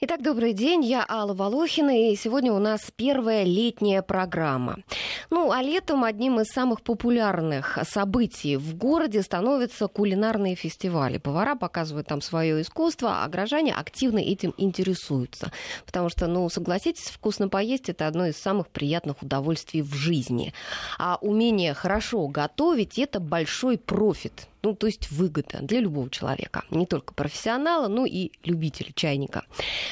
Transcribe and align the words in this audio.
Итак, 0.00 0.22
добрый 0.22 0.52
день, 0.52 0.84
я 0.84 1.06
Алла 1.08 1.34
Волохина, 1.34 2.10
и 2.10 2.16
сегодня 2.16 2.52
у 2.52 2.58
нас 2.58 2.90
первая 2.94 3.44
летняя 3.44 4.02
программа. 4.02 4.78
Ну, 5.30 5.50
а 5.50 5.62
летом 5.62 6.04
одним 6.04 6.40
из 6.40 6.48
самых 6.48 6.82
популярных 6.82 7.78
событий 7.88 8.56
в 8.56 8.76
городе 8.76 9.22
становятся 9.22 9.86
кулинарные 9.86 10.56
фестивали. 10.56 11.18
Повара 11.18 11.54
показывают 11.54 12.08
там 12.08 12.20
свое 12.20 12.60
искусство, 12.60 13.24
а 13.24 13.28
горожане 13.28 13.72
активно 13.72 14.18
этим 14.18 14.52
интересуются. 14.58 15.52
Потому 15.86 16.08
что, 16.10 16.26
ну, 16.26 16.48
согласитесь, 16.48 17.08
вкусно 17.08 17.48
поесть– 17.48 17.88
это 17.88 18.06
одно 18.06 18.26
из 18.26 18.36
самых 18.36 18.68
приятных 18.68 19.22
удовольствий 19.22 19.80
в 19.80 19.94
жизни. 19.94 20.52
А 20.98 21.18
умение 21.20 21.72
хорошо 21.72 22.26
готовить– 22.26 22.98
это 23.00 23.20
большой 23.20 23.78
профит 23.78 24.48
ну, 24.64 24.74
то 24.74 24.86
есть 24.86 25.10
выгода 25.10 25.58
для 25.60 25.80
любого 25.80 26.08
человека, 26.08 26.64
не 26.70 26.86
только 26.86 27.12
профессионала, 27.12 27.86
но 27.86 28.06
и 28.06 28.30
любителя 28.44 28.92
чайника. 28.94 29.44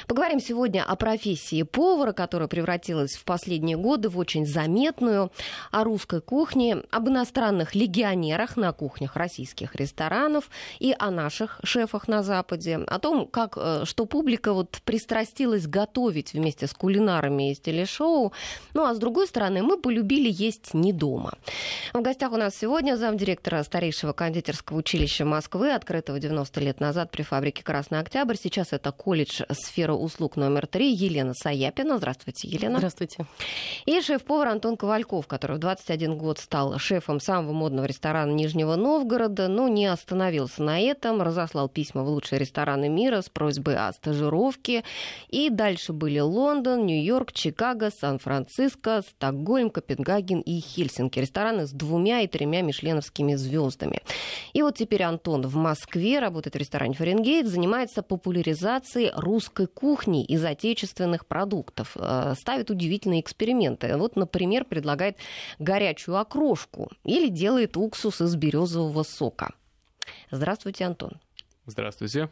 Поговорим 0.09 0.41
сегодня 0.41 0.83
о 0.83 0.97
профессии 0.97 1.63
повара, 1.63 2.13
которая 2.13 2.49
превратилась 2.49 3.13
в 3.13 3.25
последние 3.25 3.77
годы 3.77 4.09
в 4.09 4.17
очень 4.17 4.47
заметную, 4.47 5.31
о 5.71 5.85
русской 5.85 6.23
кухне, 6.23 6.79
об 6.91 7.09
иностранных 7.09 7.75
легионерах 7.75 8.57
на 8.57 8.73
кухнях 8.73 9.17
российских 9.17 9.75
ресторанов 9.75 10.49
и 10.79 10.97
о 10.99 11.11
наших 11.11 11.61
шефах 11.65 12.09
на 12.09 12.23
Западе, 12.23 12.77
о 12.77 12.99
том, 12.99 13.27
как, 13.27 13.59
э, 13.59 13.83
что 13.85 14.07
публика 14.07 14.55
вот 14.55 14.81
пристрастилась 14.85 15.67
готовить 15.67 16.33
вместе 16.33 16.67
с 16.67 16.73
кулинарами 16.73 17.53
из 17.53 17.61
телешоу, 17.61 18.33
ну 18.73 18.85
а 18.85 18.95
с 18.95 18.99
другой 18.99 19.27
стороны, 19.27 19.63
мы 19.63 19.77
полюбили 19.77 20.31
есть 20.31 20.73
не 20.73 20.95
дома. 20.95 21.35
В 21.93 22.01
гостях 22.01 22.33
у 22.33 22.37
нас 22.39 22.57
сегодня 22.57 22.97
замдиректора 22.97 23.63
старейшего 23.65 24.15
кондитерского 24.15 24.62
Педагогического 24.63 24.79
училища 24.79 25.25
Москвы, 25.25 25.73
открытого 25.73 26.19
90 26.19 26.61
лет 26.61 26.81
назад 26.81 27.11
при 27.11 27.23
фабрике 27.23 27.63
«Красный 27.63 27.99
Октябрь». 27.99 28.37
Сейчас 28.37 28.73
это 28.73 28.93
колледж 28.93 29.43
«Сфера 29.51 29.93
услуг» 29.93 30.37
номер 30.37 30.67
три. 30.67 30.93
Елена 30.93 31.35
Саяпина. 31.35 31.99
Здравствуйте, 31.99 32.49
Елена. 32.49 32.79
Здравствуйте. 32.79 33.27
И 33.87 34.01
шеф-повар 34.01 34.49
Антон 34.49 34.77
Ковальков, 34.77 35.27
который 35.27 35.57
в 35.57 35.61
21 35.61 36.17
год 36.17 36.39
стал 36.39 36.79
шефом 36.79 37.21
самого 37.21 37.53
модного 37.53 37.87
ресторана 37.87 38.31
Нижнего 38.33 38.77
Новгорода, 38.77 39.49
но 39.49 39.69
не 39.69 39.87
остановился 39.87 40.63
на 40.63 40.81
этом, 40.81 41.23
разослал 41.23 41.69
письма 41.69 42.05
в 42.05 42.09
лучшие 42.09 42.39
рестораны 42.39 42.89
мира 42.89 43.21
с 43.21 43.29
просьбой 43.29 43.77
о 43.77 43.93
стажировке. 43.93 44.85
И 45.29 45.51
дальше 45.51 45.93
были 45.93 46.21
Лондон, 46.21 46.87
Нью-Йорк, 46.87 47.33
Чикаго, 47.33 47.91
Сан-Франциско, 47.91 49.03
Стокгольм, 49.09 49.71
Копенгаген 49.71 50.41
и 50.41 50.61
Хельсинки. 50.61 51.19
Рестораны 51.19 51.67
с 51.67 51.71
двумя 51.71 52.21
и 52.21 52.27
тремя 52.27 52.63
мишленовскими 52.63 53.35
звездами. 53.35 54.01
И 54.53 54.63
вот 54.63 54.77
теперь 54.77 55.03
Антон 55.03 55.47
в 55.47 55.55
Москве 55.57 56.19
работает 56.19 56.55
в 56.55 56.59
ресторане 56.59 56.95
«Фаренгейт», 56.95 57.47
занимается 57.47 58.03
популяризацией 58.03 59.13
русской 59.15 59.67
кухни 59.67 60.25
из 60.25 60.45
отечественных 60.45 61.27
продуктов, 61.27 61.97
э, 61.97 62.35
ставит 62.39 62.71
удивительные 62.71 63.21
эксперименты. 63.21 63.97
Вот, 63.97 64.17
например, 64.17 64.65
предлагает 64.65 65.17
горячую 65.59 66.19
окрошку 66.19 66.91
или 67.05 67.29
делает 67.29 67.77
уксус 67.77 68.21
из 68.21 68.37
березового 68.37 69.03
сока. 69.03 69.55
Здравствуйте, 70.31 70.85
Антон. 70.85 71.13
Здравствуйте. 71.65 72.29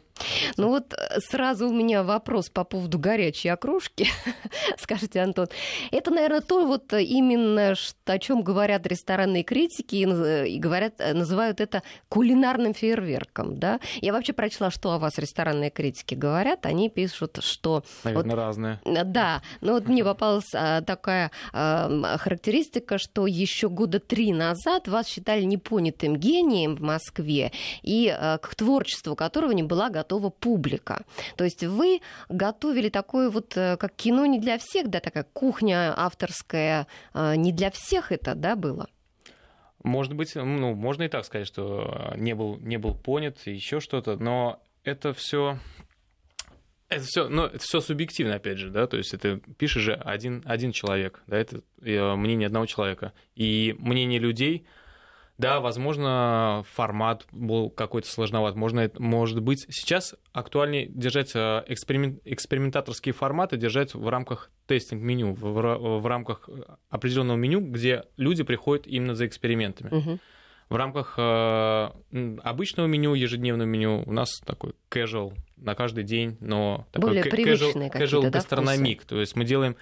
Ну 0.57 0.67
вот 0.67 0.93
э, 0.93 1.19
сразу 1.21 1.69
у 1.69 1.73
меня 1.73 2.03
вопрос 2.03 2.49
по 2.49 2.65
поводу 2.65 2.99
горячей 2.99 3.47
окружки. 3.47 4.07
Скажите, 4.77 5.21
Антон, 5.21 5.47
это, 5.89 6.11
наверное, 6.11 6.41
то 6.41 6.65
вот 6.65 6.91
именно, 6.91 7.73
о 8.05 8.19
чем 8.19 8.43
говорят 8.43 8.85
ресторанные 8.85 9.43
критики 9.43 9.95
и, 9.95 10.59
говорят, 10.59 10.95
э, 10.99 11.13
называют 11.13 11.61
это 11.61 11.81
кулинарным 12.09 12.73
фейерверком, 12.73 13.57
да? 13.57 13.79
Я 14.01 14.11
вообще 14.11 14.33
прочла, 14.33 14.69
что 14.69 14.91
о 14.91 14.99
вас 14.99 15.17
ресторанные 15.17 15.69
критики 15.69 16.13
говорят. 16.13 16.65
Они 16.65 16.89
пишут, 16.89 17.39
что... 17.41 17.85
Наверное, 18.03 18.35
вот, 18.35 18.41
разные. 18.41 18.81
Э, 18.83 19.05
да, 19.05 19.41
но 19.61 19.73
вот 19.73 19.87
мне 19.87 20.03
попалась 20.03 20.53
а, 20.53 20.81
такая 20.81 21.31
характеристика, 21.53 22.97
что 22.97 23.27
еще 23.27 23.69
года 23.69 23.99
три 23.99 24.33
назад 24.33 24.89
вас 24.89 25.07
считали 25.07 25.43
непонятым 25.43 26.17
гением 26.17 26.75
в 26.75 26.81
Москве 26.81 27.53
и 27.81 28.09
а, 28.09 28.37
к 28.37 28.55
творчеству 28.55 29.15
которого 29.21 29.51
не 29.51 29.61
была 29.61 29.89
готова 29.89 30.31
публика. 30.31 31.03
То 31.35 31.43
есть 31.43 31.63
вы 31.63 32.01
готовили 32.29 32.89
такое 32.89 33.29
вот, 33.29 33.55
э, 33.55 33.77
как 33.77 33.93
кино 33.95 34.25
не 34.25 34.39
для 34.39 34.57
всех, 34.57 34.89
да, 34.89 34.99
такая 34.99 35.25
кухня 35.33 35.93
авторская, 35.95 36.87
э, 37.13 37.35
не 37.35 37.51
для 37.51 37.69
всех 37.69 38.11
это, 38.11 38.33
да, 38.33 38.55
было? 38.55 38.87
Может 39.83 40.13
быть, 40.13 40.35
ну, 40.35 40.73
можно 40.73 41.03
и 41.03 41.07
так 41.07 41.25
сказать, 41.25 41.47
что 41.47 42.13
не 42.17 42.33
был, 42.33 42.57
не 42.57 42.77
был 42.77 42.95
понят, 42.95 43.37
еще 43.45 43.79
что-то, 43.79 44.15
но 44.15 44.59
это 44.83 45.13
все 45.13 45.59
это 46.89 47.05
все, 47.05 47.29
ну, 47.29 47.45
это 47.45 47.59
все 47.59 47.79
субъективно, 47.79 48.35
опять 48.35 48.57
же, 48.57 48.69
да, 48.69 48.87
то 48.87 48.97
есть 48.97 49.13
это 49.13 49.39
пишет 49.57 49.83
же 49.83 49.93
один, 49.93 50.41
один 50.45 50.71
человек, 50.71 51.21
да, 51.27 51.37
это 51.37 51.61
э, 51.81 52.15
мнение 52.15 52.47
одного 52.47 52.65
человека. 52.65 53.13
И 53.35 53.75
мнение 53.79 54.19
людей, 54.19 54.65
да, 55.41 55.59
возможно, 55.59 56.63
формат 56.71 57.25
был 57.31 57.71
какой-то 57.71 58.07
сложноват. 58.07 58.55
Можно, 58.55 58.91
может 58.99 59.41
быть, 59.41 59.65
сейчас 59.69 60.13
актуальнее 60.33 60.85
держать 60.87 61.31
э, 61.33 61.63
эксперимент, 61.65 62.21
экспериментаторские 62.25 63.13
форматы, 63.13 63.57
держать 63.57 63.95
в 63.95 64.07
рамках 64.07 64.51
тестинг-меню, 64.67 65.33
в, 65.33 65.99
в 65.99 66.05
рамках 66.05 66.47
определенного 66.89 67.37
меню, 67.37 67.59
где 67.59 68.03
люди 68.17 68.43
приходят 68.43 68.85
именно 68.85 69.15
за 69.15 69.25
экспериментами. 69.25 69.89
Угу. 69.89 70.19
В 70.69 70.75
рамках 70.75 71.15
э, 71.17 71.89
обычного 72.43 72.85
меню, 72.85 73.15
ежедневного 73.15 73.67
меню 73.67 74.03
у 74.05 74.11
нас 74.11 74.39
такой 74.45 74.73
casual 74.91 75.33
на 75.57 75.73
каждый 75.73 76.03
день, 76.03 76.37
но 76.39 76.85
такой 76.91 77.09
Более 77.09 77.23
casual, 77.23 77.91
casual 77.91 78.29
гастрономик. 78.29 79.01
Да, 79.01 79.07
то 79.07 79.19
есть 79.19 79.35
мы 79.35 79.43
делаем 79.43 79.75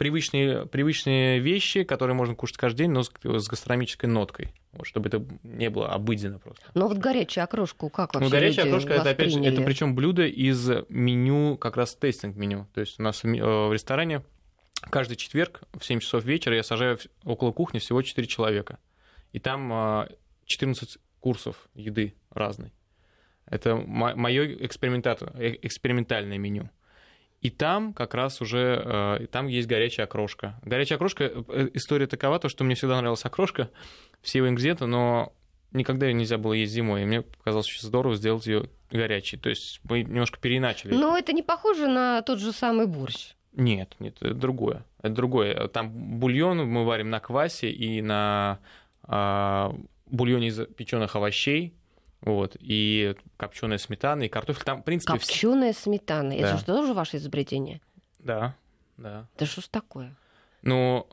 привычные, 0.00 0.64
привычные 0.64 1.40
вещи, 1.40 1.84
которые 1.84 2.16
можно 2.16 2.34
кушать 2.34 2.56
каждый 2.56 2.78
день, 2.78 2.90
но 2.90 3.02
с, 3.02 3.12
с 3.22 3.48
гастрономической 3.48 4.08
ноткой, 4.08 4.54
вот, 4.72 4.86
чтобы 4.86 5.10
это 5.10 5.22
не 5.42 5.68
было 5.68 5.90
обыденно 5.90 6.38
просто. 6.38 6.62
Но 6.72 6.88
вот 6.88 6.96
горячая 6.96 7.44
окрошку 7.44 7.90
как 7.90 8.14
ну, 8.14 8.20
вообще 8.20 8.34
Ну, 8.34 8.40
горячая 8.40 8.64
окрошка, 8.64 8.94
это 8.94 9.10
опять 9.10 9.30
же, 9.30 9.44
это 9.44 9.60
причем 9.60 9.94
блюдо 9.94 10.26
из 10.26 10.70
меню, 10.88 11.58
как 11.58 11.76
раз 11.76 11.94
тестинг-меню. 11.96 12.66
То 12.72 12.80
есть 12.80 12.98
у 12.98 13.02
нас 13.02 13.22
э, 13.22 13.28
в 13.28 13.74
ресторане 13.74 14.22
каждый 14.88 15.16
четверг 15.16 15.60
в 15.78 15.84
7 15.84 16.00
часов 16.00 16.24
вечера 16.24 16.56
я 16.56 16.62
сажаю 16.62 16.98
около 17.24 17.52
кухни 17.52 17.78
всего 17.78 18.00
4 18.00 18.26
человека. 18.26 18.78
И 19.32 19.38
там 19.38 20.08
14 20.46 20.96
э, 20.96 20.98
курсов 21.20 21.68
еды 21.74 22.14
разной. 22.30 22.72
Это 23.44 23.76
мое 23.76 24.44
э, 24.44 24.64
экспериментальное 24.64 26.38
меню. 26.38 26.70
И 27.40 27.48
там 27.48 27.94
как 27.94 28.14
раз 28.14 28.42
уже, 28.42 28.82
э, 28.84 29.26
там 29.28 29.46
есть 29.46 29.66
горячая 29.66 30.06
окрошка. 30.06 30.60
Горячая 30.62 30.96
окрошка, 30.96 31.24
э, 31.24 31.68
история 31.72 32.06
такова, 32.06 32.38
то, 32.38 32.48
что 32.48 32.64
мне 32.64 32.74
всегда 32.74 32.96
нравилась 32.98 33.24
окрошка, 33.24 33.70
все 34.20 34.38
его 34.38 34.48
ингредиенты, 34.48 34.84
но 34.86 35.32
никогда 35.72 36.06
ее 36.06 36.12
нельзя 36.12 36.36
было 36.36 36.52
есть 36.52 36.72
зимой. 36.72 37.02
И 37.02 37.06
мне 37.06 37.22
показалось 37.22 37.66
очень 37.66 37.86
здорово 37.86 38.16
сделать 38.16 38.46
ее 38.46 38.68
горячей. 38.90 39.38
То 39.38 39.48
есть 39.48 39.80
мы 39.84 40.02
немножко 40.02 40.38
переначали. 40.38 40.92
Но 40.94 41.16
это 41.16 41.32
не 41.32 41.42
похоже 41.42 41.88
на 41.88 42.20
тот 42.22 42.40
же 42.40 42.52
самый 42.52 42.86
борщ. 42.86 43.34
Нет, 43.52 43.96
нет, 43.98 44.16
это 44.20 44.34
другое. 44.34 44.84
Это 45.02 45.14
другое. 45.14 45.68
Там 45.68 45.90
бульон 45.90 46.58
мы 46.66 46.84
варим 46.84 47.10
на 47.10 47.20
квасе 47.20 47.70
и 47.70 48.00
на 48.02 48.60
а, 49.02 49.74
бульоне 50.06 50.48
из 50.48 50.66
печеных 50.66 51.16
овощей, 51.16 51.74
вот, 52.22 52.56
и 52.60 53.14
копченая 53.36 53.78
сметана, 53.78 54.22
и 54.22 54.28
картофель. 54.28 54.64
Там, 54.64 54.82
в 54.82 54.84
принципе, 54.84 55.14
копченая 55.14 55.72
все... 55.72 55.82
сметана. 55.82 56.32
Это 56.32 56.52
да. 56.52 56.56
же 56.56 56.64
тоже 56.64 56.94
ваше 56.94 57.16
изобретение? 57.16 57.80
Да, 58.18 58.54
да. 58.96 59.26
Да 59.38 59.46
что 59.46 59.62
ж 59.62 59.68
такое? 59.68 60.14
Ну, 60.62 61.06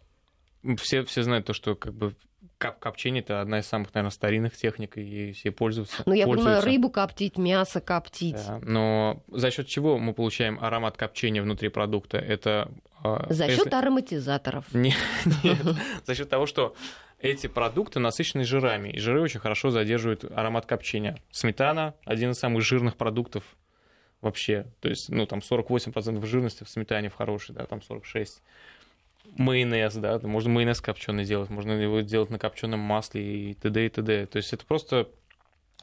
все, 0.77 1.03
все 1.05 1.23
знают 1.23 1.45
то, 1.45 1.53
что 1.53 1.75
как 1.75 1.93
бы 1.93 2.15
коп 2.57 2.79
копчение 2.79 3.21
это 3.21 3.41
одна 3.41 3.59
из 3.59 3.67
самых, 3.67 3.93
наверное, 3.93 4.11
старинных 4.11 4.57
техник, 4.57 4.97
и 4.97 5.31
все 5.31 5.51
пользуются. 5.51 6.03
Ну, 6.05 6.13
я 6.13 6.25
пользуются. 6.25 6.61
понимаю, 6.61 6.65
рыбу 6.65 6.89
коптить, 6.89 7.37
мясо 7.37 7.79
коптить. 7.79 8.35
Да, 8.35 8.59
но 8.63 9.23
за 9.29 9.51
счет 9.51 9.67
чего 9.67 9.97
мы 9.97 10.13
получаем 10.13 10.59
аромат 10.61 10.97
копчения 10.97 11.41
внутри 11.41 11.69
продукта? 11.69 12.17
Это 12.17 12.71
а, 13.15 13.33
за 13.33 13.47
счет 13.47 13.57
если... 13.65 13.75
ароматизаторов. 13.75 14.65
Нет, 14.73 14.95
нет, 15.43 15.57
за 16.05 16.15
счет 16.15 16.29
того, 16.29 16.45
что 16.45 16.75
эти 17.19 17.47
продукты 17.47 17.99
насыщены 17.99 18.43
жирами, 18.43 18.89
и 18.89 18.99
жиры 18.99 19.21
очень 19.21 19.39
хорошо 19.39 19.69
задерживают 19.69 20.23
аромат 20.25 20.65
копчения. 20.65 21.17
Сметана– 21.31 21.95
один 22.05 22.31
из 22.31 22.39
самых 22.39 22.63
жирных 22.63 22.95
продуктов 22.95 23.43
вообще, 24.21 24.67
то 24.81 24.89
есть, 24.89 25.09
ну, 25.09 25.25
там 25.25 25.39
48% 25.39 26.25
жирности 26.25 26.63
в 26.63 26.69
сметане 26.69 27.09
в 27.09 27.15
хорошей, 27.15 27.55
да, 27.55 27.65
там 27.65 27.81
46. 27.81 28.41
Майонез, 29.37 29.95
да, 29.95 30.19
можно 30.19 30.49
майонез 30.49 30.79
копченый 30.81 31.25
делать, 31.25 31.49
можно 31.49 31.71
его 31.73 32.01
делать 32.01 32.29
на 32.29 32.39
копченом 32.39 32.79
масле 32.79 33.51
и 33.51 33.53
т.д. 33.55 33.85
и 33.85 33.89
т.д. 33.89 34.25
То 34.27 34.37
есть 34.37 34.53
это 34.53 34.65
просто 34.65 35.09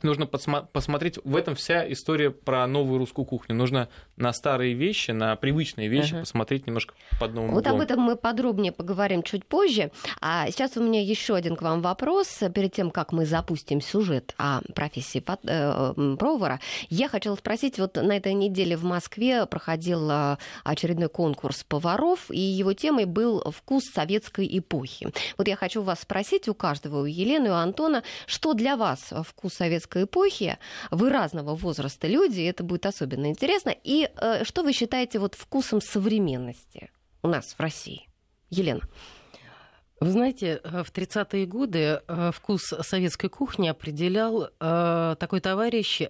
нужно 0.03 0.27
посмотреть, 0.27 1.19
в 1.25 1.37
этом 1.37 1.55
вся 1.55 1.91
история 1.93 2.31
про 2.31 2.67
новую 2.67 2.99
русскую 2.99 3.25
кухню. 3.25 3.55
Нужно 3.55 3.89
на 4.17 4.33
старые 4.33 4.75
вещи, 4.75 5.11
на 5.11 5.35
привычные 5.37 5.89
вещи 5.89 6.15
uh-huh. 6.15 6.21
посмотреть 6.21 6.67
немножко 6.67 6.95
под 7.19 7.35
новым 7.35 7.51
Вот 7.53 7.67
углом. 7.67 7.77
об 7.77 7.83
этом 7.83 8.01
мы 8.01 8.17
подробнее 8.17 8.73
поговорим 8.73 9.23
чуть 9.23 9.45
позже. 9.45 9.91
А 10.21 10.51
сейчас 10.51 10.77
у 10.77 10.83
меня 10.83 11.03
еще 11.03 11.35
один 11.35 11.57
к 11.57 11.63
вам 11.63 11.83
вопрос. 11.83 12.43
Перед 12.55 12.73
тем, 12.73 12.91
как 12.91 13.13
мы 13.13 13.27
запустим 13.27 13.81
сюжет 13.81 14.35
о 14.39 14.61
профессии 14.75 15.23
э, 15.47 16.17
повара, 16.19 16.61
я 16.91 17.09
хотела 17.09 17.35
спросить, 17.37 17.79
вот 17.79 17.97
на 17.97 18.17
этой 18.17 18.35
неделе 18.35 18.77
в 18.77 18.85
Москве 18.85 19.47
проходил 19.47 20.09
э, 20.11 20.37
очередной 20.63 21.09
конкурс 21.09 21.65
поваров, 21.65 22.31
и 22.31 22.39
его 22.39 22.73
темой 22.73 23.07
был 23.07 23.51
«Вкус 23.51 23.85
советской 23.93 24.49
эпохи». 24.59 25.09
Вот 25.37 25.49
я 25.49 25.57
хочу 25.57 25.83
вас 25.83 26.03
спросить 26.03 26.49
у 26.49 26.55
каждого, 26.55 27.03
у 27.03 27.05
Елены, 27.05 27.51
у 27.51 27.55
Антона, 27.55 28.03
что 28.27 28.55
для 28.55 28.77
вас 28.77 29.13
вкус 29.27 29.55
советской 29.55 30.05
эпохи? 30.05 30.59
Вы 30.91 31.11
разного 31.11 31.55
возраста 31.55 32.07
люди, 32.07 32.43
это 32.43 32.63
будет 32.63 32.87
особенно 32.87 33.27
интересно. 33.27 33.75
И 33.83 34.04
э, 34.17 34.45
что 34.45 34.63
вы 34.63 34.73
считаете 34.73 35.19
вот 35.19 35.35
вкусом 35.35 35.81
современности 35.81 36.91
у 37.23 37.29
нас 37.29 37.55
в 37.55 37.61
России? 37.61 38.09
Елена. 38.51 38.83
Вы 40.01 40.11
знаете, 40.11 40.61
э, 40.63 40.83
в 40.83 40.93
30-е 40.93 41.47
годы 41.47 42.03
э, 42.07 42.31
вкус 42.35 42.75
советской 42.83 43.29
кухни 43.29 43.69
определял 43.69 44.51
э, 44.61 45.17
такой 45.19 45.41
товарищ 45.41 46.03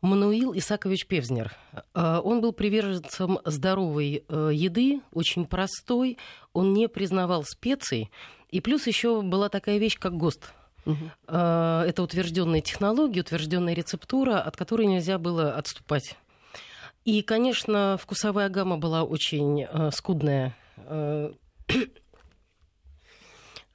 Мануил 0.00 0.52
Исакович 0.56 1.06
Певзнер. 1.06 1.54
Он 1.94 2.40
был 2.40 2.52
приверженцем 2.52 3.38
здоровой 3.44 4.24
еды, 4.28 5.00
очень 5.12 5.46
простой, 5.46 6.18
он 6.52 6.72
не 6.72 6.88
признавал 6.88 7.44
специй. 7.44 8.10
И 8.48 8.60
плюс 8.60 8.88
еще 8.88 9.22
была 9.22 9.48
такая 9.48 9.78
вещь, 9.78 10.00
как 10.00 10.16
ГОСТ. 10.16 10.52
Угу. 10.86 10.96
Это 11.28 12.02
утвержденная 12.02 12.62
технология, 12.62 13.20
утвержденная 13.20 13.74
рецептура, 13.74 14.40
от 14.40 14.56
которой 14.56 14.86
нельзя 14.86 15.18
было 15.18 15.54
отступать. 15.54 16.16
И, 17.04 17.22
конечно, 17.22 17.98
вкусовая 18.00 18.48
гамма 18.48 18.78
была 18.78 19.02
очень 19.02 19.66
скудная 19.90 20.54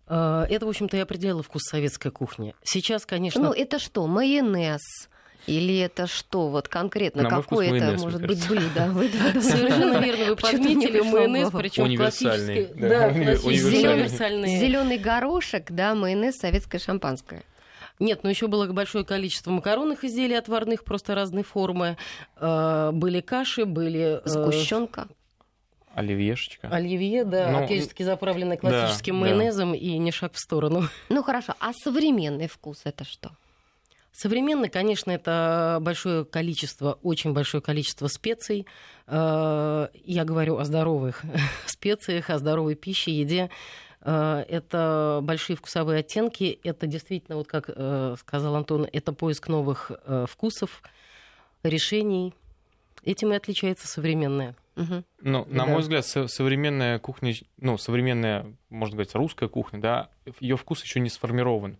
Э, 0.07 0.45
это, 0.49 0.65
в 0.65 0.69
общем-то, 0.69 0.97
и 0.97 0.99
определяло 0.99 1.43
вкус 1.43 1.63
советской 1.63 2.11
кухни. 2.11 2.55
Сейчас, 2.63 3.05
конечно... 3.05 3.41
Ну, 3.41 3.53
это 3.53 3.79
что, 3.79 4.07
майонез? 4.07 4.81
Или 5.45 5.77
это 5.79 6.07
что? 6.07 6.49
Вот 6.49 6.67
конкретно 6.67 7.23
На 7.23 7.29
какое 7.29 7.73
это 7.73 8.01
может 8.01 8.25
быть 8.25 8.45
блюдо? 8.49 8.91
Совершенно 9.41 9.99
верно, 9.99 10.25
вы 10.25 10.35
подметили 10.35 10.99
майонез, 11.01 11.49
причем 11.51 11.95
классический. 11.95 12.69
Да, 12.75 13.07
универсальный. 13.07 14.59
Зеленый 14.59 14.97
горошек, 14.97 15.65
да, 15.69 15.95
майонез, 15.95 16.37
советское 16.37 16.79
шампанское. 16.79 17.43
Нет, 17.99 18.23
но 18.23 18.29
еще 18.29 18.47
было 18.47 18.67
большое 18.67 19.03
количество 19.03 19.51
макаронных 19.51 20.03
изделий 20.03 20.35
отварных, 20.35 20.83
просто 20.83 21.15
разной 21.15 21.43
формы. 21.43 21.97
Э, 22.35 22.91
были 22.93 23.21
каши, 23.21 23.65
были... 23.65 24.21
Э, 24.23 24.27
Сгущенка. 24.27 25.07
Оливьешечка. 25.95 26.67
Оливье, 26.69 27.23
да, 27.23 27.49
ну, 27.49 27.63
опять-таки 27.63 28.03
заправленное 28.03 28.57
классическим 28.57 29.15
да, 29.15 29.21
майонезом 29.21 29.71
да. 29.71 29.77
и 29.77 29.97
не 29.97 30.11
шаг 30.11 30.33
в 30.33 30.39
сторону. 30.39 30.83
Ну 31.09 31.23
хорошо, 31.23 31.55
а 31.59 31.73
современный 31.73 32.47
вкус 32.47 32.81
это 32.83 33.03
что? 33.03 33.31
Современный, 34.11 34.69
конечно, 34.69 35.09
это 35.09 35.79
большое 35.81 36.25
количество, 36.25 36.99
очень 37.01 37.33
большое 37.33 37.61
количество 37.61 38.07
специй. 38.07 38.67
Э, 39.07 39.87
я 39.93 40.23
говорю 40.23 40.57
о 40.57 40.65
здоровых 40.65 41.23
специях, 41.65 42.29
о 42.29 42.37
здоровой 42.37 42.75
пище, 42.75 43.11
еде. 43.11 43.49
Э, 44.01 44.43
это 44.47 45.19
большие 45.23 45.55
вкусовые 45.55 45.99
оттенки. 45.99 46.59
Это 46.63 46.87
действительно, 46.87 47.37
вот 47.37 47.47
как 47.47 47.69
э, 47.73 48.15
сказал 48.19 48.55
Антон, 48.55 48.87
это 48.91 49.13
поиск 49.13 49.47
новых 49.47 49.91
вкусов, 50.27 50.81
решений. 51.63 52.33
Этим 53.03 53.31
и 53.31 53.35
отличается 53.35 53.87
современное. 53.87 54.55
Угу. 54.77 55.03
Ну, 55.21 55.45
на 55.49 55.65
да. 55.65 55.71
мой 55.71 55.81
взгляд, 55.81 56.05
современная 56.05 56.99
кухня, 56.99 57.33
ну, 57.59 57.77
современная, 57.77 58.53
можно 58.69 58.95
сказать, 58.95 59.15
русская 59.15 59.49
кухня, 59.49 59.79
да, 59.79 60.09
ее 60.39 60.55
вкус 60.55 60.83
еще 60.83 60.99
не 60.99 61.09
сформирован. 61.09 61.77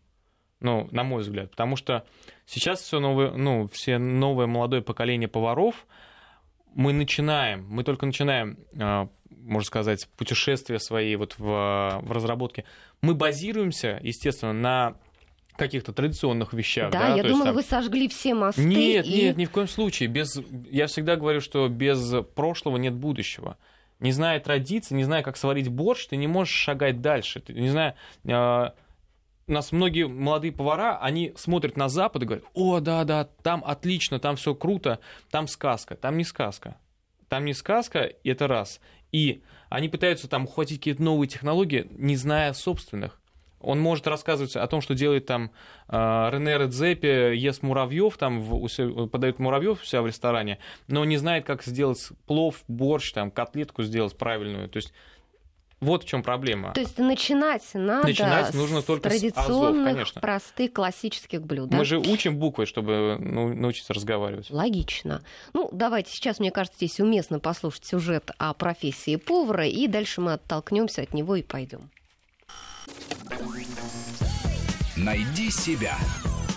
Ну, 0.60 0.88
на 0.92 1.04
мой 1.04 1.22
взгляд, 1.22 1.52
потому 1.52 1.76
что 1.76 2.04
сейчас 2.48 2.82
все 2.82 3.00
новое, 3.00 3.32
ну, 3.32 3.68
все 3.72 4.00
новое 4.00 4.48
молодое 4.48 4.82
поколение 4.82 5.28
поваров, 5.28 5.86
мы 6.78 6.94
начинаем, 6.94 7.66
мы 7.68 7.84
только 7.84 8.06
начинаем, 8.06 8.60
а, 8.80 9.10
можно 9.30 9.66
сказать, 9.66 10.08
путешествия 10.16 10.78
свои 10.78 11.16
вот 11.16 11.34
в, 11.40 11.44
в 11.44 12.12
разработке. 12.12 12.66
Мы 13.02 13.16
базируемся, 13.16 14.00
естественно, 14.04 14.54
на 14.54 14.96
каких-то 15.56 15.92
традиционных 15.92 16.54
вещах. 16.54 16.92
Да, 16.92 17.00
да? 17.00 17.16
я 17.16 17.24
То 17.24 17.30
думала, 17.30 17.58
есть, 17.58 17.70
там... 17.70 17.80
вы 17.80 17.84
сожгли 17.84 18.08
все 18.08 18.36
мосты. 18.36 18.64
Нет, 18.64 19.08
и... 19.08 19.24
нет, 19.24 19.38
ни 19.38 19.46
в 19.46 19.50
коем 19.50 19.68
случае. 19.68 20.08
Без... 20.08 20.40
Я 20.70 20.86
всегда 20.86 21.16
говорю, 21.16 21.42
что 21.42 21.68
без 21.68 22.14
прошлого 22.36 22.78
нет 22.78 22.94
будущего. 22.94 23.58
Не 24.00 24.12
зная 24.12 24.40
традиций, 24.40 24.96
не 24.96 25.04
зная, 25.04 25.24
как 25.24 25.36
сварить 25.36 25.70
борщ, 25.70 26.06
ты 26.06 26.16
не 26.16 26.28
можешь 26.28 26.54
шагать 26.54 27.02
дальше. 27.02 27.40
Ты, 27.40 27.54
не 27.54 27.70
знаю, 27.70 27.96
э, 28.24 28.70
у 29.48 29.52
нас 29.54 29.72
многие 29.72 30.08
молодые 30.08 30.52
повара, 30.52 30.98
они 31.02 31.34
смотрят 31.38 31.78
на 31.78 31.88
Запад 31.88 32.24
и 32.24 32.26
говорят, 32.26 32.46
о, 32.54 32.80
да-да, 32.80 33.30
там 33.44 33.64
отлично, 33.66 34.20
там 34.20 34.36
все 34.36 34.54
круто, 34.54 35.00
там 35.32 35.48
сказка. 35.48 35.96
Там 35.96 36.18
не 36.18 36.26
сказка. 36.26 36.78
Там 37.30 37.46
не 37.46 37.54
сказка, 37.54 38.04
и 38.04 38.30
это 38.30 38.48
раз. 38.48 38.82
И 39.12 39.44
они 39.70 39.88
пытаются 39.88 40.28
там 40.28 40.46
ухватить 40.46 40.80
какие-то 40.80 41.02
новые 41.02 41.30
технологии, 41.30 41.88
не 41.92 42.16
зная 42.16 42.54
собственных. 42.54 43.22
Он 43.60 43.80
может 43.80 44.06
рассказывать 44.06 44.56
о 44.56 44.68
том, 44.68 44.82
что 44.82 44.94
делает 44.94 45.26
там 45.26 45.52
э, 45.88 45.96
Рене 45.98 46.58
Редзепи, 46.58 47.36
ест 47.36 47.64
муравьев, 47.64 48.16
там 48.18 48.42
в, 48.42 49.08
подает 49.08 49.40
муравьев 49.40 49.82
у 49.82 49.86
себя 49.86 50.04
в 50.04 50.08
ресторане, 50.08 50.60
но 50.88 51.04
не 51.06 51.18
знает, 51.18 51.46
как 51.46 51.64
сделать 51.64 52.10
плов, 52.28 52.64
борщ, 52.68 53.12
там, 53.14 53.32
котлетку 53.32 53.82
сделать 53.82 54.16
правильную. 54.16 54.70
То 54.70 54.78
есть 54.78 54.94
вот 55.80 56.04
в 56.04 56.08
чем 56.08 56.24
проблема. 56.24 56.74
То 56.74 56.82
есть 56.82 56.98
начинать 56.98 57.64
надо 57.74 58.08
начинать 58.08 58.54
нужно 58.54 58.82
только 58.82 59.10
традиционных, 59.10 59.46
с 59.46 59.50
азов, 59.50 59.86
конечно. 59.86 60.22
простых, 60.22 60.74
классических 60.74 61.42
блюд. 61.42 61.72
Мы 61.72 61.86
же 61.86 62.00
учим 62.00 62.38
буквы, 62.38 62.66
чтобы 62.66 63.18
ну, 63.20 63.54
научиться 63.54 63.94
разговаривать. 63.94 64.50
Логично. 64.50 65.22
Ну, 65.54 65.70
давайте 65.72 66.12
сейчас, 66.12 66.40
мне 66.40 66.52
кажется, 66.52 66.78
здесь 66.78 67.00
уместно 67.00 67.40
послушать 67.40 67.86
сюжет 67.86 68.32
о 68.40 68.54
профессии 68.54 69.18
повара, 69.18 69.68
и 69.68 69.88
дальше 69.88 70.22
мы 70.22 70.34
оттолкнемся 70.34 71.04
от 71.04 71.14
него 71.14 71.36
и 71.36 71.44
пойдем. 71.44 71.90
Найди 74.96 75.52
себя. 75.52 75.96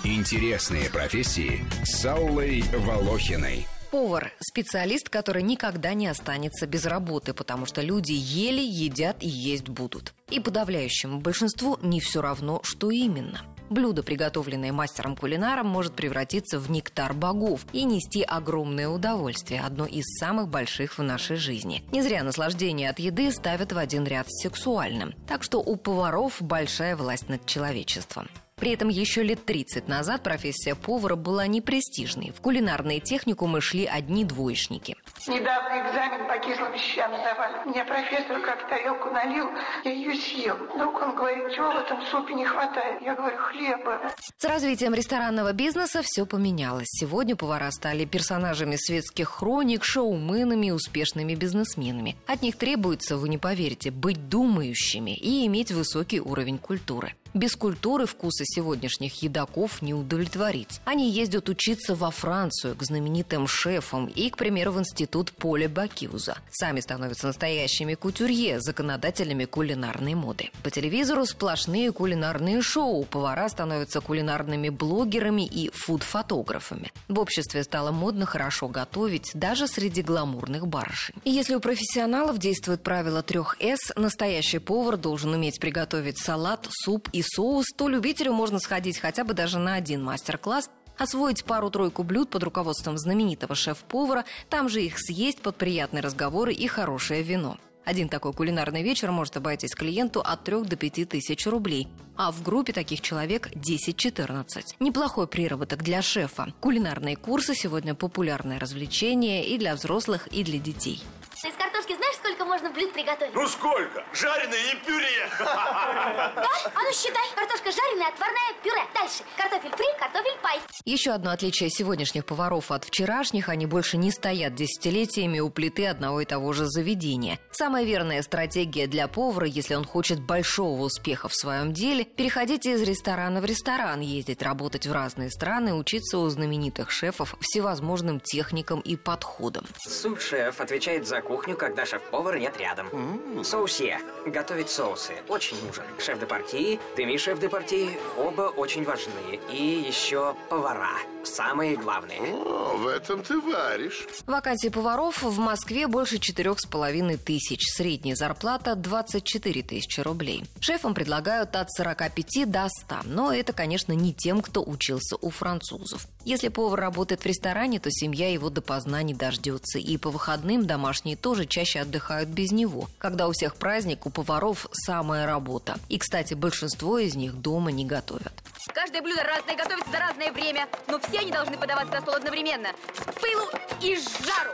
Интересные 0.02 0.88
профессии 0.88 1.61
с 1.84 2.06
Аллой 2.06 2.62
Волохиной. 2.72 3.67
Повар– 3.90 4.32
специалист, 4.40 5.08
который 5.08 5.42
никогда 5.42 5.94
не 5.94 6.06
останется 6.06 6.69
без 6.69 6.87
работы, 6.87 7.34
потому 7.34 7.66
что 7.66 7.82
люди 7.82 8.12
ели, 8.12 8.60
едят 8.60 9.16
и 9.20 9.28
есть 9.28 9.69
будут. 9.69 10.14
И 10.31 10.38
подавляющему 10.38 11.20
большинству 11.20 11.76
не 11.82 11.98
все 12.00 12.22
равно, 12.22 12.60
что 12.62 12.92
именно. 12.92 13.40
Блюдо, 13.69 14.04
приготовленное 14.04 14.72
мастером-кулинаром, 14.72 15.66
может 15.66 15.94
превратиться 15.94 16.60
в 16.60 16.70
нектар 16.70 17.14
богов 17.14 17.66
и 17.72 17.82
нести 17.82 18.22
огромное 18.22 18.88
удовольствие, 18.88 19.60
одно 19.60 19.87
из 19.87 20.04
самых 20.19 20.48
больших 20.48 20.98
в 20.98 21.02
нашей 21.02 21.36
жизни. 21.36 21.82
Не 21.90 22.02
зря 22.02 22.22
наслаждение 22.22 22.91
от 22.91 23.00
еды 23.00 23.32
ставят 23.32 23.72
в 23.72 23.79
один 23.79 24.05
ряд 24.05 24.31
с 24.31 24.43
сексуальным. 24.43 25.15
Так 25.26 25.43
что 25.43 25.58
у 25.58 25.74
поваров 25.76 26.36
большая 26.41 26.94
власть 26.94 27.29
над 27.29 27.44
человечеством. 27.46 28.29
При 28.60 28.72
этом 28.72 28.88
еще 28.88 29.22
лет 29.22 29.43
30 29.46 29.88
назад 29.88 30.22
профессия 30.22 30.74
повара 30.74 31.17
была 31.17 31.46
непрестижной. 31.46 32.31
В 32.36 32.43
кулинарные 32.43 33.00
техникумы 33.00 33.62
шли 33.62 33.86
одни 33.86 34.22
двоечники. 34.22 34.96
Недавно 35.26 35.88
экзамен 35.88 36.29
по 36.29 36.38
кислым 36.38 36.76
щам 36.76 37.10
сдавали. 37.17 37.69
Мне 37.69 37.84
профессор 37.86 38.38
как 38.43 38.69
тарелку 38.69 39.10
налил, 39.10 39.48
я 39.84 39.93
ее 39.93 40.14
съел. 40.14 40.56
Вдруг 40.74 41.00
он 41.00 41.17
говорит, 41.17 41.55
чего 41.55 41.72
в 41.72 41.76
этом 41.76 42.02
супе 42.02 42.34
не 42.34 42.44
хватает? 42.44 43.00
Я 43.00 43.14
говорю, 43.14 43.38
хлеба. 43.38 44.12
С 44.36 44.44
развитием 44.44 44.93
ресторанного 44.93 45.55
бизнеса 45.55 46.02
все 46.05 46.26
поменялось. 46.26 46.88
Сегодня 46.88 47.36
повара 47.36 47.70
стали 47.70 48.05
персонажами 48.05 48.76
светских 48.76 49.29
хроник, 49.29 49.84
шоуменами, 49.84 50.70
успешными 50.70 51.34
бизнесменами. 51.34 52.17
От 52.26 52.43
них 52.43 52.56
требуется, 52.56 53.17
вы 53.17 53.31
не 53.31 53.38
поверите, 53.38 53.90
быть 53.90 54.29
думающими 54.29 55.17
и 55.17 55.46
иметь 55.46 55.72
высокий 55.72 56.20
уровень 56.20 56.58
культуры. 56.58 57.14
Без 57.32 57.55
культуры 57.55 58.06
вкуса 58.06 58.44
сегодняшних 58.44 59.22
едоков 59.22 59.82
не 59.82 59.94
удовлетворить. 59.94 60.81
Они 60.84 61.10
ездят 61.10 61.49
учиться 61.49 61.94
во 61.94 62.10
Францию 62.10 62.75
к 62.75 62.82
знаменитым 62.82 63.46
шефам 63.46 64.06
и, 64.06 64.31
к 64.31 64.37
примеру, 64.37 64.72
в 64.72 64.81
институт 64.81 65.31
Поля 65.31 65.69
Бакиуза. 65.69 66.39
Сами 66.51 66.81
становятся 66.81 67.29
настоящими 67.29 67.94
кутюрье, 67.94 68.60
законодателями 68.60 69.44
кулинарной 69.44 70.15
моды. 70.15 70.51
По 70.65 70.70
телевизору 70.70 71.25
сплошные 71.25 71.93
кулинарные 71.93 72.63
шоу. 72.63 73.05
Повара 73.05 73.49
становятся 73.49 74.01
кулинарными 74.01 74.69
блогерами 74.69 75.46
и 75.46 75.70
фуд-фотографами. 75.70 76.93
В 77.06 77.20
обществе 77.20 77.63
стало 77.63 77.93
модно 77.93 78.27
хорошо 78.27 78.67
готовить, 78.67 79.31
даже 79.34 79.69
среди 79.69 80.03
гламурных 80.03 80.67
барышень. 80.67 81.15
И 81.22 81.31
если 81.31 81.55
у 81.55 81.60
профессионалов 81.60 82.39
действует 82.39 82.82
правило 82.82 83.22
трех 83.22 83.56
«С», 83.60 83.93
настоящий 83.94 84.58
повар 84.58 84.96
должен 84.96 85.32
уметь 85.32 85.60
приготовить 85.60 86.19
салат, 86.19 86.67
суп 86.70 87.08
и 87.13 87.19
соус, 87.22 87.67
то 87.77 87.89
любителю 87.89 88.32
можно 88.32 88.58
сходить 88.58 88.98
хотя 88.98 89.24
бы 89.24 89.34
даже 89.34 89.58
на 89.58 89.74
один 89.74 90.03
мастер-класс 90.03 90.70
освоить 91.00 91.44
пару-тройку 91.44 92.03
блюд 92.03 92.31
под 92.31 92.43
руководством 92.43 92.98
знаменитого 92.98 93.55
шеф-повара, 93.55 94.24
там 94.48 94.69
же 94.69 94.82
их 94.82 94.98
съесть 94.98 95.41
под 95.41 95.56
приятные 95.56 96.03
разговоры 96.03 96.53
и 96.53 96.67
хорошее 96.67 97.22
вино. 97.22 97.56
Один 97.84 98.08
такой 98.08 98.32
кулинарный 98.32 98.82
вечер 98.82 99.10
может 99.10 99.36
обойтись 99.39 99.74
клиенту 99.74 100.20
от 100.20 100.44
3 100.44 100.65
до 100.65 100.77
5 100.77 101.08
тысяч 101.08 101.46
рублей, 101.46 101.89
а 102.17 102.31
в 102.31 102.43
группе 102.43 102.72
таких 102.72 103.00
человек 103.00 103.48
10-14. 103.53 104.44
Неплохой 104.79 105.27
приработок 105.27 105.82
для 105.82 106.03
шефа. 106.03 106.53
Кулинарные 106.60 107.17
курсы 107.17 107.55
сегодня 107.55 107.94
популярное 107.94 108.60
развлечение 108.60 109.46
и 109.46 109.56
для 109.56 109.74
взрослых, 109.74 110.27
и 110.29 110.44
для 110.44 110.58
детей. 110.58 111.03
Из 111.43 111.56
картошки 111.56 111.96
знаешь, 111.96 112.09
сколько 112.41 112.44
можно 112.44 112.70
блюд 112.70 112.93
приготовить? 112.93 113.35
Ну 113.35 113.47
сколько? 113.47 114.05
Жареное 114.13 114.73
и 114.73 114.87
пюре. 114.87 115.29
Да? 115.39 116.49
А 116.75 116.82
ну 116.82 116.93
считай. 116.93 117.23
Картошка 117.35 117.70
жареная, 117.70 118.09
отварная, 118.09 118.55
пюре. 118.63 118.82
Дальше. 118.94 119.23
Картофель 119.37 119.70
фри, 119.77 119.87
картофель 119.99 120.39
пай. 120.43 120.61
Еще 120.85 121.11
одно 121.11 121.32
отличие 121.32 121.70
сегодняшних 121.70 122.25
поваров 122.25 122.70
от 122.70 122.85
вчерашних, 122.85 123.49
они 123.49 123.67
больше 123.67 123.97
не 123.97 124.11
стоят 124.11 124.55
десятилетиями 124.55 125.41
у 125.41 125.51
плиты 125.51 125.87
одного 125.87 126.23
и 126.23 126.25
того 126.25 126.53
же 126.53 126.67
заведения. 126.67 127.39
Самая 127.51 127.85
верная 127.85 128.23
стратегия 128.23 128.87
для 128.87 129.06
повара, 129.09 129.47
если 129.47 129.75
он 129.75 129.85
хочет 129.85 130.20
большого 130.20 130.82
успеха 130.82 131.29
в 131.29 131.35
своем 131.35 131.73
деле, 131.73 132.05
переходить 132.05 132.67
из 132.67 132.82
ресторана 132.82 133.41
в 133.41 133.44
ресторан, 133.44 134.01
ездить 134.01 134.43
работать 134.43 134.87
в 134.87 134.93
разные 134.93 135.31
страны, 135.31 135.75
учиться 135.75 136.19
у 136.19 136.29
знаменитых 136.29 136.91
шефов 136.91 137.35
всевозможным 137.41 138.20
техникам 138.20 138.81
и 138.81 138.97
подходам. 138.97 139.67
Су-шеф 139.87 140.61
отвечает 140.61 141.06
за 141.06 141.20
кухню, 141.20 141.56
когда 141.56 141.85
шеф-повара 142.31 142.39
нет 142.39 142.56
рядом. 142.58 143.44
Соусье. 143.44 143.99
Готовить 144.27 144.70
соусы. 144.70 145.13
Очень 145.29 145.56
нужен. 145.67 145.84
Шеф-де-партии, 145.99 146.79
деми-шеф-де-партии. 146.96 147.99
Оба 148.17 148.43
очень 148.43 148.84
важны. 148.84 149.41
И 149.53 149.84
еще 149.89 150.34
повара. 150.49 150.99
Самые 151.25 151.77
главные. 151.77 152.20
О, 152.20 152.77
в 152.77 152.87
этом 152.87 153.22
ты 153.22 153.41
варишь. 153.41 154.06
Вакансий 154.27 154.70
поваров 154.70 155.22
в 155.22 155.39
Москве 155.39 155.87
больше 155.87 156.19
четырех 156.19 156.60
с 156.60 156.67
половиной 156.67 157.17
тысяч. 157.17 157.60
Средняя 157.75 158.15
зарплата 158.15 158.75
24 158.75 159.63
тысячи 159.63 160.01
рублей. 160.01 160.44
Шефам 160.60 160.94
предлагают 160.94 161.56
от 161.56 161.70
45 161.70 162.51
до 162.51 162.69
100. 162.69 162.96
Но 163.05 163.32
это, 163.32 163.53
конечно, 163.53 163.93
не 163.93 164.13
тем, 164.13 164.41
кто 164.41 164.63
учился 164.63 165.17
у 165.20 165.31
французов. 165.31 166.06
Если 166.25 166.49
повар 166.49 166.81
работает 166.81 167.22
в 167.22 167.27
ресторане, 167.27 167.81
то 167.81 167.91
семья 167.91 168.31
его 168.31 168.51
допоздна 168.51 169.03
не 169.03 169.15
дождется. 169.15 169.79
И 169.79 169.96
по 169.96 170.10
выходным 170.10 170.67
домашние 170.67 171.17
тоже 171.17 171.46
чаще 171.46 171.81
отдыхают 171.81 172.19
без 172.29 172.53
него. 172.53 172.89
Когда 172.98 173.29
у 173.29 173.32
всех 173.32 173.56
праздник, 173.56 174.06
у 174.06 174.10
поваров 174.10 174.67
самая 174.72 175.27
работа. 175.27 175.79
И, 175.89 175.98
кстати, 175.98 176.34
большинство 176.34 176.98
из 176.98 177.15
них 177.15 177.34
дома 177.34 177.70
не 177.70 177.84
готовят. 177.84 178.32
Каждое 178.74 179.03
блюдо 179.03 179.22
разное, 179.24 179.56
готовится 179.56 179.91
за 179.91 179.98
разное 179.98 180.32
время, 180.32 180.69
но 180.86 180.98
все 181.00 181.20
они 181.20 181.32
должны 181.32 181.56
подаваться 181.56 181.94
на 181.94 182.00
стол 182.03 182.15
одновременно. 182.15 182.69
С 182.94 183.20
пылу 183.20 183.48
и 183.82 183.96
с 183.96 184.05
жару. 184.24 184.53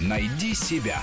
Найди 0.00 0.54
себя. 0.54 1.00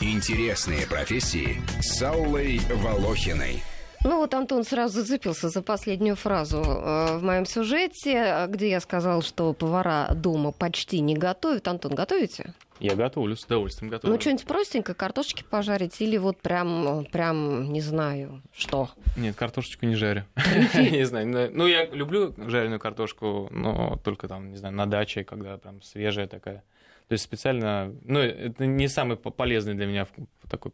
Интересные 0.00 0.86
профессии 0.86 1.60
с 1.80 2.00
Аллой 2.02 2.60
Волохиной. 2.72 3.62
Ну 4.04 4.18
вот 4.18 4.32
Антон 4.32 4.64
сразу 4.64 5.00
зацепился 5.00 5.48
за 5.48 5.60
последнюю 5.60 6.14
фразу 6.14 6.58
э, 6.58 7.18
в 7.18 7.22
моем 7.24 7.44
сюжете, 7.44 8.46
где 8.48 8.70
я 8.70 8.80
сказал, 8.80 9.22
что 9.22 9.52
повара 9.52 10.08
дома 10.14 10.52
почти 10.52 11.00
не 11.00 11.16
готовят. 11.16 11.66
Антон, 11.66 11.96
готовите? 11.96 12.54
Я 12.80 12.94
готовлю, 12.94 13.36
с 13.36 13.44
удовольствием 13.44 13.90
готовлю. 13.90 14.14
Ну, 14.14 14.20
что-нибудь 14.20 14.44
простенькое, 14.44 14.94
картошечки 14.94 15.42
пожарить 15.42 16.00
или 16.00 16.16
вот 16.16 16.40
прям, 16.40 17.06
прям, 17.10 17.72
не 17.72 17.80
знаю, 17.80 18.42
что? 18.54 18.90
Нет, 19.16 19.36
картошечку 19.36 19.86
не 19.86 19.96
жарю. 19.96 20.24
Не 20.74 21.04
знаю. 21.04 21.50
Ну, 21.52 21.66
я 21.66 21.86
люблю 21.86 22.34
жареную 22.36 22.80
картошку, 22.80 23.48
но 23.50 23.98
только 24.04 24.28
там, 24.28 24.50
не 24.50 24.56
знаю, 24.56 24.74
на 24.74 24.86
даче, 24.86 25.24
когда 25.24 25.56
прям 25.58 25.82
свежая 25.82 26.26
такая. 26.26 26.62
То 27.08 27.14
есть 27.14 27.24
специально... 27.24 27.94
Ну, 28.04 28.18
это 28.20 28.66
не 28.66 28.86
самый 28.88 29.16
по- 29.16 29.30
полезный 29.30 29.74
для 29.74 29.86
меня 29.86 30.06
такой 30.50 30.72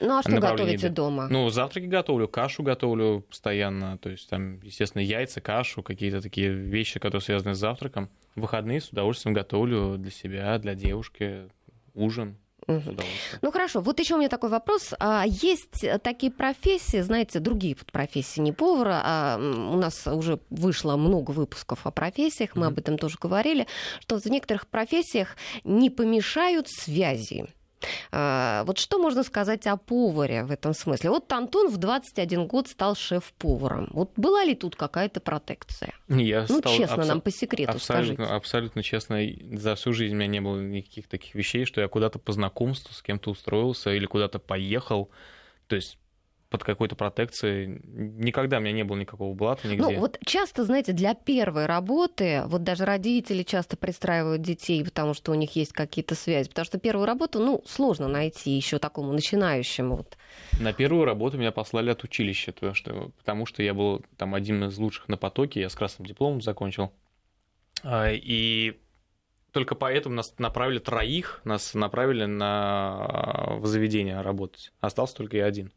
Ну, 0.00 0.18
а 0.18 0.22
что 0.22 0.38
готовите 0.38 0.88
дома? 0.88 1.28
Ну, 1.28 1.48
завтраки 1.50 1.86
готовлю, 1.86 2.28
кашу 2.28 2.62
готовлю 2.62 3.20
постоянно. 3.28 3.98
То 3.98 4.10
есть 4.10 4.28
там, 4.28 4.60
естественно, 4.60 5.02
яйца, 5.02 5.40
кашу, 5.40 5.82
какие-то 5.82 6.20
такие 6.20 6.50
вещи, 6.50 7.00
которые 7.00 7.22
связаны 7.22 7.54
с 7.54 7.58
завтраком. 7.58 8.08
В 8.34 8.42
выходные 8.42 8.80
с 8.80 8.88
удовольствием 8.90 9.34
готовлю 9.34 9.96
для 9.98 10.10
себя, 10.10 10.58
для 10.58 10.74
девушки 10.74 11.48
ужин. 11.94 12.36
Ну 12.66 13.50
хорошо, 13.50 13.80
вот 13.80 13.98
еще 13.98 14.14
у 14.14 14.18
меня 14.18 14.28
такой 14.28 14.50
вопрос. 14.50 14.92
А 15.00 15.24
есть 15.26 15.86
такие 16.02 16.30
профессии, 16.30 17.00
знаете, 17.00 17.40
другие 17.40 17.74
вот 17.78 17.90
профессии, 17.90 18.40
не 18.40 18.52
повара, 18.52 19.00
а 19.02 19.38
у 19.38 19.76
нас 19.78 20.06
уже 20.06 20.38
вышло 20.50 20.96
много 20.96 21.30
выпусков 21.30 21.86
о 21.86 21.90
профессиях, 21.90 22.54
мы 22.56 22.66
Мгм. 22.66 22.72
об 22.72 22.78
этом 22.78 22.98
тоже 22.98 23.16
говорили, 23.18 23.66
что 24.00 24.20
в 24.20 24.26
некоторых 24.26 24.66
профессиях 24.66 25.36
не 25.64 25.88
помешают 25.88 26.68
связи. 26.68 27.46
А, 28.10 28.64
Вот 28.64 28.78
что 28.78 28.98
можно 28.98 29.22
сказать 29.22 29.66
о 29.66 29.76
поваре 29.76 30.44
в 30.44 30.50
этом 30.50 30.74
смысле? 30.74 31.10
Вот 31.10 31.32
Антон 31.32 31.68
в 31.70 31.76
21 31.76 32.46
год 32.46 32.68
стал 32.68 32.94
шеф-поваром. 32.96 33.88
Вот 33.92 34.12
была 34.16 34.44
ли 34.44 34.54
тут 34.54 34.76
какая-то 34.76 35.20
протекция? 35.20 35.92
Я 36.08 36.46
Ну, 36.48 36.58
стал 36.58 36.72
честно, 36.74 36.94
абсо- 37.02 37.08
нам 37.08 37.20
по 37.20 37.30
секрету 37.30 37.72
абсолютно, 37.72 38.14
скажите. 38.24 38.34
абсолютно 38.34 38.82
честно, 38.82 39.18
за 39.52 39.74
всю 39.74 39.92
жизнь 39.92 40.14
у 40.14 40.18
меня 40.18 40.26
не 40.28 40.40
было 40.40 40.60
никаких 40.60 41.06
таких 41.08 41.34
вещей, 41.34 41.64
что 41.64 41.80
я 41.80 41.88
куда-то 41.88 42.18
по 42.18 42.32
знакомству 42.32 42.92
с 42.94 43.02
кем-то 43.02 43.30
устроился 43.30 43.90
или 43.92 44.06
куда-то 44.06 44.38
поехал. 44.38 45.10
То 45.66 45.76
есть 45.76 45.98
под 46.50 46.64
какой-то 46.64 46.96
протекцией. 46.96 47.80
Никогда 47.84 48.56
у 48.58 48.60
меня 48.60 48.72
не 48.72 48.82
было 48.82 48.96
никакого 48.96 49.34
блата 49.34 49.68
нигде. 49.68 49.82
Ну, 49.82 49.98
вот 50.00 50.18
часто, 50.24 50.64
знаете, 50.64 50.92
для 50.92 51.14
первой 51.14 51.66
работы, 51.66 52.42
вот 52.46 52.62
даже 52.62 52.84
родители 52.84 53.42
часто 53.42 53.76
пристраивают 53.76 54.40
детей, 54.40 54.82
потому 54.82 55.12
что 55.12 55.32
у 55.32 55.34
них 55.34 55.56
есть 55.56 55.72
какие-то 55.72 56.14
связи. 56.14 56.48
Потому 56.48 56.64
что 56.64 56.78
первую 56.78 57.06
работу, 57.06 57.38
ну, 57.38 57.62
сложно 57.66 58.08
найти 58.08 58.50
еще 58.50 58.78
такому 58.78 59.12
начинающему. 59.12 59.96
Вот. 59.96 60.16
На 60.58 60.72
первую 60.72 61.04
работу 61.04 61.36
меня 61.36 61.52
послали 61.52 61.90
от 61.90 62.02
училища, 62.04 62.52
потому 62.52 62.74
что, 62.74 63.12
потому 63.18 63.44
что 63.44 63.62
я 63.62 63.74
был 63.74 64.04
там 64.16 64.34
один 64.34 64.64
из 64.64 64.78
лучших 64.78 65.08
на 65.08 65.18
потоке, 65.18 65.60
я 65.60 65.68
с 65.68 65.74
красным 65.74 66.06
дипломом 66.06 66.40
закончил. 66.40 66.92
А, 67.82 68.10
И 68.10 68.78
только 69.52 69.74
поэтому 69.74 70.14
нас 70.14 70.34
направили 70.38 70.78
троих, 70.78 71.42
нас 71.44 71.74
направили 71.74 72.24
на 72.24 73.56
в 73.58 73.66
заведение 73.66 74.20
работать. 74.22 74.72
Остался 74.80 75.16
только 75.16 75.36
я 75.36 75.44
один. 75.44 75.72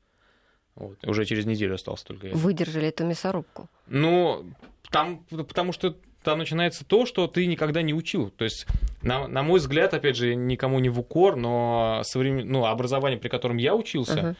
Вот. 0.75 1.05
Уже 1.05 1.25
через 1.25 1.45
неделю 1.45 1.75
остался 1.75 2.05
только 2.05 2.27
я. 2.27 2.33
Выдержали 2.35 2.87
эту 2.87 3.05
мясорубку. 3.05 3.69
Ну, 3.87 4.45
там, 4.89 5.25
потому 5.29 5.73
что 5.73 5.95
там 6.23 6.39
начинается 6.39 6.85
то, 6.85 7.05
что 7.05 7.27
ты 7.27 7.45
никогда 7.45 7.81
не 7.81 7.93
учил. 7.93 8.29
То 8.29 8.43
есть, 8.43 8.67
на, 9.01 9.27
на 9.27 9.43
мой 9.43 9.59
взгляд, 9.59 9.93
опять 9.93 10.15
же, 10.15 10.35
никому 10.35 10.79
не 10.79 10.89
в 10.89 10.99
укор, 10.99 11.35
но 11.35 12.01
современ... 12.03 12.47
ну, 12.47 12.65
образование, 12.65 13.19
при 13.19 13.29
котором 13.29 13.57
я 13.57 13.75
учился, 13.75 14.19
Ага. 14.19 14.35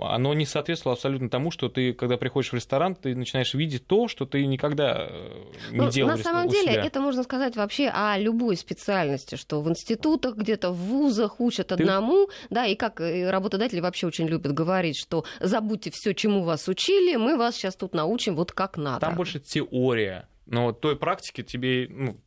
Оно 0.00 0.34
не 0.34 0.46
соответствовало 0.46 0.94
абсолютно 0.94 1.28
тому, 1.28 1.50
что 1.50 1.68
ты, 1.68 1.92
когда 1.92 2.16
приходишь 2.16 2.50
в 2.52 2.54
ресторан, 2.54 2.94
ты 2.94 3.14
начинаешь 3.14 3.54
видеть 3.54 3.86
то, 3.86 4.08
что 4.08 4.26
ты 4.26 4.44
никогда 4.46 5.06
э, 5.08 5.42
не 5.70 5.78
Ну, 5.78 5.90
делал 5.90 6.10
на 6.10 6.16
самом 6.18 6.48
деле, 6.48 6.72
себя. 6.72 6.84
это 6.84 7.00
можно 7.00 7.22
сказать 7.22 7.56
вообще 7.56 7.88
о 7.88 8.18
любой 8.18 8.56
специальности, 8.56 9.36
что 9.36 9.60
в 9.60 9.68
институтах, 9.68 10.36
где-то 10.36 10.70
в 10.70 10.76
вузах 10.76 11.40
учат 11.40 11.72
одному, 11.72 12.28
да, 12.50 12.66
и 12.66 12.74
как 12.74 13.00
э, 13.00 13.30
работодатели 13.30 13.80
вообще 13.80 14.06
очень 14.06 14.26
любят 14.26 14.52
говорить, 14.52 14.96
что 14.98 15.24
забудьте 15.40 15.90
все, 15.90 16.14
чему 16.14 16.42
вас 16.42 16.68
учили, 16.68 17.16
мы 17.16 17.36
вас 17.36 17.56
сейчас 17.56 17.76
тут 17.76 17.94
научим 17.94 18.36
вот 18.36 18.52
как 18.52 18.76
надо. 18.76 19.00
Там 19.00 19.16
больше 19.16 19.40
теория. 19.40 20.28
Но 20.46 20.72
той 20.72 20.96
практики 20.96 21.42
тебе, 21.42 21.88
ну, 21.90 22.20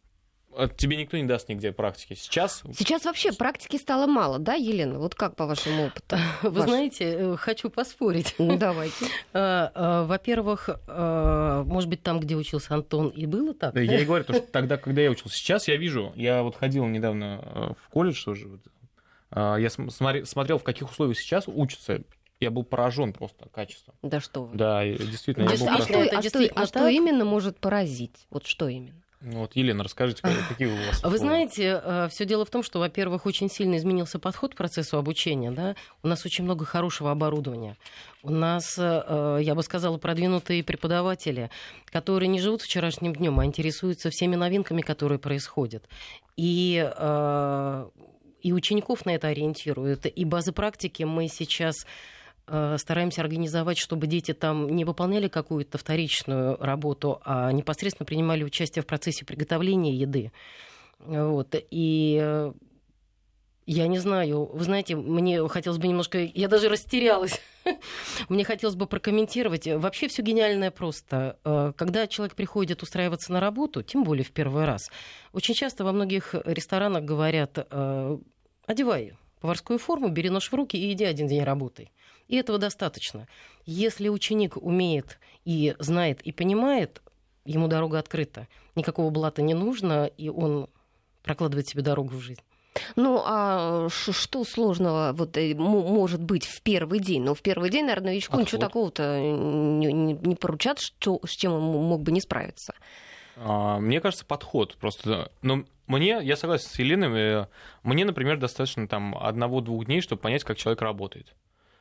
тебе 0.68 0.98
никто 0.98 1.18
не 1.18 1.24
даст 1.24 1.48
нигде 1.50 1.72
практики. 1.72 2.14
Сейчас 2.14 2.62
Сейчас 2.78 3.06
вообще 3.06 3.32
практики 3.34 3.78
стало 3.78 4.08
мало, 4.08 4.40
да, 4.40 4.54
Елена? 4.56 5.00
Вот 5.00 5.16
как 5.16 5.36
по 5.36 5.46
вашему 5.46 5.86
опыту? 5.86 6.18
Вы 6.42 6.50
Ваш- 6.52 6.70
знаете, 6.70 7.06
э, 7.06 7.36
хочу 7.38 7.70
поспорить. 7.70 8.36
Ну, 8.38 8.58
давайте. 8.58 9.06
А, 9.34 9.72
а, 9.76 10.06
Во-первых, 10.06 10.70
а, 10.88 11.64
может 11.64 11.90
быть, 11.90 12.02
там, 12.04 12.20
где 12.20 12.36
учился 12.36 12.74
Антон, 12.74 13.10
и 13.10 13.26
было 13.26 13.54
так? 13.54 13.74
Да, 13.74 13.82
я 13.82 14.00
и 14.00 14.06
говорю, 14.06 14.24
то, 14.26 14.34
что 14.34 14.42
тогда, 14.48 14.78
когда 14.78 15.02
я 15.02 15.12
учился. 15.12 15.38
Сейчас 15.38 15.68
я 15.68 15.78
вижу, 15.78 16.12
я 16.16 16.44
вот 16.44 16.56
ходил 16.56 16.86
недавно 16.88 17.42
э, 17.44 17.74
в 17.86 17.90
колледж 17.90 18.24
тоже, 18.24 18.60
а, 19.32 19.58
я 19.58 19.70
смотрел, 19.70 20.58
в 20.58 20.64
каких 20.64 20.90
условиях 20.90 21.18
сейчас 21.18 21.46
учатся, 21.48 22.02
я 22.40 22.52
был 22.52 22.64
поражен 22.64 23.14
просто 23.14 23.50
качеством. 23.50 23.96
Да 24.02 24.20
что 24.20 24.46
вы. 24.46 24.58
Да, 24.58 24.84
действительно, 24.86 25.44
я 25.44 25.50
был 25.50 25.58
Действительно, 25.58 25.76
А 25.76 25.78
поражен. 25.78 26.30
что, 26.30 26.40
а 26.40 26.46
что- 26.46 26.62
а 26.62 26.66
что 26.68 26.88
именно 26.88 27.26
может 27.26 27.60
поразить? 27.60 28.26
Вот 28.30 28.46
что 28.48 28.68
именно? 28.68 29.02
Ну, 29.22 29.40
Вот, 29.40 29.56
Елена, 29.56 29.84
расскажите, 29.84 30.22
как- 30.22 30.48
какие 30.48 30.68
у 30.68 30.76
вас... 30.76 31.04
Вы 31.04 31.18
знаете, 31.18 32.08
все 32.10 32.26
дело 32.26 32.46
в 32.46 32.50
том, 32.50 32.64
что, 32.64 32.80
во-первых, 32.80 33.26
очень 33.26 33.50
сильно 33.50 33.76
изменился 33.76 34.18
подход 34.18 34.54
к 34.54 34.58
процессу 34.58 34.98
обучения. 34.98 35.52
Да? 35.52 35.76
У 36.04 36.08
нас 36.08 36.26
очень 36.26 36.46
много 36.46 36.64
хорошего 36.64 37.12
оборудования. 37.12 37.76
У 38.24 38.30
нас, 38.32 38.76
э, 38.78 39.40
я 39.42 39.56
бы 39.56 39.64
сказала, 39.64 39.98
продвинутые 39.98 40.64
преподаватели, 40.64 41.50
которые 41.86 42.28
не 42.30 42.40
живут 42.40 42.62
вчерашним 42.62 43.14
днем, 43.14 43.40
а 43.40 43.46
интересуются 43.46 44.10
всеми 44.10 44.36
новинками, 44.36 44.82
которые 44.82 45.20
происходят. 45.20 45.84
И, 46.38 46.90
э, 46.98 47.90
и 48.42 48.54
учеников 48.54 49.06
на 49.06 49.12
это 49.16 49.28
ориентируют. 49.28 50.06
И 50.06 50.24
базы 50.26 50.54
практики 50.54 51.04
мы 51.04 51.28
сейчас 51.28 51.76
э, 51.84 51.88
стараемся 52.78 53.22
организовать, 53.22 53.78
чтобы 53.78 54.08
дети 54.08 54.34
там 54.34 54.68
не 54.76 54.86
выполняли 54.86 55.28
какую-то 55.28 55.78
вторичную 55.78 56.58
работу, 56.58 57.22
а 57.24 57.52
непосредственно 57.52 58.06
принимали 58.06 58.44
участие 58.44 58.84
в 58.84 58.86
процессе 58.86 59.26
приготовления 59.26 59.94
еды. 59.94 60.32
Вот. 61.00 61.56
И 61.72 62.20
э, 62.22 62.52
я 63.66 63.88
не 63.88 64.00
знаю, 64.00 64.50
вы 64.52 64.64
знаете, 64.64 64.96
мне 64.96 65.48
хотелось 65.48 65.80
бы 65.80 65.88
немножко, 65.88 66.20
я 66.20 66.48
даже 66.48 66.70
растерялась. 66.70 67.40
Мне 68.30 68.44
хотелось 68.44 68.76
бы 68.76 68.88
прокомментировать. 68.88 69.68
Вообще 69.68 70.08
все 70.08 70.22
гениальное 70.24 70.72
просто. 70.72 71.38
Э, 71.46 71.72
когда 71.78 72.08
человек 72.08 72.36
приходит 72.36 72.84
устраиваться 72.84 73.32
на 73.32 73.40
работу, 73.40 73.84
тем 73.84 74.04
более 74.04 74.26
в 74.26 74.32
первый 74.32 74.66
раз, 74.66 74.90
очень 75.34 75.54
часто 75.54 75.84
во 75.84 75.92
многих 75.92 76.36
ресторанах 76.46 77.04
говорят, 77.04 77.58
э, 77.70 78.18
одевай 78.66 79.14
поварскую 79.40 79.80
форму, 79.80 80.10
бери 80.10 80.30
нож 80.30 80.52
в 80.52 80.54
руки 80.54 80.76
и 80.76 80.92
иди 80.92 81.06
один 81.06 81.28
день 81.28 81.44
работай. 81.44 81.92
И 82.30 82.38
этого 82.38 82.60
достаточно. 82.60 83.28
Если 83.66 84.08
ученик 84.08 84.56
умеет 84.56 85.20
и 85.44 85.76
знает 85.80 86.22
и 86.22 86.32
понимает, 86.32 87.02
ему 87.44 87.68
дорога 87.68 88.00
открыта. 88.00 88.48
Никакого 88.76 89.10
блата 89.10 89.42
не 89.42 89.56
нужно, 89.56 90.06
и 90.06 90.30
он 90.30 90.70
прокладывает 91.24 91.68
себе 91.68 91.82
дорогу 91.82 92.16
в 92.16 92.22
жизнь. 92.22 92.42
Ну, 92.96 93.22
а 93.26 93.90
что 93.90 94.44
сложного 94.44 95.12
вот, 95.14 95.36
э, 95.38 95.56
может 95.56 96.22
быть 96.22 96.46
в 96.46 96.62
первый 96.62 97.00
день? 97.00 97.24
Ну, 97.24 97.34
в 97.34 97.42
первый 97.42 97.72
день, 97.72 97.86
наверное, 97.86 98.12
новичку 98.12 98.34
Отход. 98.34 98.48
ничего 98.48 98.62
такого-то 98.62 99.20
не, 99.20 99.92
не, 99.92 100.14
не 100.14 100.36
поручат, 100.36 100.80
что, 100.80 101.20
с 101.26 101.32
чем 101.32 101.54
он 101.54 101.62
мог 101.64 102.04
бы 102.04 102.12
не 102.12 102.22
справиться. 102.22 102.76
А, 103.38 103.80
мне 103.80 104.00
кажется, 104.00 104.24
подход 104.24 104.78
просто. 104.78 105.32
Но 105.42 105.66
мне, 105.88 106.20
я 106.22 106.38
согласен 106.38 106.70
с 106.70 106.78
Еленой, 106.78 107.44
э, 107.44 107.48
мне, 107.82 108.06
например, 108.06 108.38
достаточно 108.38 108.88
там 108.88 109.18
одного-двух 109.18 109.86
дней, 109.86 110.02
чтобы 110.02 110.22
понять, 110.22 110.44
как 110.44 110.58
человек 110.58 110.82
работает. 110.82 111.34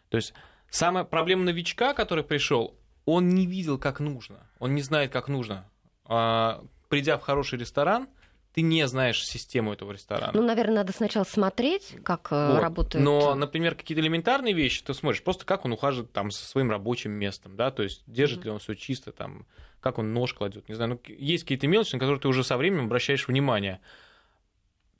То 0.08 0.16
есть 0.16 0.34
самая 0.70 1.04
проблема 1.04 1.44
новичка, 1.44 1.94
который 1.94 2.24
пришел, 2.24 2.78
он 3.04 3.30
не 3.30 3.46
видел, 3.46 3.78
как 3.78 4.00
нужно, 4.00 4.50
он 4.58 4.74
не 4.74 4.82
знает, 4.82 5.12
как 5.12 5.28
нужно. 5.28 5.70
А, 6.04 6.64
придя 6.88 7.18
в 7.18 7.22
хороший 7.22 7.58
ресторан, 7.58 8.08
ты 8.54 8.62
не 8.62 8.86
знаешь 8.88 9.24
систему 9.24 9.72
этого 9.72 9.92
ресторана. 9.92 10.32
Ну, 10.34 10.42
наверное, 10.42 10.76
надо 10.76 10.92
сначала 10.92 11.24
смотреть, 11.24 11.96
как 12.02 12.28
э, 12.32 12.52
вот. 12.54 12.60
работает. 12.60 13.04
Но, 13.04 13.34
например, 13.34 13.74
какие-то 13.74 14.00
элементарные 14.02 14.54
вещи 14.54 14.82
ты 14.82 14.94
смотришь, 14.94 15.22
просто 15.22 15.44
как 15.44 15.64
он 15.64 15.72
ухаживает 15.72 16.12
там 16.12 16.30
со 16.30 16.44
своим 16.44 16.70
рабочим 16.70 17.12
местом, 17.12 17.56
да, 17.56 17.70
то 17.70 17.82
есть 17.82 18.02
держит 18.06 18.40
mm-hmm. 18.40 18.44
ли 18.44 18.50
он 18.50 18.58
все 18.58 18.74
чисто, 18.74 19.12
там, 19.12 19.46
как 19.80 19.98
он 19.98 20.12
нож 20.12 20.34
кладет, 20.34 20.68
не 20.68 20.74
знаю, 20.74 20.92
ну, 20.92 21.14
есть 21.14 21.44
какие-то 21.44 21.68
мелочи, 21.68 21.94
на 21.94 22.00
которые 22.00 22.20
ты 22.20 22.28
уже 22.28 22.42
со 22.42 22.56
временем 22.56 22.86
обращаешь 22.86 23.28
внимание. 23.28 23.80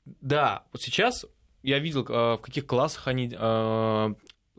Да, 0.05 0.63
вот 0.71 0.81
сейчас 0.81 1.25
я 1.61 1.79
видел, 1.79 2.05
э, 2.07 2.35
в 2.35 2.41
каких 2.41 2.65
классах 2.65 3.07
они 3.07 3.29
э, 3.37 4.13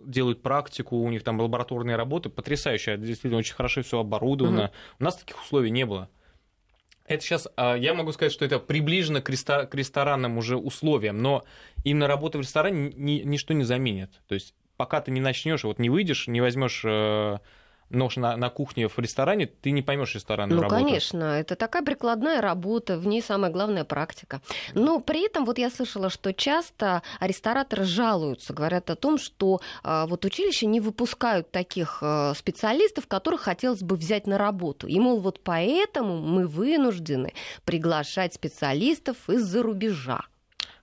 делают 0.07 0.43
практику, 0.43 0.97
у 0.97 1.11
них 1.11 1.23
там 1.23 1.41
лабораторные 1.41 1.97
работы, 1.97 2.29
потрясающе, 2.29 2.97
действительно 2.97 3.39
очень 3.39 3.55
хорошо 3.55 3.83
все 3.83 4.01
оборудовано. 4.01 4.61
Mm-hmm. 4.61 4.97
У 5.01 5.05
нас 5.05 5.17
таких 5.17 5.43
условий 5.43 5.71
не 5.71 5.87
было. 5.87 6.09
Это 7.07 7.25
сейчас, 7.25 7.49
а, 7.57 7.75
я 7.75 7.93
могу 7.95 8.13
сказать, 8.13 8.33
что 8.33 8.45
это 8.45 8.59
приближено 8.61 9.21
к, 9.21 9.31
ресторанным 9.31 10.39
уже 10.39 10.57
условиям, 10.57 11.19
но 11.19 11.43
именно 11.83 12.07
работа 12.07 12.39
в 12.39 12.43
ресторане 12.43 12.93
ничто 12.95 13.53
не 13.53 13.65
заменит. 13.65 14.13
То 14.29 14.35
есть 14.35 14.55
пока 14.77 15.01
ты 15.01 15.11
не 15.11 15.21
начнешь, 15.21 15.65
вот 15.65 15.79
не 15.79 15.91
выйдешь, 15.91 16.29
не 16.29 16.41
возьмешь 16.41 16.83
э, 16.85 17.39
нож 17.91 18.17
на, 18.17 18.37
на 18.37 18.51
кухне 18.51 18.89
в 18.89 18.99
ресторане, 18.99 19.47
ты 19.47 19.71
не 19.73 19.83
поймешь 19.83 20.15
ресторанную 20.15 20.57
ну, 20.57 20.63
работу. 20.63 20.81
Ну, 20.81 20.87
конечно, 20.87 21.25
это 21.25 21.57
такая 21.57 21.83
прикладная 21.83 22.41
работа, 22.41 22.99
в 22.99 23.07
ней 23.07 23.23
самая 23.23 23.51
главная 23.51 23.85
практика. 23.85 24.41
Но 24.75 25.01
при 25.01 25.27
этом 25.27 25.45
вот 25.45 25.59
я 25.59 25.71
слышала, 25.71 26.11
что 26.11 26.33
часто 26.33 27.03
рестораторы 27.21 27.85
жалуются, 27.85 28.53
говорят 28.53 28.91
о 28.91 28.97
том, 28.97 29.19
что 29.19 29.61
а, 29.83 30.07
вот 30.07 30.25
училища 30.25 30.67
не 30.67 30.81
выпускают 30.81 31.51
таких 31.51 31.99
а, 32.03 32.35
специалистов, 32.35 33.07
которых 33.07 33.43
хотелось 33.43 33.83
бы 33.83 33.97
взять 33.97 34.27
на 34.27 34.39
работу. 34.39 34.87
И, 34.87 34.99
мол, 34.99 35.21
вот 35.21 35.41
поэтому 35.43 36.19
мы 36.21 36.47
вынуждены 36.47 37.35
приглашать 37.65 38.35
специалистов 38.35 39.17
из-за 39.29 39.63
рубежа. 39.63 40.23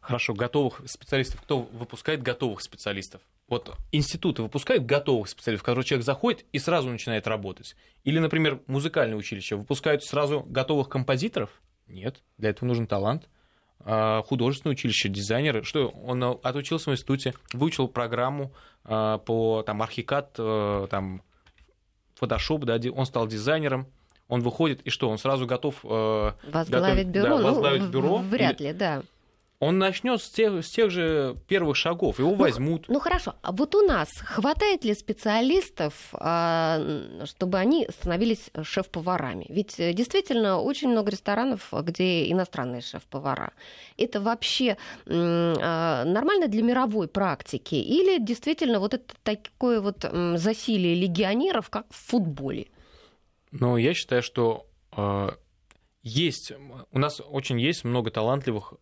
Хорошо, 0.02 0.34
готовых 0.34 0.82
специалистов. 0.86 1.42
Кто 1.42 1.60
выпускает 1.60 2.22
готовых 2.22 2.62
специалистов? 2.62 3.22
Вот 3.48 3.78
институты 3.94 4.42
выпускают 4.44 4.86
готовых 4.86 5.30
специалистов, 5.30 5.64
в 5.64 5.66
которые 5.66 5.86
человек 5.86 6.06
заходит 6.06 6.46
и 6.52 6.60
сразу 6.60 6.90
начинает 6.90 7.28
работать. 7.28 7.76
Или, 8.04 8.20
например, 8.20 8.62
музыкальные 8.68 9.16
училища 9.18 9.56
выпускают 9.56 10.04
сразу 10.04 10.44
готовых 10.48 10.90
композиторов? 10.90 11.50
Нет, 11.88 12.22
для 12.38 12.50
этого 12.50 12.68
нужен 12.68 12.88
талант. 12.88 13.30
А, 13.80 14.22
художественное 14.24 14.74
училище, 14.74 15.08
дизайнеры. 15.08 15.64
Что, 15.64 15.88
он 15.88 16.22
отучился 16.22 16.90
в 16.90 16.94
институте, 16.94 17.34
выучил 17.54 17.88
программу 17.88 18.52
а, 18.84 19.20
по 19.20 19.64
там, 19.64 19.82
архикад, 19.82 20.36
э, 20.38 20.88
там, 20.90 21.22
Photoshop, 22.20 22.66
да, 22.66 22.80
он 22.92 23.06
стал 23.06 23.28
дизайнером, 23.28 23.88
он 24.28 24.42
выходит, 24.42 24.82
и 24.82 24.90
что, 24.90 25.08
он 25.08 25.18
сразу 25.18 25.46
готов... 25.46 25.86
Э, 25.86 26.34
возглавить 26.52 27.12
готов, 27.12 27.24
бюро? 27.24 27.38
Да, 27.38 27.44
возглавить 27.44 27.82
ну, 27.84 27.90
бюро. 27.90 28.18
Вряд 28.18 28.60
ли, 28.60 28.74
да 28.74 29.04
он 29.60 29.80
начнет 29.80 30.22
с 30.22 30.30
тех, 30.30 30.64
с 30.64 30.70
тех 30.70 30.92
же 30.92 31.36
первых 31.48 31.76
шагов, 31.76 32.20
его 32.20 32.32
ну, 32.32 32.36
возьмут. 32.36 32.86
Ну 32.88 33.00
хорошо, 33.00 33.36
а 33.42 33.52
вот 33.52 33.74
у 33.74 33.82
нас 33.82 34.10
хватает 34.20 34.84
ли 34.84 34.94
специалистов, 34.94 36.10
а, 36.14 36.80
чтобы 37.26 37.58
они 37.58 37.88
становились 37.90 38.52
шеф-поварами? 38.62 39.48
Ведь 39.50 39.80
э, 39.80 39.94
действительно 39.94 40.60
очень 40.60 40.90
много 40.90 41.10
ресторанов, 41.10 41.74
где 41.74 42.32
иностранные 42.32 42.82
шеф-повара. 42.82 43.54
Это 43.98 44.22
вообще 44.22 44.78
а, 45.08 46.04
нормально 46.06 46.48
для 46.48 46.62
мировой 46.62 47.08
практики? 47.08 47.76
Или 47.76 48.20
действительно 48.20 48.80
вот 48.80 48.94
это 48.94 49.16
такое 49.24 49.82
вот 49.82 50.06
засилие 50.36 50.94
легионеров, 50.94 51.72
как 51.72 51.88
в 51.90 51.96
футболе? 51.96 52.68
Ну, 53.52 53.78
я 53.78 53.96
считаю, 53.96 54.22
что 54.22 54.68
а, 54.92 55.36
есть, 56.04 56.52
у 56.92 57.00
нас 57.00 57.22
очень 57.28 57.60
есть 57.60 57.84
много 57.84 58.12
талантливых 58.12 58.76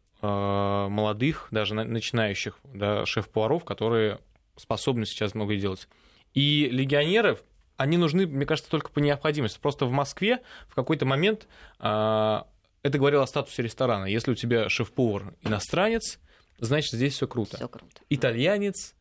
молодых, 0.89 1.47
даже 1.51 1.73
начинающих 1.73 2.59
да, 2.63 3.05
шеф-поваров, 3.05 3.65
которые 3.65 4.19
способны 4.55 5.05
сейчас 5.05 5.33
много 5.33 5.55
делать. 5.55 5.87
И 6.33 6.67
легионеров, 6.69 7.43
они 7.77 7.97
нужны, 7.97 8.27
мне 8.27 8.45
кажется, 8.45 8.69
только 8.69 8.89
по 8.89 8.99
необходимости. 8.99 9.59
Просто 9.59 9.85
в 9.85 9.91
Москве 9.91 10.41
в 10.67 10.75
какой-то 10.75 11.05
момент 11.05 11.47
э, 11.79 12.41
это 12.83 12.97
говорило 12.97 13.23
о 13.23 13.27
статусе 13.27 13.63
ресторана. 13.63 14.05
Если 14.05 14.31
у 14.31 14.35
тебя 14.35 14.69
шеф-повар 14.69 15.33
иностранец, 15.41 16.19
значит, 16.59 16.91
здесь 16.93 17.13
все 17.13 17.27
круто. 17.27 17.57
Всё 17.57 17.67
круто. 17.67 18.01
Итальянец, 18.09 18.95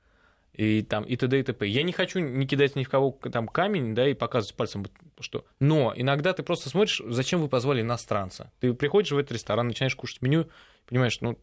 и 0.55 0.83
там 0.83 1.05
и 1.05 1.17
т.д. 1.17 1.41
и 1.41 1.43
т.п. 1.43 1.67
Я 1.67 1.83
не 1.83 1.93
хочу 1.93 2.21
не 2.21 2.47
кидать 2.47 2.77
ни 2.77 2.85
в 2.85 2.89
кого 2.89 3.11
там 3.33 3.49
камень, 3.49 3.95
да, 3.95 4.09
и 4.09 4.15
показывать 4.15 4.57
пальцем, 4.57 4.87
что... 5.21 5.45
Но 5.59 5.93
иногда 5.97 6.33
ты 6.33 6.43
просто 6.45 6.69
смотришь, 6.69 7.03
зачем 7.07 7.41
вы 7.41 7.49
позвали 7.49 7.83
иностранца? 7.83 8.53
Ты 8.61 8.73
приходишь 8.73 9.13
в 9.13 9.19
этот 9.19 9.33
ресторан, 9.33 9.67
начинаешь 9.67 9.97
кушать 9.97 10.23
меню, 10.23 10.49
понимаешь, 10.87 11.21
ну, 11.21 11.39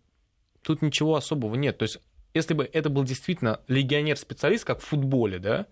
тут 0.62 0.82
ничего 0.82 1.15
особого 1.15 1.56
нет. 1.56 1.77
То 1.77 1.84
есть, 1.84 1.99
если 2.34 2.54
бы 2.54 2.69
это 2.71 2.89
был 2.89 3.04
действительно 3.04 3.60
легионер-специалист, 3.67 4.63
как 4.65 4.80
в 4.80 4.86
футболе, 4.86 5.39
да, 5.39 5.67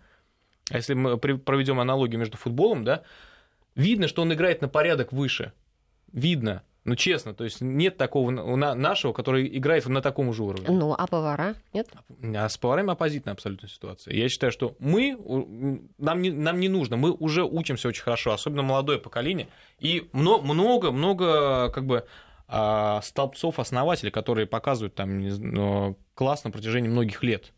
а 0.71 0.77
если 0.77 0.93
мы 0.93 1.17
проведем 1.17 1.79
аналогию 1.79 2.19
между 2.19 2.37
футболом, 2.37 2.83
да, 2.83 3.03
видно, 3.75 4.07
что 4.07 4.21
он 4.21 4.33
играет 4.33 4.61
на 4.61 4.67
порядок 4.67 5.11
выше. 5.11 5.53
Видно. 6.11 6.63
Ну, 6.85 6.95
честно, 6.95 7.33
то 7.33 7.43
есть 7.43 7.61
нет 7.61 7.97
такого 7.97 8.31
нашего, 8.31 9.13
который 9.13 9.57
играет 9.57 9.85
на 9.85 10.01
таком 10.01 10.33
же 10.33 10.43
уровне. 10.43 10.65
Ну, 10.69 10.95
а 10.97 11.07
повара 11.07 11.55
нет? 11.73 11.87
А 12.35 12.47
с 12.47 12.57
поварами 12.57 12.91
оппозитная 12.91 13.33
абсолютно 13.33 13.67
ситуация. 13.67 14.15
Я 14.15 14.29
считаю, 14.29 14.51
что 14.51 14.75
мы, 14.79 15.17
нам 15.97 16.21
не, 16.21 16.31
нам 16.31 16.59
не 16.59 16.69
нужно, 16.69 16.97
мы 16.97 17.11
уже 17.11 17.43
учимся 17.43 17.89
очень 17.89 18.01
хорошо, 18.01 18.31
особенно 18.31 18.63
молодое 18.63 18.97
поколение, 18.97 19.49
и 19.79 20.09
много-много, 20.13 21.69
как 21.69 21.85
бы, 21.85 22.07
а, 22.51 23.01
столбцов-основателей, 23.03 24.11
которые 24.11 24.47
показывают 24.47 24.95
там 24.95 25.19
ну, 25.19 25.97
класс 26.15 26.43
на 26.43 26.51
протяжении 26.51 26.89
многих 26.89 27.21
лет. 27.23 27.53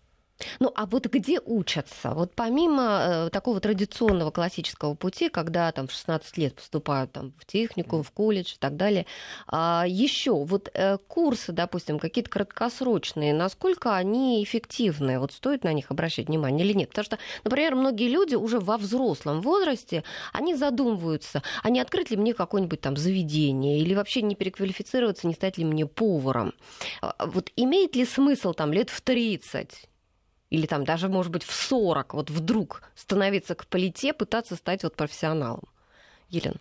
Ну, 0.59 0.71
а 0.75 0.85
вот 0.85 1.07
где 1.07 1.39
учатся? 1.39 2.11
Вот 2.11 2.33
помимо 2.35 3.27
э, 3.27 3.29
такого 3.29 3.59
традиционного 3.59 4.31
классического 4.31 4.93
пути, 4.95 5.29
когда 5.29 5.71
там 5.71 5.87
в 5.87 5.91
16 5.91 6.37
лет 6.37 6.55
поступают 6.55 7.11
там, 7.11 7.33
в 7.37 7.45
технику, 7.45 8.01
в 8.01 8.11
колледж 8.11 8.53
и 8.53 8.57
так 8.59 8.75
далее, 8.75 9.05
а, 9.47 9.85
еще 9.87 10.33
вот 10.33 10.69
э, 10.73 10.97
курсы, 11.07 11.51
допустим, 11.51 11.99
какие-то 11.99 12.29
краткосрочные, 12.29 13.33
насколько 13.33 13.95
они 13.95 14.43
эффективны? 14.43 15.19
Вот 15.19 15.31
стоит 15.31 15.63
на 15.63 15.73
них 15.73 15.91
обращать 15.91 16.27
внимание 16.27 16.65
или 16.65 16.73
нет? 16.73 16.89
Потому 16.89 17.05
что, 17.05 17.17
например, 17.43 17.75
многие 17.75 18.07
люди 18.07 18.35
уже 18.35 18.59
во 18.59 18.77
взрослом 18.77 19.41
возрасте, 19.41 20.03
они 20.33 20.55
задумываются, 20.55 21.43
а 21.63 21.69
не 21.69 21.79
открыть 21.79 22.11
ли 22.11 22.17
мне 22.17 22.33
какое-нибудь 22.33 22.81
там 22.81 22.97
заведение 22.97 23.79
или 23.79 23.93
вообще 23.93 24.21
не 24.21 24.35
переквалифицироваться, 24.35 25.27
не 25.27 25.33
стать 25.33 25.57
ли 25.57 25.65
мне 25.65 25.85
поваром? 25.85 26.53
А, 27.01 27.15
вот 27.25 27.51
имеет 27.55 27.95
ли 27.95 28.05
смысл 28.05 28.53
там 28.53 28.73
лет 28.73 28.89
в 28.89 29.01
30 29.01 29.90
или 30.51 30.65
там 30.67 30.83
даже, 30.83 31.07
может 31.07 31.31
быть, 31.31 31.43
в 31.43 31.51
40, 31.51 32.13
вот 32.13 32.29
вдруг 32.29 32.83
становиться 32.93 33.55
к 33.55 33.65
полите, 33.65 34.13
пытаться 34.13 34.55
стать 34.55 34.83
вот 34.83 34.95
профессионалом. 34.95 35.63
Елена. 36.29 36.57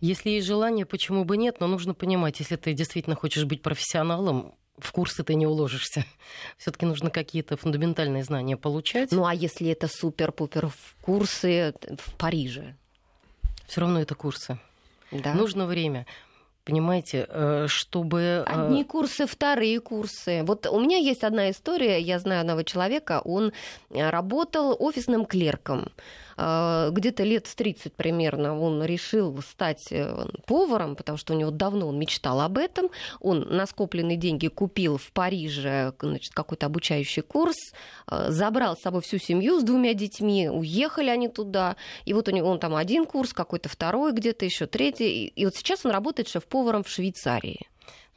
Если 0.00 0.30
есть 0.30 0.46
желание, 0.46 0.84
почему 0.84 1.24
бы 1.24 1.36
нет, 1.36 1.60
но 1.60 1.68
нужно 1.68 1.94
понимать, 1.94 2.40
если 2.40 2.56
ты 2.56 2.72
действительно 2.72 3.16
хочешь 3.16 3.44
быть 3.44 3.62
профессионалом, 3.62 4.54
в 4.76 4.92
курсы 4.92 5.24
ты 5.24 5.34
не 5.34 5.46
уложишься. 5.46 6.04
Все-таки 6.58 6.84
нужно 6.84 7.10
какие-то 7.10 7.56
фундаментальные 7.56 8.24
знания 8.24 8.56
получать. 8.56 9.12
Ну 9.12 9.24
а 9.24 9.34
если 9.34 9.70
это 9.70 9.88
супер-пупер 9.88 10.70
курсы 11.00 11.74
в 11.96 12.14
Париже? 12.16 12.76
Все 13.66 13.80
равно 13.80 14.00
это 14.00 14.14
курсы. 14.14 14.58
Да. 15.10 15.34
Нужно 15.34 15.66
время 15.66 16.06
понимаете, 16.68 17.26
э, 17.28 17.66
чтобы... 17.68 18.20
Э, 18.20 18.42
Одни 18.44 18.84
курсы, 18.84 19.26
вторые 19.26 19.80
курсы. 19.80 20.42
Вот 20.44 20.66
у 20.66 20.80
меня 20.80 20.98
есть 20.98 21.24
одна 21.24 21.50
история, 21.50 21.98
я 21.98 22.18
знаю 22.18 22.40
одного 22.40 22.62
человека, 22.62 23.22
он 23.24 23.52
э, 23.90 24.10
работал 24.10 24.76
офисным 24.78 25.24
клерком. 25.24 25.88
А, 26.40 26.90
где-то 26.90 27.24
лет 27.24 27.48
с 27.48 27.54
30 27.56 27.92
примерно 27.94 28.56
он 28.56 28.84
решил 28.84 29.36
стать 29.42 29.88
э, 29.90 30.24
поваром, 30.46 30.94
потому 30.94 31.18
что 31.18 31.34
у 31.34 31.36
него 31.36 31.50
давно 31.50 31.88
он 31.88 31.98
мечтал 31.98 32.40
об 32.40 32.58
этом. 32.58 32.90
Он 33.18 33.40
на 33.40 33.66
скопленные 33.66 34.16
деньги 34.16 34.46
купил 34.46 34.98
в 34.98 35.10
Париже 35.10 35.92
значит, 36.00 36.32
какой-то 36.32 36.66
обучающий 36.66 37.22
курс, 37.22 37.56
а, 38.06 38.30
забрал 38.30 38.76
с 38.76 38.82
собой 38.82 39.02
всю 39.02 39.18
семью 39.18 39.58
с 39.58 39.64
двумя 39.64 39.94
детьми, 39.94 40.48
уехали 40.48 41.10
они 41.10 41.26
туда. 41.26 41.74
И 42.04 42.12
вот 42.12 42.28
у 42.28 42.30
него 42.30 42.48
он 42.48 42.60
там 42.60 42.76
один 42.76 43.04
курс, 43.04 43.32
какой-то 43.32 43.68
второй 43.68 44.12
где-то, 44.12 44.44
еще 44.44 44.66
третий. 44.66 45.26
И 45.26 45.44
вот 45.44 45.56
сейчас 45.56 45.84
он 45.84 45.90
работает 45.90 46.28
шеф-поваром 46.28 46.84
в 46.84 46.88
Швейцарии. 46.88 47.66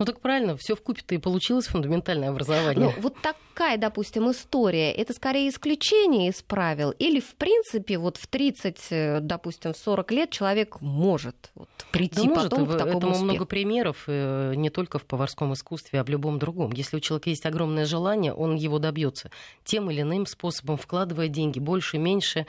Ну 0.02 0.06
так 0.06 0.20
правильно, 0.20 0.58
все 0.58 0.76
в 0.76 0.82
купе-то 0.82 1.14
и 1.14 1.20
получилось 1.20 1.68
фундаментальное 1.68 2.32
образование. 2.32 2.92
Ну, 2.96 3.02
вот 3.04 3.14
такая, 3.22 3.78
допустим, 3.78 4.32
история, 4.32 4.92
это 4.92 5.14
скорее 5.14 5.48
исключение 5.48 6.30
из 6.30 6.42
правил, 6.42 6.90
или 6.90 7.20
в 7.20 7.36
принципе 7.36 8.00
вот 8.00 8.18
в 8.18 8.26
30, 8.26 8.88
э, 8.90 9.20
допустим, 9.22 9.74
в 9.74 9.78
40 9.78 10.12
лет 10.12 10.32
человек 10.32 10.82
может 10.82 11.52
вот, 11.54 11.70
прийти 11.92 12.28
да 12.28 12.34
потом 12.34 12.62
может, 12.62 12.76
к 12.76 12.78
такому 12.80 12.98
Этому 12.98 13.12
успеху. 13.12 13.26
много 13.26 13.46
примеров, 13.46 14.04
э, 14.08 14.54
не 14.56 14.72
только 14.72 14.98
в 14.98 15.06
поварском 15.06 15.54
искусстве, 15.54 16.00
а 16.00 16.04
в 16.04 16.10
любом 16.10 16.40
другом. 16.40 16.72
Если 16.72 16.98
у 16.98 17.00
человека 17.00 17.30
есть 17.30 17.46
огромное 17.46 17.86
желание, 17.86 18.34
он 18.34 18.56
его 18.56 18.80
добьется 18.80 19.30
тем 19.64 19.92
или 19.92 20.02
иным 20.02 20.26
способом, 20.26 20.78
вкладывая 20.78 21.28
деньги, 21.28 21.60
больше, 21.60 22.00
меньше. 22.00 22.48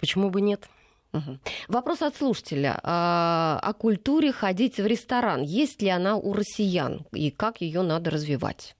Почему 0.00 0.30
бы 0.30 0.40
нет? 0.40 0.68
Угу. 1.12 1.38
Вопрос 1.68 2.02
от 2.02 2.16
слушателя. 2.16 2.78
А, 2.82 3.58
о 3.62 3.72
культуре 3.72 4.32
ходить 4.32 4.78
в 4.78 4.86
ресторан. 4.86 5.42
Есть 5.42 5.82
ли 5.82 5.88
она 5.88 6.16
у 6.16 6.32
россиян? 6.32 7.04
И 7.12 7.30
как 7.30 7.60
ее 7.60 7.82
надо 7.82 8.10
развивать? 8.10 8.76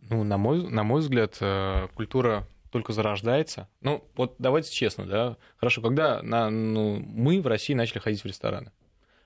Ну, 0.00 0.24
на 0.24 0.36
мой, 0.36 0.68
на 0.68 0.82
мой 0.82 1.00
взгляд, 1.00 1.36
э, 1.40 1.88
культура 1.94 2.46
только 2.70 2.92
зарождается. 2.92 3.68
Ну, 3.80 4.04
вот 4.16 4.34
давайте 4.38 4.72
честно, 4.72 5.06
да. 5.06 5.36
Хорошо, 5.56 5.80
когда 5.80 6.22
на, 6.22 6.50
ну, 6.50 6.98
мы 6.98 7.40
в 7.40 7.46
России 7.46 7.74
начали 7.74 7.98
ходить 7.98 8.22
в 8.22 8.26
рестораны. 8.26 8.72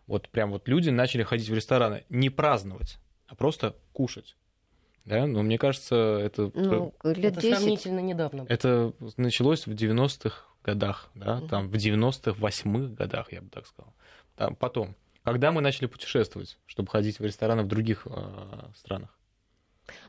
Вот 0.06 0.28
прям 0.28 0.50
вот 0.52 0.68
люди 0.68 0.90
начали 0.90 1.22
ходить 1.22 1.48
в 1.48 1.54
рестораны 1.54 2.04
не 2.08 2.30
праздновать, 2.30 2.98
а 3.26 3.34
просто 3.34 3.74
кушать. 3.92 4.36
Да, 5.04 5.26
но 5.26 5.42
мне 5.42 5.56
кажется, 5.56 5.94
это... 5.94 6.50
Ну, 6.52 6.92
лет 7.04 7.32
это 7.32 7.40
10. 7.40 7.56
сравнительно 7.56 8.00
недавно. 8.00 8.44
Это 8.48 8.92
началось 9.16 9.66
в 9.66 9.70
90-х 9.70 10.44
годах, 10.66 11.08
да, 11.14 11.40
там 11.48 11.68
в 11.68 11.74
90-х, 11.74 12.32
8-х 12.32 12.94
годах, 12.94 13.32
я 13.32 13.40
бы 13.40 13.48
так 13.48 13.66
сказал. 13.66 13.94
Там, 14.36 14.56
потом, 14.56 14.94
когда 15.22 15.52
мы 15.52 15.60
начали 15.60 15.86
путешествовать, 15.86 16.58
чтобы 16.66 16.90
ходить 16.90 17.18
в 17.20 17.24
рестораны 17.24 17.62
в 17.62 17.68
других 17.68 18.06
э, 18.06 18.10
странах. 18.76 19.10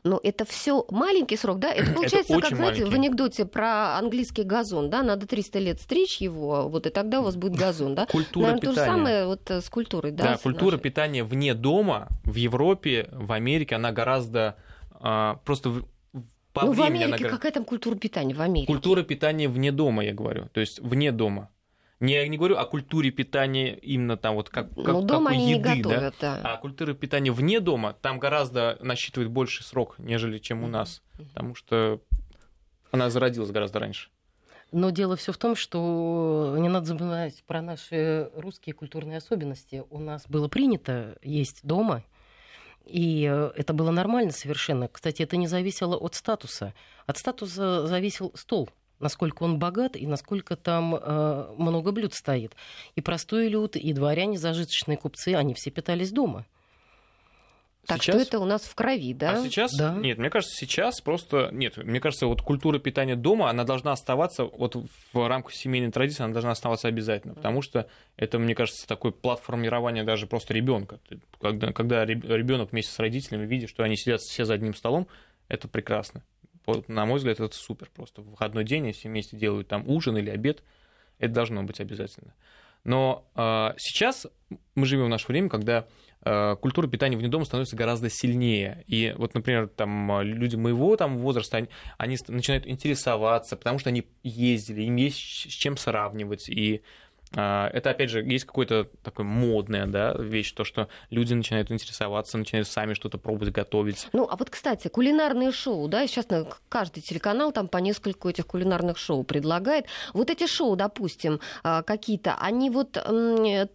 Но 0.02 0.18
это 0.24 0.44
все 0.44 0.84
маленький 0.90 1.36
срок, 1.36 1.60
да? 1.60 1.72
Это 1.72 1.92
получается, 1.94 2.32
Это 2.32 2.42
как, 2.48 2.56
знаете, 2.56 2.84
в 2.84 2.88
маленький. 2.88 2.96
анекдоте 3.06 3.44
про 3.46 3.96
английский 3.96 4.42
газон, 4.42 4.90
да? 4.90 5.02
Надо 5.04 5.26
300 5.28 5.58
лет 5.60 5.80
стричь 5.80 6.20
его, 6.20 6.68
вот 6.68 6.86
и 6.86 6.90
тогда 6.90 7.20
у 7.20 7.22
вас 7.22 7.36
будет 7.36 7.54
газон, 7.54 7.94
да? 7.94 8.06
Культура 8.06 8.46
Наверное, 8.46 8.60
то 8.60 8.66
же 8.66 8.72
питания. 8.74 8.90
самое 8.96 9.26
вот 9.26 9.50
э, 9.50 9.60
с 9.60 9.70
культурой, 9.70 10.10
да? 10.10 10.24
Да, 10.24 10.36
культура 10.38 10.72
нашей? 10.72 10.82
питания 10.82 11.22
вне 11.22 11.54
дома 11.54 12.08
в 12.24 12.34
Европе, 12.34 13.08
в 13.12 13.30
Америке, 13.32 13.76
она 13.76 13.92
гораздо 13.92 14.56
а, 15.00 15.36
просто 15.44 15.70
в- 15.70 15.84
по 16.52 16.62
Ну, 16.66 16.72
в 16.72 16.76
времени 16.76 16.96
она 17.04 17.04
Америке 17.06 17.24
гора- 17.24 17.36
какая 17.36 17.52
там 17.52 17.64
культура 17.64 17.94
питания 17.96 18.34
в 18.34 18.40
Америке? 18.40 18.66
Культура 18.72 19.02
питания 19.02 19.48
вне 19.48 19.70
дома, 19.72 20.04
я 20.04 20.14
говорю. 20.14 20.48
То 20.52 20.60
есть 20.60 20.80
вне 20.80 21.12
дома. 21.12 21.50
Не, 22.00 22.14
я 22.14 22.28
не 22.28 22.36
говорю 22.36 22.56
о 22.56 22.64
культуре 22.64 23.10
питания 23.10 23.74
именно 23.76 24.16
там 24.16 24.36
вот 24.36 24.50
как, 24.50 24.68
как 24.74 24.86
Ну, 24.86 25.02
дома 25.02 25.32
они 25.32 25.46
не 25.46 25.50
еды, 25.54 25.82
да? 25.82 25.90
готовят, 25.94 26.14
да. 26.20 26.40
А 26.44 26.56
культура 26.56 26.94
питания 26.94 27.32
вне 27.32 27.58
дома 27.60 27.92
там 28.00 28.18
гораздо 28.20 28.78
насчитывает 28.80 29.30
больше 29.30 29.64
срок, 29.64 29.96
нежели 29.98 30.38
чем 30.38 30.62
у 30.62 30.68
нас. 30.68 31.02
Потому 31.16 31.54
что 31.56 32.00
она 32.92 33.10
зародилась 33.10 33.50
гораздо 33.50 33.80
раньше. 33.80 34.10
Но 34.70 34.90
дело 34.90 35.16
все 35.16 35.32
в 35.32 35.38
том, 35.38 35.56
что 35.56 36.54
не 36.58 36.68
надо 36.68 36.86
забывать 36.86 37.42
про 37.46 37.62
наши 37.62 38.30
русские 38.36 38.74
культурные 38.74 39.16
особенности. 39.16 39.82
У 39.90 39.98
нас 39.98 40.24
было 40.28 40.46
принято 40.48 41.16
есть 41.22 41.60
дома, 41.64 42.04
и 42.88 43.28
э, 43.30 43.52
это 43.54 43.72
было 43.72 43.90
нормально 43.90 44.32
совершенно. 44.32 44.88
Кстати, 44.88 45.22
это 45.22 45.36
не 45.36 45.46
зависело 45.46 45.96
от 45.96 46.14
статуса. 46.14 46.74
От 47.06 47.18
статуса 47.18 47.86
зависел 47.86 48.32
стол 48.34 48.68
насколько 49.00 49.44
он 49.44 49.58
богат 49.58 49.96
и 49.96 50.06
насколько 50.06 50.56
там 50.56 50.94
э, 50.94 51.54
много 51.56 51.92
блюд 51.92 52.14
стоит. 52.14 52.54
И 52.96 53.00
простой 53.00 53.48
люд, 53.48 53.76
и 53.76 53.92
дворяне, 53.92 54.38
зажиточные 54.38 54.96
купцы, 54.96 55.34
они 55.34 55.54
все 55.54 55.70
питались 55.70 56.10
дома. 56.10 56.46
Так 57.88 58.02
Сейчас- 58.02 58.16
что 58.16 58.22
это 58.22 58.38
у 58.40 58.44
нас 58.44 58.62
в 58.64 58.74
крови, 58.74 59.14
да? 59.14 59.32
А 59.32 59.42
сейчас 59.42 59.74
Да. 59.74 59.94
нет, 59.94 60.18
мне 60.18 60.28
кажется, 60.28 60.54
сейчас 60.54 61.00
просто 61.00 61.48
нет. 61.52 61.78
Мне 61.78 62.00
кажется, 62.00 62.26
вот 62.26 62.42
культура 62.42 62.78
питания 62.78 63.16
дома, 63.16 63.48
она 63.48 63.64
должна 63.64 63.92
оставаться 63.92 64.44
вот 64.44 64.76
в 65.14 65.26
рамках 65.26 65.54
семейной 65.54 65.90
традиции, 65.90 66.22
она 66.22 66.34
должна 66.34 66.50
оставаться 66.50 66.86
обязательно, 66.86 67.32
потому 67.34 67.62
что 67.62 67.88
это, 68.16 68.38
мне 68.38 68.54
кажется, 68.54 68.86
такой 68.86 69.10
плат 69.10 69.40
формирования 69.40 70.04
даже 70.04 70.26
просто 70.26 70.52
ребенка. 70.52 71.00
Когда, 71.40 71.72
когда 71.72 72.04
ребенок 72.04 72.72
вместе 72.72 72.92
с 72.92 72.98
родителями 72.98 73.46
видит, 73.46 73.70
что 73.70 73.82
они 73.84 73.96
сидят 73.96 74.20
все 74.20 74.44
за 74.44 74.52
одним 74.52 74.74
столом, 74.74 75.08
это 75.48 75.66
прекрасно. 75.66 76.22
Вот, 76.66 76.90
на 76.90 77.06
мой 77.06 77.16
взгляд, 77.16 77.40
это 77.40 77.56
супер 77.56 77.88
просто. 77.94 78.20
В 78.20 78.28
выходной 78.32 78.64
день, 78.64 78.82
они 78.82 78.92
все 78.92 79.08
вместе 79.08 79.34
делают 79.38 79.66
там 79.66 79.88
ужин 79.88 80.18
или 80.18 80.28
обед, 80.28 80.62
это 81.18 81.32
должно 81.32 81.62
быть 81.62 81.80
обязательно. 81.80 82.34
Но 82.84 83.24
э, 83.34 83.70
сейчас 83.78 84.26
мы 84.74 84.84
живем 84.84 85.06
в 85.06 85.08
наше 85.08 85.26
время, 85.28 85.48
когда 85.48 85.86
культура 86.60 86.86
питания 86.88 87.16
вне 87.16 87.28
дома 87.28 87.44
становится 87.44 87.76
гораздо 87.76 88.10
сильнее. 88.10 88.84
И 88.86 89.14
вот, 89.16 89.34
например, 89.34 89.68
там 89.68 90.20
э, 90.20 90.24
люди 90.24 90.56
моего 90.56 90.96
там 90.96 91.18
возраста, 91.18 91.58
они, 91.58 91.68
они 91.96 92.16
начинают 92.28 92.66
интересоваться, 92.66 93.56
потому 93.56 93.78
что 93.78 93.90
они 93.90 94.06
ездили, 94.22 94.82
им 94.82 94.96
есть 94.96 95.16
с 95.16 95.52
чем 95.52 95.76
сравнивать. 95.76 96.48
И 96.48 96.74
э, 96.74 96.80
это, 97.32 97.90
опять 97.90 98.10
же, 98.10 98.22
есть 98.22 98.44
какое-то 98.44 98.88
такое 99.02 99.26
модная 99.26 99.86
да, 99.86 100.14
вещь, 100.14 100.52
то, 100.52 100.64
что 100.64 100.88
люди 101.10 101.34
начинают 101.34 101.70
интересоваться, 101.70 102.38
начинают 102.38 102.68
сами 102.68 102.94
что-то 102.94 103.18
пробовать, 103.18 103.52
готовить. 103.52 104.08
Ну, 104.12 104.26
а 104.30 104.36
вот, 104.36 104.50
кстати, 104.50 104.88
кулинарные 104.88 105.52
шоу, 105.52 105.88
да, 105.88 106.06
сейчас 106.06 106.28
на- 106.30 106.46
каждый 106.68 107.00
телеканал 107.02 107.52
там 107.52 107.68
по 107.68 107.78
нескольку 107.78 108.28
этих 108.28 108.46
кулинарных 108.46 108.98
шоу 108.98 109.24
предлагает. 109.24 109.86
Вот 110.14 110.30
эти 110.30 110.46
шоу, 110.46 110.76
допустим, 110.76 111.40
а, 111.62 111.82
какие-то, 111.82 112.34
они 112.40 112.70
вот 112.70 112.92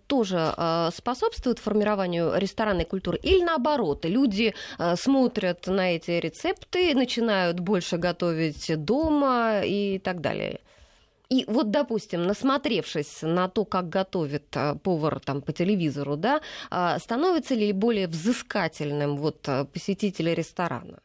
тоже 0.08 0.54
а, 0.58 0.89
способствуют 0.96 1.60
формированию 1.60 2.34
ресторанной 2.38 2.86
культуры? 2.86 3.20
Или 3.22 3.44
наоборот, 3.44 4.06
люди 4.06 4.54
а, 4.78 4.96
смотрят 4.96 5.68
на 5.68 5.96
эти 5.96 6.12
рецепты, 6.12 6.94
начинают 6.96 7.60
больше 7.60 7.98
готовить 7.98 8.72
дома 8.84 9.62
и 9.63 10.00
так 10.00 10.22
далее? 10.22 10.60
И 11.34 11.46
вот, 11.48 11.72
допустим, 11.72 12.28
насмотревшись 12.28 13.24
на 13.24 13.48
то, 13.48 13.65
как 13.65 13.89
готовит 13.89 14.56
а, 14.56 14.76
повар 14.76 15.19
там 15.19 15.41
по 15.41 15.52
телевизору, 15.52 16.15
да, 16.15 16.41
а, 16.69 17.00
становится 17.00 17.56
ли 17.56 17.72
более 17.72 18.08
взыскательным 18.08 19.17
вот 19.17 19.50
а, 19.50 19.65
посетитель 19.65 20.32
ресторана? 20.32 21.00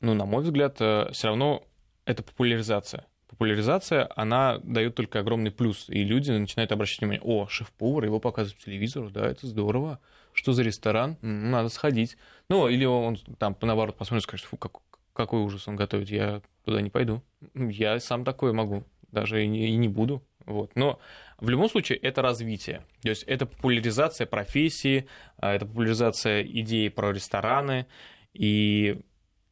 Ну, 0.00 0.14
на 0.14 0.24
мой 0.24 0.42
взгляд, 0.42 0.76
все 0.76 1.26
равно 1.28 1.64
это 2.06 2.22
популяризация. 2.22 3.04
Популяризация, 3.28 4.08
она 4.16 4.58
дает 4.62 4.94
только 4.94 5.18
огромный 5.18 5.50
плюс, 5.50 5.90
и 5.90 6.02
люди 6.02 6.30
начинают 6.30 6.72
обращать 6.72 7.00
внимание, 7.00 7.20
о, 7.22 7.46
шеф-повар, 7.46 8.04
его 8.04 8.20
показывают 8.20 8.58
по 8.58 8.64
телевизору, 8.64 9.10
да, 9.10 9.26
это 9.26 9.46
здорово, 9.46 9.98
что 10.32 10.52
за 10.52 10.62
ресторан, 10.62 11.18
надо 11.20 11.68
сходить. 11.68 12.16
Ну, 12.48 12.68
или 12.68 12.86
он 12.86 13.18
там, 13.38 13.54
наоборот, 13.60 13.96
посмотрит 13.96 14.24
и 14.24 14.28
скажет, 14.28 14.46
фу, 14.46 14.56
как, 14.56 14.72
какой 15.12 15.40
ужас 15.40 15.68
он 15.68 15.76
готовит, 15.76 16.08
я 16.08 16.40
туда 16.64 16.80
не 16.80 16.90
пойду. 16.90 17.22
Я 17.54 18.00
сам 18.00 18.24
такое 18.24 18.52
могу, 18.52 18.84
даже 19.14 19.44
и 19.44 19.46
не, 19.46 19.68
и 19.68 19.76
не 19.76 19.88
буду. 19.88 20.22
Вот. 20.44 20.76
Но 20.76 21.00
в 21.38 21.48
любом 21.48 21.70
случае 21.70 21.98
это 21.98 22.20
развитие. 22.22 22.84
То 23.02 23.08
есть 23.08 23.22
это 23.24 23.46
популяризация 23.46 24.26
профессии, 24.26 25.06
а, 25.38 25.54
это 25.54 25.66
популяризация 25.66 26.42
идеи 26.42 26.88
про 26.88 27.12
рестораны. 27.12 27.86
И 28.34 29.00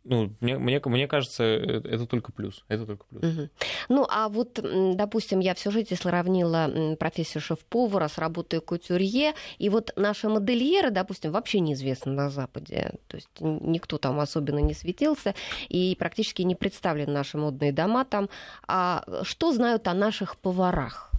ну, 0.04 0.32
мне, 0.40 0.58
мне, 0.58 0.80
мне 0.84 1.06
кажется, 1.06 1.44
э, 1.44 1.80
это 1.84 2.06
только 2.06 2.32
плюс. 2.32 2.64
Это 2.68 2.86
только 2.86 3.04
плюс. 3.06 3.22
Мгм. 3.22 3.50
Ну, 3.88 4.06
а 4.08 4.28
вот, 4.28 4.58
допустим, 4.62 5.40
я 5.40 5.54
всю 5.54 5.70
жизнь 5.70 5.94
сравнила 5.94 6.96
профессию 6.98 7.40
шеф-повара 7.40 8.08
с 8.08 8.18
работой 8.18 8.60
кутюрье, 8.60 9.34
и 9.58 9.68
вот 9.68 9.92
наши 9.96 10.28
модельеры, 10.28 10.90
допустим, 10.90 11.32
вообще 11.32 11.60
неизвестны 11.60 12.12
на 12.12 12.30
Западе. 12.30 12.94
То 13.06 13.16
есть 13.16 13.28
никто 13.40 13.98
там 13.98 14.18
особенно 14.18 14.58
не 14.58 14.74
светился, 14.74 15.34
и 15.68 15.96
практически 15.98 16.42
не 16.42 16.54
представлены 16.54 17.12
наши 17.12 17.38
модные 17.38 17.72
дома 17.72 18.04
там. 18.04 18.28
А 18.66 19.04
что 19.22 19.52
знают 19.52 19.86
о 19.86 19.94
наших 19.94 20.36
поварах? 20.36 21.11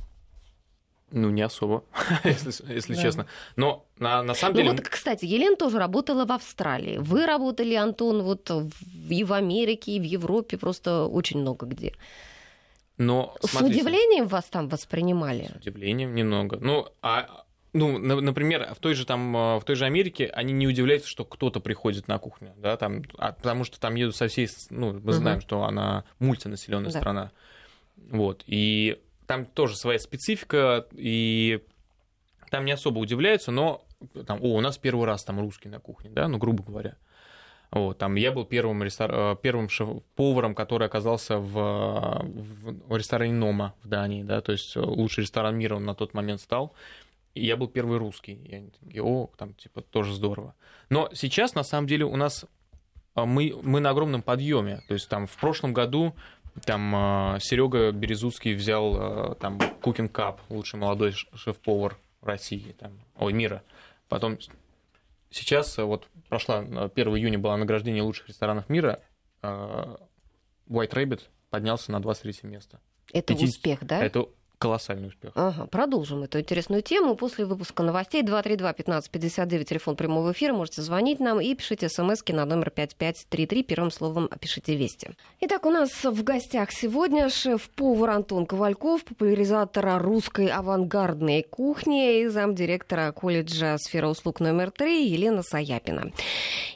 Ну, 1.15 1.29
не 1.29 1.43
особо, 1.43 1.83
если, 2.23 2.73
если 2.73 2.95
Да. 2.95 3.01
честно. 3.01 3.25
Но 3.55 3.85
на, 3.99 4.23
на 4.23 4.33
самом 4.33 4.55
Ну 4.55 4.61
деле... 4.63 4.71
вот, 4.71 4.81
кстати, 4.81 5.25
Елена 5.25 5.55
тоже 5.55 5.77
работала 5.77 6.25
в 6.25 6.31
Австралии. 6.31 6.97
Вы 6.97 7.27
работали, 7.27 7.75
Антон, 7.75 8.23
вот 8.23 8.49
в- 8.49 8.71
и 9.11 9.23
в 9.23 9.31
Америке, 9.33 9.91
и 9.91 9.99
в 9.99 10.03
Европе, 10.03 10.57
просто 10.57 11.05
очень 11.05 11.39
много 11.41 11.67
где. 11.67 11.93
но, 12.97 13.35
С 13.41 13.51
смотрите, 13.51 13.81
удивлением 13.81 14.27
вас 14.27 14.45
там 14.45 14.69
воспринимали? 14.69 15.43
С 15.53 15.55
удивлением 15.55 16.15
немного. 16.15 16.57
Ну, 16.59 16.87
а 17.01 17.45
ну, 17.73 17.97
на- 17.97 18.21
например, 18.21 18.73
в 18.73 18.79
той 18.79 18.93
же 18.95 19.05
там, 19.05 19.35
э, 19.35 19.59
в 19.59 19.63
той 19.65 19.75
же 19.75 19.85
Америке 19.85 20.27
они 20.27 20.53
не 20.53 20.67
удивляются, 20.67 21.09
что 21.09 21.25
кто-то 21.25 21.59
приходит 21.59 22.07
на 22.07 22.17
кухню, 22.19 22.53
да, 22.57 22.75
там, 22.77 23.03
а- 23.17 23.33
потому 23.33 23.63
что 23.65 23.79
там 23.79 23.95
едут 23.95 24.15
со 24.15 24.27
всей, 24.27 24.47
с- 24.47 24.67
ну, 24.71 24.93
мы 24.99 25.13
знаем, 25.13 25.41
что 25.41 25.63
она 25.63 26.03
мультинаселенная 26.19 26.91
Да. 26.91 26.99
страна, 26.99 27.31
вот, 28.09 28.43
и 28.47 28.99
там 29.27 29.45
тоже 29.45 29.75
своя 29.75 29.99
специфика, 29.99 30.85
и 30.91 31.61
там 32.49 32.65
не 32.65 32.71
особо 32.71 32.99
удивляются, 32.99 33.51
но 33.51 33.85
там, 34.25 34.39
о, 34.41 34.55
у 34.55 34.61
нас 34.61 34.77
первый 34.77 35.05
раз 35.05 35.23
там 35.23 35.39
русский 35.39 35.69
на 35.69 35.79
кухне, 35.79 36.09
да, 36.11 36.27
ну, 36.27 36.37
грубо 36.37 36.63
говоря. 36.63 36.95
Вот, 37.71 37.97
там 37.97 38.15
я 38.15 38.31
был 38.31 38.45
первым, 38.45 38.83
рестор... 38.83 39.11
э, 39.11 39.35
первым 39.41 39.67
шеф-поваром, 39.67 40.53
который 40.53 40.85
оказался 40.85 41.39
в, 41.39 42.21
в- 42.23 42.95
ресторане 42.95 43.33
Нома 43.33 43.73
в 43.81 43.87
Дании, 43.87 44.21
да, 44.21 44.41
то 44.41 44.51
есть 44.51 44.75
э, 44.75 44.79
лучший 44.79 45.21
ресторан 45.21 45.57
мира 45.57 45.75
он 45.75 45.85
на 45.85 45.95
тот 45.95 46.13
момент 46.13 46.39
стал. 46.41 46.73
И 47.33 47.43
я 47.43 47.57
был 47.57 47.67
первый 47.67 47.97
русский. 47.97 48.33
И 48.33 48.53
они 48.53 48.69
такие, 48.69 49.01
о, 49.01 49.31
там, 49.37 49.55
типа, 49.55 49.81
тоже 49.81 50.13
здорово. 50.13 50.53
Но 50.89 51.09
сейчас, 51.13 51.55
на 51.55 51.63
самом 51.63 51.87
деле, 51.87 52.05
у 52.05 52.15
нас 52.15 52.45
а, 53.15 53.25
мы, 53.25 53.53
мы 53.61 53.79
на 53.79 53.89
огромном 53.89 54.21
подъеме. 54.21 54.81
То 54.87 54.93
есть 54.93 55.09
там 55.09 55.27
в 55.27 55.35
прошлом 55.37 55.73
году 55.73 56.15
там 56.65 57.37
Серега 57.39 57.91
Березуцкий 57.91 58.53
взял 58.53 59.31
э, 59.31 59.35
там 59.35 59.57
Cooking 59.57 60.11
Cup, 60.11 60.39
лучший 60.49 60.79
молодой 60.79 61.11
шеф-повар 61.11 61.97
России, 62.21 62.75
там, 62.79 62.99
ой, 63.17 63.33
мира. 63.33 63.63
Потом 64.07 64.37
сейчас, 65.29 65.77
э, 65.79 65.83
вот 65.83 66.07
прошла, 66.29 66.63
э, 66.63 66.89
1 66.93 67.17
июня 67.17 67.39
было 67.39 67.55
награждение 67.55 68.03
лучших 68.03 68.27
ресторанов 68.27 68.69
мира, 68.69 69.01
White 69.41 69.97
Rabbit 70.69 71.21
поднялся 71.49 71.91
на 71.91 71.99
23 72.01 72.49
место. 72.49 72.79
Это 73.11 73.33
50 73.33 73.49
успех, 73.49 73.79
да? 73.81 74.01
Это 74.01 74.27
колоссальный 74.63 75.09
успех. 75.09 75.33
Ага, 75.35 75.65
продолжим 75.65 76.23
эту 76.23 76.39
интересную 76.39 76.81
тему 76.81 77.15
после 77.15 77.43
выпуска 77.43 77.83
новостей. 77.83 78.23
232-1559, 78.23 79.65
телефон 79.65 79.97
прямого 79.97 80.31
эфира. 80.31 80.53
Можете 80.53 80.81
звонить 80.81 81.19
нам 81.19 81.41
и 81.41 81.53
пишите 81.53 81.89
смс 81.89 82.21
на 82.29 82.45
номер 82.45 82.69
5533. 82.69 83.63
Первым 83.63 83.91
словом 83.91 84.29
пишите 84.39 84.75
«Вести». 84.77 85.09
Итак, 85.41 85.65
у 85.65 85.69
нас 85.69 85.89
в 86.05 86.23
гостях 86.23 86.71
сегодня 86.71 87.27
шеф-повар 87.27 88.11
Антон 88.11 88.45
Ковальков, 88.45 89.03
популяризатор 89.03 90.01
русской 90.01 90.47
авангардной 90.47 91.43
кухни 91.43 92.21
и 92.21 92.27
замдиректора 92.27 93.11
колледжа 93.11 93.77
«Сфера 93.77 94.07
услуг 94.07 94.39
номер 94.39 94.69
3» 94.69 95.03
Елена 95.03 95.43
Саяпина. 95.43 96.13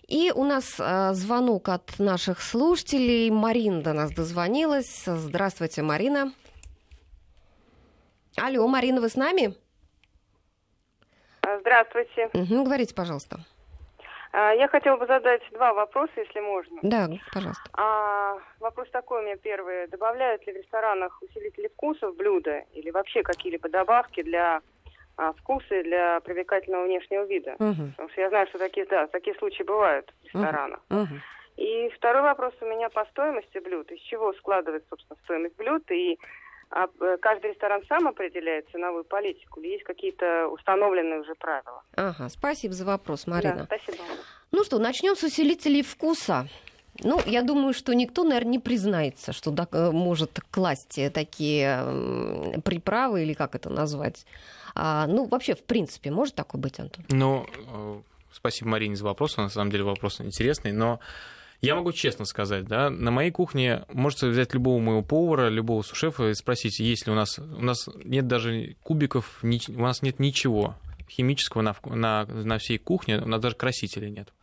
И 0.10 0.34
у 0.36 0.44
нас 0.44 0.76
э, 0.78 1.14
звонок 1.14 1.70
от 1.70 2.00
наших 2.00 2.42
слушателей. 2.42 3.30
Марина 3.30 3.82
до 3.82 3.94
нас 3.94 4.12
дозвонилась. 4.12 5.04
Здравствуйте, 5.06 5.84
Марина. 5.84 6.34
Алло, 8.40 8.68
Марина, 8.68 9.02
вы 9.02 9.10
с 9.10 9.16
нами? 9.16 9.56
А, 11.42 11.58
Здравствуйте. 11.60 12.30
Мгм, 12.34 12.66
говорите, 12.66 12.94
пожалуйста. 12.94 13.38
А, 14.32 14.52
Я 14.54 14.68
хотела 14.68 14.98
бы 14.98 15.08
задать 15.08 15.42
два 15.54 15.74
вопроса, 15.74 16.12
если 16.18 16.40
можно. 16.40 16.78
Да, 16.84 17.10
пожалуйста. 17.34 17.64
А, 17.74 18.38
вопрос 18.60 18.88
такой 18.92 19.22
у 19.22 19.26
меня 19.26 19.38
первый. 19.38 19.88
Добавляют 19.88 20.46
ли 20.46 20.54
в 20.54 20.58
ресторанах 20.58 21.20
усилители 21.24 21.68
вкуса 21.70 22.10
в 22.12 22.16
блюда 22.16 22.64
или 22.74 22.92
вообще 22.92 23.24
какие-либо 23.24 23.70
добавки 23.70 24.22
для 24.22 24.62
а, 25.16 25.34
вкуса 25.34 25.74
и 25.76 25.84
для 25.84 26.20
привлекательного 26.20 26.86
внешнего 26.86 27.24
вида? 27.24 27.56
Мгм. 27.58 27.92
Потому 27.92 28.10
что 28.10 28.22
я 28.22 28.30
знаю, 28.30 28.48
что 28.48 28.60
такие, 28.60 28.86
да, 28.86 29.08
такие 29.08 29.36
случаи 29.38 29.64
бывают 29.64 30.14
в 30.22 30.26
ресторанах. 30.26 30.80
Мгм. 30.90 31.22
И 31.56 31.90
второй 31.96 32.22
вопрос 32.22 32.54
у 32.62 32.66
меня 32.66 32.90
по 32.90 33.04
стоимости 33.06 33.58
блюд. 33.58 33.92
Из 33.92 34.00
чего 34.02 34.32
складывается, 34.34 34.88
собственно, 34.90 35.18
стоимость 35.24 35.56
блюд? 35.56 35.90
И 35.90 36.20
а, 36.70 36.88
э, 37.00 37.18
каждый 37.22 37.52
ресторан 37.52 37.82
сам 37.88 38.08
определяет 38.08 38.70
ценовую 38.72 39.06
политику 39.06 39.60
или 39.62 39.74
есть 39.74 39.84
какие-то 39.84 40.48
установленные 40.48 41.22
уже 41.22 41.34
правила? 41.36 41.82
Ага, 41.96 42.30
спасибо 42.30 42.74
за 42.74 42.86
вопрос, 42.86 43.28
Марина. 43.28 43.68
Да, 43.70 43.78
спасибо. 43.78 44.04
Ну 44.52 44.64
что, 44.64 44.80
начнем 44.80 45.16
с 45.16 45.24
усилителей 45.24 45.82
вкуса. 45.82 46.48
Ну, 47.04 47.22
я 47.26 47.44
думаю, 47.44 47.74
что 47.74 47.94
никто, 47.94 48.24
наверное, 48.24 48.54
не 48.54 48.60
признается, 48.60 49.32
что 49.32 49.52
да, 49.52 49.68
э, 49.72 49.92
может 49.92 50.40
класть 50.52 50.98
э, 50.98 51.10
такие 51.10 52.62
приправы, 52.66 53.24
или 53.24 53.34
как 53.34 53.56
это 53.56 53.70
назвать. 53.70 54.26
А, 54.76 55.08
ну, 55.08 55.26
вообще, 55.26 55.56
в 55.56 55.64
принципе, 55.64 56.12
может 56.12 56.36
такое 56.36 56.62
быть, 56.62 56.80
Антон? 56.80 57.06
Ну, 57.10 57.46
спасибо 58.32 58.70
Марине 58.72 58.96
за 58.96 59.06
вопрос, 59.06 59.38
на 59.38 59.50
самом 59.50 59.72
деле 59.72 59.84
вопрос 59.84 60.22
интересный, 60.22 60.72
но 60.72 61.00
я 61.62 61.76
могу 61.76 61.92
честно 61.92 62.26
сказать, 62.26 62.66
да, 62.66 62.90
на 62.90 63.12
моей 63.12 63.32
кухне 63.32 63.86
можете 63.92 64.28
взять 64.28 64.54
любого 64.54 64.80
моего 64.80 65.02
повара, 65.02 65.50
любого 65.50 65.82
сушефа 65.82 66.30
и 66.30 66.34
спросить, 66.34 66.80
есть 66.80 67.08
ли 67.08 67.12
у 67.12 67.16
нас, 67.16 67.40
у 67.40 67.64
нас 67.64 67.88
нет 68.04 68.28
даже 68.28 68.76
кубиков, 68.84 69.40
у 69.44 69.82
нас 69.82 70.02
нет 70.02 70.20
ничего 70.20 70.76
химического 71.10 71.62
на, 71.62 71.76
на, 71.86 72.26
на 72.26 72.58
всей 72.58 72.78
кухне, 72.78 73.20
у 73.20 73.28
нас 73.28 73.42
даже 73.42 73.56
красителей 73.56 74.12
нет. 74.12 74.34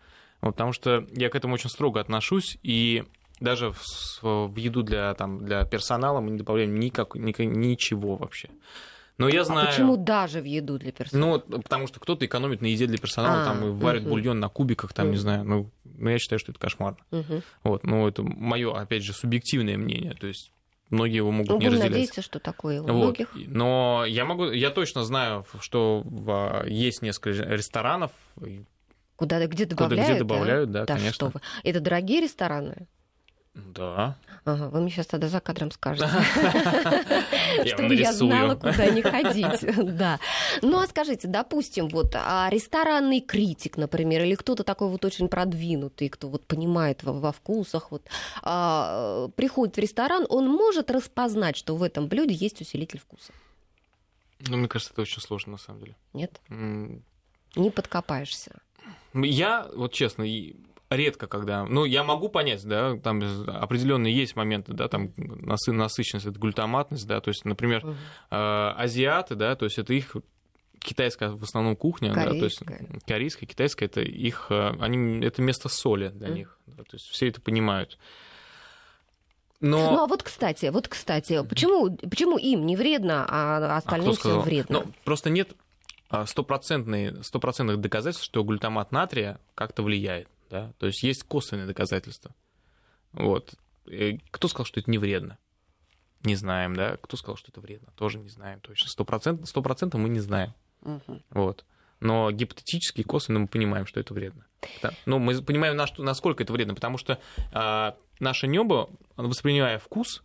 Вот, 0.41 0.53
потому 0.53 0.73
что 0.73 1.07
я 1.13 1.29
к 1.31 1.37
этому 1.37 1.55
очень 1.55 1.71
строго 1.71 2.01
отношусь, 2.01 2.59
и 2.63 3.05
даже 3.41 3.73
в, 3.73 4.23
в 4.23 4.57
еду 4.57 4.83
для, 4.83 5.15
там, 5.15 5.45
для 5.45 5.65
персонала 5.65 6.21
мы 6.21 6.31
не 6.31 6.39
добавляем 6.39 6.79
никак, 6.79 7.15
никак- 7.15 7.47
ничего 7.47 8.17
вообще. 8.17 8.51
Но 9.19 9.29
я 9.29 9.45
знаю... 9.45 9.69
А 9.69 9.71
почему 9.71 9.97
даже 9.97 10.41
в 10.41 10.45
еду 10.45 10.79
для 10.79 10.91
персонала? 10.93 11.43
Ну, 11.47 11.61
потому 11.63 11.87
что 11.87 12.01
кто-то 12.01 12.27
экономит 12.27 12.61
на 12.61 12.67
еде 12.67 12.87
для 12.87 12.99
персонала, 12.99 13.43
А, 13.43 13.45
там 13.45 13.65
и 13.65 13.71
варит 13.71 14.03
мгм. 14.03 14.11
бульон 14.11 14.41
на 14.41 14.49
кубиках, 14.49 14.93
там, 14.93 15.07
не 15.07 15.13
Мгм. 15.13 15.21
знаю, 15.21 15.45
ну, 15.45 15.71
ну, 15.85 16.11
я 16.11 16.19
считаю, 16.19 16.39
что 16.41 16.51
это 16.53 16.59
кошмар. 16.61 16.97
Мгм. 17.13 17.43
Вот, 17.63 17.85
ну, 17.85 18.09
это 18.09 18.23
мое, 18.25 18.75
опять 18.77 19.05
же, 19.05 19.13
субъективное 19.13 19.77
мнение, 19.79 20.15
то 20.15 20.27
есть 20.27 20.51
многие 20.91 21.17
его 21.17 21.31
могут 21.31 21.51
Ну, 21.51 21.59
не 21.61 21.69
разделять. 21.69 21.91
надеетесь, 21.93 22.25
что 22.25 22.41
такое 22.41 22.81
у 22.81 22.87
Вот. 22.87 22.93
многих? 22.93 23.29
Но 23.35 24.05
я 24.07 24.25
могу, 24.25 24.51
я 24.51 24.71
точно 24.71 25.05
знаю, 25.05 25.45
что 25.61 26.03
в- 26.05 26.65
есть 26.67 27.01
несколько 27.03 27.31
ресторанов, 27.31 28.11
Куда, 29.17 29.47
где 29.47 29.65
Куда- 29.65 29.77
добавляют? 29.77 30.11
где 30.11 30.19
добавляют, 30.19 30.71
да, 30.73 30.85
да 30.87 30.95
конечно. 30.97 31.13
что 31.15 31.27
вы. 31.29 31.41
Это 31.63 31.79
дорогие 31.79 32.21
рестораны? 32.21 32.89
Да, 33.55 34.17
Ага, 34.45 34.69
вы 34.69 34.81
мне 34.81 34.91
сейчас 34.91 35.07
тогда 35.07 35.29
за 35.29 35.41
кадром 35.41 35.71
скажете. 35.71 36.07
Чтобы 37.65 37.95
я 37.95 38.13
знала, 38.13 38.57
куда 38.57 38.91
не 38.91 39.03
ходить. 39.03 39.65
Да. 39.95 40.19
Ну, 40.61 40.79
а 40.79 40.87
скажите, 40.87 41.29
допустим, 41.29 41.89
вот 41.89 42.15
а 42.15 42.49
ресторанный 42.51 43.21
критик, 43.21 43.77
например, 43.77 44.23
или 44.23 44.35
кто-то 44.35 44.65
такой 44.65 44.89
вот 44.89 45.05
очень 45.05 45.29
продвинутый, 45.29 46.09
кто 46.09 46.29
вот 46.29 46.47
понимает 46.47 47.03
во, 47.05 47.33
вкусах, 47.33 47.91
вот, 47.91 48.03
а, 48.43 49.29
приходит 49.37 49.77
в 49.77 49.79
ресторан, 49.79 50.27
он 50.29 50.49
может 50.49 50.91
распознать, 50.91 51.57
что 51.57 51.77
в 51.77 51.83
этом 51.83 52.09
блюде 52.09 52.35
есть 52.35 52.61
усилитель 52.61 52.99
вкуса? 52.99 53.33
Ну, 54.41 54.57
мне 54.57 54.69
кажется, 54.69 54.93
это 54.93 55.03
очень 55.03 55.23
сложно, 55.23 55.53
на 55.53 55.59
самом 55.59 55.81
деле. 55.81 55.97
Нет? 56.13 56.41
Не 56.49 57.71
подкопаешься. 57.71 58.61
Я, 59.15 59.69
вот 59.75 59.93
честно, 59.93 60.25
редко 60.91 61.27
когда... 61.27 61.65
Ну, 61.65 61.85
я 61.85 62.05
могу 62.05 62.29
понять, 62.29 62.65
да, 62.67 62.97
там 62.99 63.23
определенные 63.47 64.15
есть 64.15 64.37
моменты, 64.37 64.73
да, 64.73 64.89
там 64.89 65.07
насы- 65.17 65.73
насыщенность, 65.73 66.27
это 66.27 66.39
глютаматность, 66.39 67.07
да, 67.07 67.21
то 67.21 67.29
есть, 67.29 67.45
например, 67.45 67.85
э, 67.85 67.95
азиаты, 68.31 69.35
да, 69.35 69.57
то 69.57 69.65
есть 69.65 69.79
это 69.79 69.93
их 69.93 70.17
китайская 70.79 71.31
в 71.31 71.43
основном 71.43 71.77
кухня, 71.77 72.13
да, 72.13 72.27
то 72.27 72.45
есть 72.45 72.59
Корейская. 72.59 73.01
корейская, 73.07 73.47
китайская, 73.47 73.87
это 73.87 74.03
их, 74.03 74.47
э, 74.51 74.77
они, 74.81 75.25
это 75.25 75.43
место 75.43 75.69
соли 75.69 76.09
для 76.09 76.29
Мгм. 76.29 76.37
них, 76.37 76.59
да, 76.67 76.83
то 76.85 76.95
есть 76.95 77.07
все 77.07 77.29
это 77.29 77.41
понимают. 77.41 77.99
Ну, 79.61 79.79
Но... 79.79 80.05
а 80.05 80.07
вот, 80.07 80.23
кстати, 80.23 80.67
вот, 80.67 80.89
кстати, 80.89 81.43
почему, 81.43 81.97
почему 81.97 82.37
им 82.37 82.67
не 82.67 82.77
вредно, 82.77 83.25
а 83.27 83.57
А 83.57 83.77
остальным 83.79 84.13
кто 84.13 84.21
всем 84.21 84.41
вредно? 84.43 84.81
Ну, 84.81 84.93
просто 85.05 85.31
нет 85.31 85.55
а, 86.11 86.27
стопроцентных 86.27 87.81
доказательств, 87.81 88.25
что 88.25 88.45
глютамат 88.45 88.93
натрия 88.93 89.41
как-то 89.55 89.83
влияет. 89.83 90.29
Да? 90.51 90.73
То 90.79 90.87
есть 90.87 91.03
есть 91.03 91.25
косвенные 91.25 91.67
доказательства. 91.67 92.35
Вот. 93.13 93.55
И 93.87 94.21
кто 94.31 94.49
сказал, 94.49 94.67
что 94.67 94.81
это 94.81 94.91
не 94.91 94.99
вредно? 94.99 95.39
Не 96.23 96.37
знаем, 96.37 96.75
да? 96.75 96.97
Кто 96.97 97.17
сказал, 97.17 97.37
что 97.37 97.51
это 97.51 97.61
вредно? 97.61 97.89
Тоже 97.97 98.19
не 98.19 98.29
знаем 98.29 98.61
точно. 98.61 98.89
Сто 98.89 99.05
процентов, 99.05 99.49
сто 99.49 99.63
процентов 99.63 100.01
мы 100.01 100.09
не 100.09 100.21
знаем. 100.21 100.55
Мгм. 100.83 101.23
Вот. 101.31 101.65
Но 102.01 102.31
гипотетически 102.31 103.03
и 103.03 103.05
косвенно 103.05 103.41
мы 103.41 103.47
понимаем, 103.47 103.87
что 103.87 104.01
это 104.01 104.15
вредно. 104.15 104.47
Да. 104.83 104.93
Ну, 105.07 105.19
мы 105.19 105.41
понимаем, 105.43 105.77
на 105.77 105.87
что, 105.87 106.03
насколько 106.03 106.43
это 106.43 106.53
вредно, 106.53 106.75
потому 106.75 106.99
что 106.99 107.21
а, 107.53 107.97
наше 108.21 108.47
небо, 108.47 108.91
воспринимая 109.17 109.79
вкус, 109.79 110.23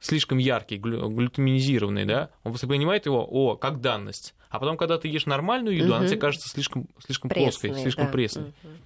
слишком 0.00 0.38
яркий, 0.38 0.76
глю- 0.76 1.08
глютаминизированный, 1.10 2.04
да, 2.04 2.30
он 2.42 2.52
воспринимает 2.52 3.06
его 3.06 3.26
о, 3.26 3.56
как 3.56 3.80
данность. 3.80 4.34
А 4.50 4.58
потом, 4.58 4.76
когда 4.76 4.98
ты 4.98 5.08
ешь 5.08 5.26
нормальную 5.26 5.76
еду, 5.76 5.88
она 5.94 6.00
Мгм. 6.00 6.08
тебе 6.08 6.18
кажется 6.20 6.48
слишком, 6.48 6.88
слишком 7.04 7.30
плоской, 7.30 7.70
Пресный, 7.70 7.82
слишком 7.82 8.06
да. 8.06 8.12
пресной. 8.12 8.54
Мгм. 8.62 8.78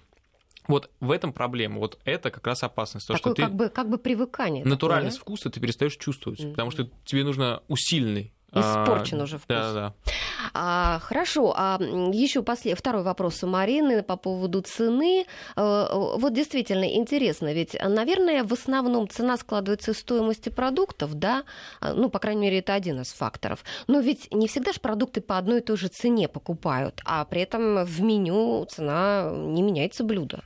Вот 0.68 0.90
в 1.00 1.10
этом 1.10 1.32
проблема. 1.32 1.78
Вот 1.78 1.98
это 2.04 2.30
как 2.30 2.46
раз 2.46 2.62
опасность. 2.62 3.08
То, 3.08 3.14
Такое 3.14 3.32
что 3.32 3.34
ты 3.34 3.42
как 3.42 3.54
бы, 3.54 3.68
как 3.70 3.88
бы 3.88 3.98
привыкание. 3.98 4.62
такое, 4.62 4.70
натуральность 4.70 5.16
да? 5.16 5.22
вкуса 5.22 5.50
ты 5.50 5.60
перестаешь 5.60 5.96
чувствовать, 5.96 6.40
Мгм. 6.40 6.50
потому 6.50 6.70
что 6.70 6.88
тебе 7.04 7.24
нужно 7.24 7.62
усиленный 7.68 8.32
Испорчен 8.52 9.20
а, 9.20 9.24
уже 9.24 9.36
вкус. 9.36 9.46
Да, 9.48 9.72
да. 9.72 9.94
А, 10.54 10.98
хорошо, 11.00 11.52
а 11.54 11.78
еще 12.12 12.42
после... 12.42 12.74
второй 12.74 13.02
вопрос 13.02 13.44
у 13.44 13.46
Марины 13.46 14.02
по 14.02 14.16
поводу 14.16 14.62
цены. 14.62 15.26
А, 15.54 15.94
вот 15.94 16.32
действительно 16.32 16.84
интересно, 16.84 17.52
ведь, 17.52 17.74
наверное, 17.74 18.44
в 18.44 18.52
основном 18.54 19.08
цена 19.08 19.36
складывается 19.36 19.90
из 19.90 19.98
стоимости 19.98 20.48
продуктов, 20.48 21.14
да? 21.14 21.44
А, 21.80 21.92
ну, 21.92 22.08
по 22.08 22.18
крайней 22.18 22.42
мере, 22.42 22.58
это 22.60 22.72
один 22.72 23.02
из 23.02 23.12
факторов. 23.12 23.64
Но 23.86 24.00
ведь 24.00 24.32
не 24.32 24.48
всегда 24.48 24.72
же 24.72 24.80
продукты 24.80 25.20
по 25.20 25.36
одной 25.36 25.58
и 25.58 25.62
той 25.62 25.76
же 25.76 25.88
цене 25.88 26.26
покупают, 26.28 27.02
а 27.04 27.26
при 27.26 27.42
этом 27.42 27.84
в 27.84 28.00
меню 28.00 28.66
цена 28.70 29.30
не 29.30 29.60
меняется 29.60 30.04
блюдо. 30.04 30.42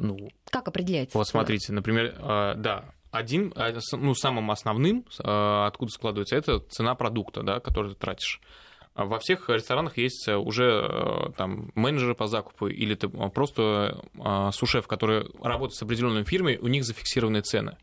Ну, 0.00 0.30
как 0.50 0.68
определяется? 0.68 1.16
Вот 1.16 1.26
цена? 1.26 1.40
смотрите, 1.40 1.72
например, 1.72 2.16
да, 2.18 2.94
один, 3.10 3.52
ну, 3.92 4.14
самым 4.14 4.50
основным, 4.50 5.04
откуда 5.18 5.92
складывается, 5.92 6.36
это 6.36 6.60
цена 6.60 6.94
продукта, 6.94 7.42
да, 7.42 7.60
который 7.60 7.92
ты 7.92 7.98
тратишь. 7.98 8.40
А 8.94 9.04
во 9.04 9.18
всех 9.18 9.48
ресторанах 9.48 9.96
есть 9.98 10.26
э, 10.28 10.36
уже 10.36 10.64
э, 10.64 11.32
там 11.36 11.70
менеджеры 11.74 12.14
по 12.14 12.26
закупу 12.26 12.66
или 12.66 12.94
ты 12.94 13.08
а, 13.18 13.28
просто 13.28 14.02
а, 14.18 14.50
сушеф, 14.50 14.88
который 14.88 15.26
работает 15.40 15.76
с 15.76 15.82
определенной 15.82 16.24
фирмой, 16.24 16.58
у 16.58 16.66
них 16.66 16.84
зафиксированные 16.84 17.42
цены. 17.42 17.76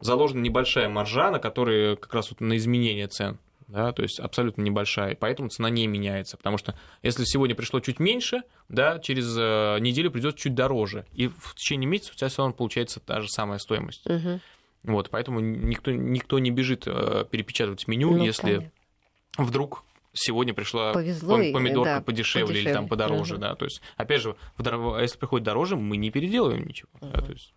Заложена 0.00 0.40
небольшая 0.40 0.88
маржа, 0.88 1.30
на 1.30 1.38
которые 1.38 1.96
как 1.96 2.14
раз 2.14 2.30
вот 2.30 2.40
на 2.40 2.56
изменение 2.56 3.08
цен. 3.08 3.38
Да, 3.68 3.92
то 3.92 4.02
есть 4.02 4.18
абсолютно 4.18 4.62
небольшая, 4.62 5.14
поэтому 5.14 5.50
цена 5.50 5.68
не 5.68 5.86
меняется, 5.86 6.38
потому 6.38 6.56
что 6.56 6.74
если 7.02 7.24
сегодня 7.24 7.54
пришло 7.54 7.80
чуть 7.80 8.00
меньше, 8.00 8.42
да, 8.70 8.98
через 8.98 9.36
э, 9.38 9.78
неделю 9.80 10.10
придет 10.10 10.36
чуть 10.36 10.54
дороже, 10.54 11.04
и 11.12 11.28
в 11.28 11.54
течение 11.54 11.86
месяца 11.86 12.12
у 12.14 12.16
тебя 12.16 12.28
все 12.28 12.38
равно 12.38 12.54
получается 12.54 12.98
та 12.98 13.20
же 13.20 13.28
самая 13.28 13.58
стоимость. 13.58 14.06
Угу. 14.06 14.40
Вот, 14.84 15.10
поэтому 15.10 15.40
никто, 15.40 15.90
никто 15.90 16.38
не 16.38 16.50
бежит 16.50 16.84
перепечатывать 16.84 17.86
меню, 17.88 18.12
ну, 18.12 18.24
если 18.24 18.56
понятно. 18.56 18.70
вдруг 19.36 19.84
сегодня 20.14 20.54
пришла 20.54 20.94
Повезло, 20.94 21.36
помидорка 21.36 21.96
да, 21.96 22.00
подешевле, 22.00 22.46
подешевле 22.46 22.70
или 22.70 22.72
там 22.72 22.88
подороже, 22.88 23.34
угу. 23.34 23.42
да, 23.42 23.54
то 23.54 23.66
есть, 23.66 23.82
опять 23.96 24.22
же, 24.22 24.34
если 24.56 25.18
приходит 25.18 25.44
дороже, 25.44 25.76
мы 25.76 25.98
не 25.98 26.10
переделываем 26.10 26.66
ничего, 26.66 26.88
угу. 27.02 27.10
да, 27.12 27.20
то 27.20 27.32
есть... 27.32 27.52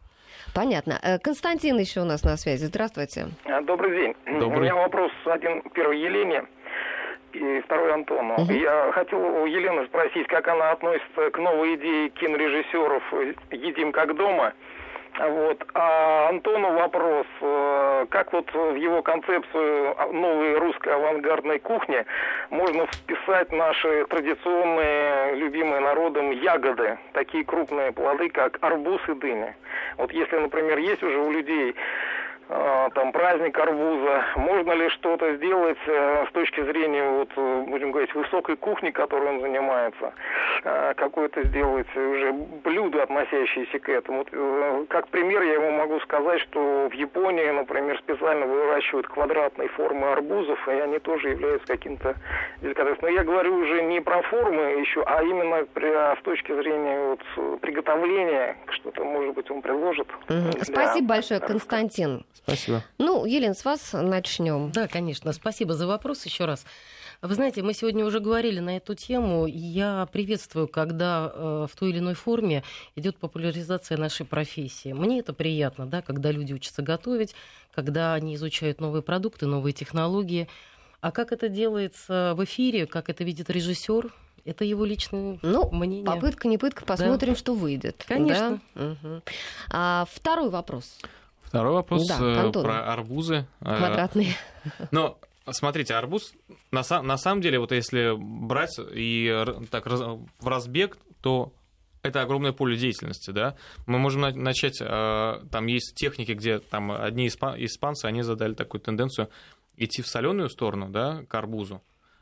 Понятно. 0.53 0.99
Э, 1.01 1.19
Константин 1.19 1.77
еще 1.77 2.01
у 2.01 2.05
нас 2.05 2.23
на 2.23 2.37
связи. 2.37 2.65
Здравствуйте. 2.65 3.27
А, 3.45 3.61
добрый 3.61 3.97
день. 3.97 4.15
Добрый. 4.39 4.59
У 4.59 4.61
меня 4.61 4.75
вопрос 4.75 5.11
один 5.25 5.61
первый 5.73 5.99
Елене 5.99 6.43
и 7.33 7.61
второй 7.61 7.93
Антону. 7.93 8.35
Угу. 8.35 8.51
Я 8.51 8.91
хотел 8.93 9.19
у 9.19 9.45
Елены 9.45 9.85
спросить, 9.85 10.27
как 10.27 10.47
она 10.47 10.71
относится 10.71 11.31
к 11.31 11.37
новой 11.37 11.75
идее 11.75 12.09
кинорежиссеров 12.09 13.03
«Едим 13.51 13.91
как 13.91 14.15
дома», 14.15 14.53
вот. 15.19 15.63
А 15.73 16.29
Антону 16.29 16.73
вопрос, 16.73 17.27
э, 17.41 18.05
как 18.09 18.31
вот 18.33 18.51
в 18.53 18.75
его 18.75 19.01
концепцию 19.01 19.95
новой 20.11 20.57
русской 20.57 20.93
авангардной 20.93 21.59
кухни 21.59 22.05
можно 22.49 22.87
вписать 22.87 23.51
наши 23.51 24.05
традиционные, 24.05 25.35
любимые 25.35 25.81
народом 25.81 26.31
ягоды, 26.31 26.97
такие 27.13 27.43
крупные 27.43 27.91
плоды, 27.91 28.29
как 28.29 28.57
арбуз 28.61 29.01
и 29.09 29.13
дыня. 29.13 29.55
Вот 29.97 30.11
если, 30.13 30.37
например, 30.37 30.77
есть 30.77 31.03
уже 31.03 31.17
у 31.17 31.31
людей 31.31 31.75
там 32.93 33.11
праздник 33.11 33.57
арбуза. 33.57 34.25
Можно 34.35 34.73
ли 34.73 34.89
что-то 34.89 35.35
сделать 35.35 35.77
э, 35.87 36.25
с 36.27 36.31
точки 36.33 36.61
зрения, 36.63 37.09
вот, 37.09 37.29
э, 37.35 37.63
будем 37.67 37.91
говорить, 37.91 38.13
высокой 38.13 38.57
кухни, 38.57 38.91
которой 38.91 39.29
он 39.29 39.41
занимается, 39.41 40.13
а, 40.63 40.93
какое-то 40.93 41.43
сделать 41.43 41.87
уже 41.95 42.33
блюдо, 42.63 43.03
относящееся 43.03 43.79
к 43.79 43.87
этому. 43.87 44.25
Э, 44.31 44.85
как 44.89 45.07
пример 45.07 45.43
я 45.43 45.53
ему 45.53 45.71
могу 45.71 45.99
сказать, 46.01 46.41
что 46.41 46.89
в 46.89 46.93
Японии, 46.93 47.49
например, 47.51 47.97
специально 47.99 48.45
выращивают 48.45 49.07
квадратной 49.07 49.69
формы 49.69 50.11
арбузов, 50.11 50.67
и 50.67 50.71
они 50.71 50.99
тоже 50.99 51.29
являются 51.29 51.67
каким-то 51.67 52.15
деликатесом. 52.61 52.99
Но 53.03 53.07
я 53.07 53.23
говорю 53.23 53.55
уже 53.55 53.81
не 53.83 54.01
про 54.01 54.21
формы 54.23 54.81
еще, 54.81 55.03
а 55.03 55.23
именно 55.23 55.65
при, 55.73 55.87
а 55.87 56.17
с 56.19 56.23
точки 56.23 56.51
зрения 56.53 56.99
вот, 56.99 57.61
приготовления, 57.61 58.57
что-то, 58.71 59.05
может 59.05 59.35
быть, 59.35 59.49
он 59.49 59.61
предложит. 59.61 60.07
Спасибо 60.61 61.07
большое, 61.07 61.39
Константин. 61.39 62.25
Спасибо. 62.43 62.83
Ну, 62.97 63.25
Елена, 63.25 63.53
с 63.53 63.63
вас 63.63 63.93
начнем. 63.93 64.71
Да, 64.71 64.87
конечно. 64.87 65.31
Спасибо 65.33 65.73
за 65.73 65.87
вопрос 65.87 66.25
еще 66.25 66.45
раз. 66.45 66.65
Вы 67.21 67.35
знаете, 67.35 67.61
мы 67.61 67.75
сегодня 67.75 68.03
уже 68.03 68.19
говорили 68.19 68.59
на 68.59 68.77
эту 68.77 68.95
тему. 68.95 69.45
Я 69.45 70.07
приветствую, 70.11 70.67
когда 70.67 71.31
э, 71.31 71.67
в 71.71 71.75
той 71.77 71.91
или 71.91 71.99
иной 71.99 72.15
форме 72.15 72.63
идет 72.95 73.17
популяризация 73.17 73.95
нашей 73.97 74.25
профессии. 74.25 74.91
Мне 74.91 75.19
это 75.19 75.31
приятно, 75.31 75.85
да, 75.85 76.01
когда 76.01 76.31
люди 76.31 76.53
учатся 76.53 76.81
готовить, 76.81 77.35
когда 77.75 78.15
они 78.15 78.33
изучают 78.35 78.81
новые 78.81 79.03
продукты, 79.03 79.45
новые 79.45 79.73
технологии. 79.73 80.47
А 80.99 81.11
как 81.11 81.31
это 81.31 81.47
делается 81.47 82.33
в 82.35 82.43
эфире, 82.43 82.87
как 82.87 83.09
это 83.09 83.23
видит 83.23 83.51
режиссер, 83.51 84.11
это 84.43 84.65
его 84.65 84.83
личное 84.83 85.37
ну, 85.43 85.69
мнение. 85.71 86.05
Попытка, 86.05 86.47
не 86.47 86.57
пытка, 86.57 86.85
посмотрим, 86.85 87.33
да. 87.33 87.39
что 87.39 87.53
выйдет. 87.53 88.03
Конечно. 88.07 88.59
Да? 88.73 88.83
Угу. 88.83 89.21
А, 89.69 90.07
второй 90.11 90.49
вопрос. 90.49 90.97
Второй 91.51 91.73
вопрос 91.73 92.07
да, 92.07 92.17
э, 92.21 92.49
про 92.49 92.93
арбузы. 92.93 93.45
Э, 93.59 93.75
Квадратные. 93.75 94.37
Но 94.91 95.17
смотрите, 95.49 95.95
арбуз 95.95 96.31
на, 96.71 96.81
на 97.01 97.17
самом 97.17 97.41
деле, 97.41 97.59
вот 97.59 97.73
если 97.73 98.15
брать 98.15 98.79
и 98.79 99.45
так 99.69 99.85
в 99.85 100.47
разбег, 100.47 100.97
то 101.21 101.51
это 102.03 102.21
огромное 102.21 102.53
поле 102.53 102.77
деятельности, 102.77 103.31
да. 103.31 103.57
Мы 103.85 103.99
можем 103.99 104.21
начать, 104.21 104.79
э, 104.79 105.41
там 105.51 105.65
есть 105.65 105.93
техники, 105.93 106.31
где 106.31 106.59
там 106.59 106.89
одни 106.89 107.27
испанцы, 107.27 108.05
они 108.05 108.21
задали 108.21 108.53
такую 108.53 108.79
тенденцию 108.79 109.29
идти 109.75 110.01
в 110.01 110.07
соленую 110.07 110.49
сторону, 110.49 110.87
да, 110.87 111.25
к 111.27 111.35
арбузу. 111.35 111.81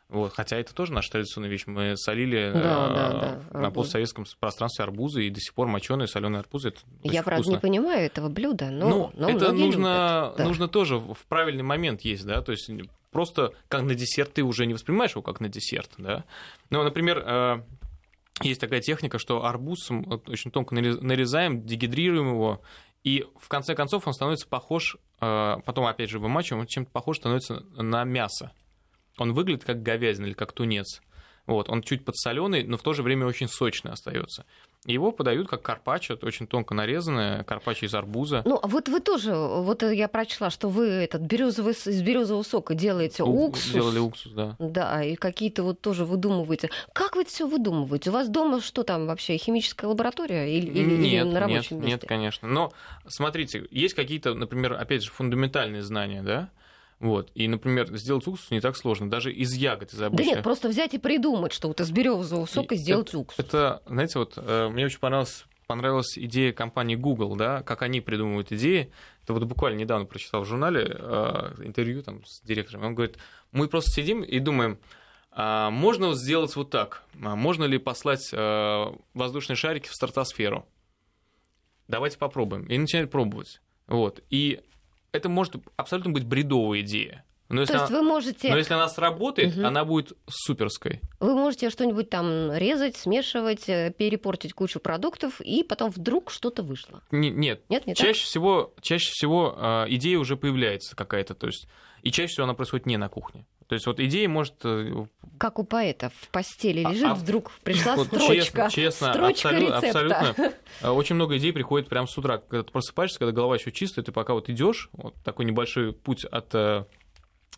Вот, 0.10 0.34
хотя 0.34 0.58
это 0.58 0.74
тоже 0.74 0.92
наша 0.92 1.12
традиционная 1.12 1.52
вещь. 1.52 1.68
Мы 1.68 1.96
солили 1.96 2.52
да, 2.52 2.60
э, 2.60 2.64
да, 2.64 3.40
да, 3.52 3.60
на 3.60 3.72
постсоветском 3.72 4.26
пространстве 4.40 4.84
арбузы, 4.84 5.28
и 5.28 5.30
до 5.30 5.40
сих 5.40 5.54
пор 5.54 5.68
моченые 5.68 6.08
соленые 6.08 6.40
арбузы. 6.40 6.70
Это 6.70 6.80
Я, 7.04 7.22
правда, 7.22 7.44
вкусно. 7.44 7.58
не 7.58 7.62
понимаю 7.62 8.06
этого 8.08 8.28
блюда, 8.28 8.72
но, 8.72 8.90
ну, 8.90 9.12
но 9.14 9.30
это 9.30 9.52
нужно, 9.52 10.34
да. 10.36 10.44
нужно 10.44 10.68
тоже 10.68 10.98
в 10.98 11.26
правильный 11.28 11.62
момент 11.62 12.02
есть, 12.02 12.26
да, 12.26 12.42
то 12.42 12.52
есть 12.52 12.72
просто 13.12 13.54
как 13.68 13.84
на 13.84 13.94
десерт 13.94 14.34
ты 14.34 14.42
уже 14.42 14.66
не 14.66 14.74
воспринимаешь 14.74 15.12
его 15.12 15.22
как 15.22 15.42
на 15.42 15.48
десерт, 15.48 15.92
да. 16.00 16.24
Ну, 16.72 16.82
например, 16.82 17.24
э, 17.24 17.62
есть 18.42 18.60
такая 18.60 18.82
техника, 18.82 19.20
что 19.20 19.46
арбуз 19.46 19.92
очень 20.28 20.50
тонко 20.50 20.74
нарезаем, 20.74 21.64
дегидрируем 21.68 22.30
его, 22.30 22.62
и 23.04 23.28
в 23.40 23.48
конце 23.48 23.76
концов 23.76 24.08
он 24.08 24.14
становится 24.14 24.48
похож, 24.48 24.98
э, 25.22 25.56
потом 25.64 25.86
опять 25.86 26.10
же 26.10 26.18
вымачиваем, 26.18 26.62
он 26.62 26.68
чем-то 26.68 26.90
похож 26.90 27.18
становится 27.18 27.64
на 27.76 28.04
мясо 28.06 28.54
он 29.22 29.34
выглядит 29.34 29.64
как 29.64 29.82
говядина 29.82 30.26
или 30.26 30.34
как 30.34 30.52
тунец. 30.52 31.02
Вот, 31.50 31.68
он 31.68 31.82
чуть 31.82 32.06
подсоленый, 32.06 32.64
но 32.64 32.78
в 32.78 32.84
то 32.84 32.94
же 32.94 33.02
время 33.02 33.26
очень 33.26 33.48
сочный 33.48 33.92
остается. 33.92 34.46
Его 34.86 35.12
подают 35.12 35.50
как 35.50 35.64
карпаччо, 35.64 36.16
очень 36.22 36.46
тонко 36.46 36.76
нарезанное, 36.76 37.44
карпаччо 37.44 37.88
из 37.88 37.96
арбуза. 37.96 38.44
Ну, 38.46 38.60
а 38.62 38.68
вот 38.68 38.88
вы 38.88 39.00
тоже, 39.00 39.36
вот 39.36 39.82
я 39.82 40.08
прочла, 40.08 40.52
что 40.52 40.70
вы 40.70 40.86
этот 40.86 41.24
березовый, 41.24 41.74
из 41.74 42.02
березового 42.04 42.44
сока 42.44 42.76
делаете 42.76 43.24
У, 43.24 43.46
уксус. 43.46 43.74
Делали 43.74 43.98
уксус, 43.98 44.32
да. 44.34 44.56
Да, 44.60 45.04
и 45.04 45.16
какие-то 45.16 45.64
вот 45.64 45.82
тоже 45.82 46.06
выдумываете. 46.06 46.70
Как 46.94 47.16
вы 47.16 47.24
это 47.24 47.32
все 47.32 47.48
выдумываете? 47.48 48.12
У 48.12 48.14
вас 48.14 48.30
дома 48.30 48.62
что 48.62 48.84
там 48.84 49.08
вообще, 49.08 49.36
химическая 49.38 49.90
лаборатория 49.90 50.56
или, 50.56 50.70
или, 50.70 50.98
нет, 50.98 51.26
или 51.26 51.34
на 51.34 51.40
рабочем 51.40 51.78
нет, 51.78 51.86
месте? 51.86 51.88
Нет, 51.88 52.06
конечно. 52.08 52.48
Но 52.48 52.72
смотрите, 53.08 53.68
есть 53.72 53.96
какие-то, 53.96 54.36
например, 54.36 54.74
опять 54.74 55.04
же, 55.04 55.10
фундаментальные 55.10 55.82
знания, 55.82 56.22
да, 56.22 56.52
вот. 57.00 57.32
И, 57.34 57.48
например, 57.48 57.96
сделать 57.96 58.28
уксус 58.28 58.52
не 58.52 58.60
так 58.60 58.76
сложно, 58.76 59.10
даже 59.10 59.32
из 59.32 59.54
ягод, 59.54 59.94
из 59.94 60.02
обычных. 60.02 60.28
Да 60.28 60.36
нет, 60.36 60.44
просто 60.44 60.68
взять 60.68 60.94
и 60.94 60.98
придумать, 60.98 61.54
что 61.54 61.70
вот 61.70 61.80
из 61.80 61.92
березового 61.92 62.46
сока 62.46 62.76
и 62.76 62.78
сделать 62.78 63.10
это, 63.10 63.20
уксус. 63.20 63.40
Это, 63.40 63.82
знаете, 63.86 64.20
вот 64.20 64.34
э, 64.38 64.70
мне 64.70 64.86
очень 64.86 65.00
понравилось 65.00 65.46
понравилась 65.70 66.18
идея 66.18 66.52
компании 66.52 66.96
Google, 66.96 67.36
да, 67.36 67.62
как 67.62 67.84
они 67.84 68.02
придумывают 68.02 68.52
идеи. 68.52 68.92
Это 69.22 69.34
вот 69.34 69.44
буквально 69.44 69.78
недавно 69.78 70.08
прочитал 70.08 70.42
в 70.42 70.48
журнале 70.48 70.84
э, 70.84 71.54
интервью 71.64 72.02
там, 72.02 72.26
с 72.26 72.42
директором. 72.42 72.86
Он 72.86 72.96
говорит, 72.96 73.20
мы 73.52 73.68
просто 73.68 73.92
сидим 73.92 74.24
и 74.24 74.40
думаем, 74.40 74.80
а 75.32 75.70
можно 75.70 76.16
сделать 76.16 76.56
вот 76.56 76.72
так? 76.72 77.04
А 77.22 77.36
можно 77.36 77.66
ли 77.66 77.78
послать 77.78 78.30
э, 78.34 78.86
воздушные 79.14 79.56
шарики 79.56 79.88
в 79.88 79.94
стратосферу? 79.94 80.66
Давайте 81.88 82.18
попробуем. 82.18 82.66
И 82.66 82.76
начинают 82.76 83.12
пробовать. 83.12 83.62
Вот. 83.86 84.24
И 84.32 84.62
это 85.12 85.30
может 85.30 85.56
абсолютно 85.76 86.12
быть 86.12 86.26
бредовая 86.26 86.82
идея. 86.82 87.26
Но 87.50 87.62
если, 87.62 87.74
То 87.74 87.80
есть 87.80 87.92
она, 87.92 88.00
вы 88.00 88.06
можете... 88.08 88.50
но 88.52 88.58
если 88.58 88.76
она 88.76 88.88
сработает, 88.88 89.58
угу. 89.58 89.66
она 89.66 89.84
будет 89.84 90.14
суперской. 90.30 91.02
Вы 91.20 91.34
можете 91.34 91.72
что-нибудь 91.72 92.08
там 92.08 92.54
резать, 92.54 92.96
смешивать, 92.96 93.68
э, 93.68 93.92
перепортить 93.98 94.54
кучу 94.54 94.80
продуктов, 94.80 95.42
и 95.42 95.64
потом 95.64 95.90
вдруг 95.90 96.30
что-то 96.30 96.62
вышло. 96.62 97.02
Не, 97.10 97.32
нет, 97.32 97.64
нет 97.68 97.88
не 97.88 97.96
чаще, 97.96 98.20
так? 98.20 98.28
всего, 98.28 98.74
чаще 98.82 99.10
всего 99.12 99.56
э, 99.58 99.86
идея 99.90 100.20
уже 100.20 100.38
появляется 100.38 100.96
какая-то. 100.96 101.34
То 101.34 101.48
есть, 101.48 101.68
и 102.04 102.12
чаще 102.12 102.34
всего 102.34 102.44
она 102.44 102.54
происходит 102.54 102.86
не 102.86 102.98
на 102.98 103.10
кухне. 103.10 103.48
То 103.70 103.76
есть 103.76 103.86
вот 103.86 104.00
идея 104.00 104.28
может... 104.28 104.56
Э, 104.64 105.06
как 105.38 105.60
у 105.60 105.64
поэта 105.64 106.12
в 106.22 106.30
постели 106.30 106.82
лежит, 106.82 107.06
а, 107.06 107.14
вдруг 107.14 107.52
пришла 107.64 107.96
вот 107.96 108.08
строчка. 108.08 108.34
Честно, 108.36 108.70
честно 108.72 109.14
строчка 109.14 109.50
абсолютно, 109.50 109.76
рецепта. 109.76 110.20
абсолютно. 110.20 110.54
Очень 110.92 111.16
много 111.16 111.38
идей 111.38 111.54
приходит 111.54 111.88
прямо 111.88 112.08
с 112.08 112.18
утра, 112.18 112.40
когда 112.40 112.64
ты 112.64 112.72
просыпаешься, 112.72 113.20
когда 113.20 113.32
голова 113.32 113.56
еще 113.56 113.72
чистая, 113.72 114.04
ты 114.04 114.12
пока 114.12 114.34
вот 114.34 114.50
идешь, 114.50 114.90
вот 114.94 115.14
такой 115.24 115.46
небольшой 115.46 115.94
путь 115.94 116.26
от 116.26 116.52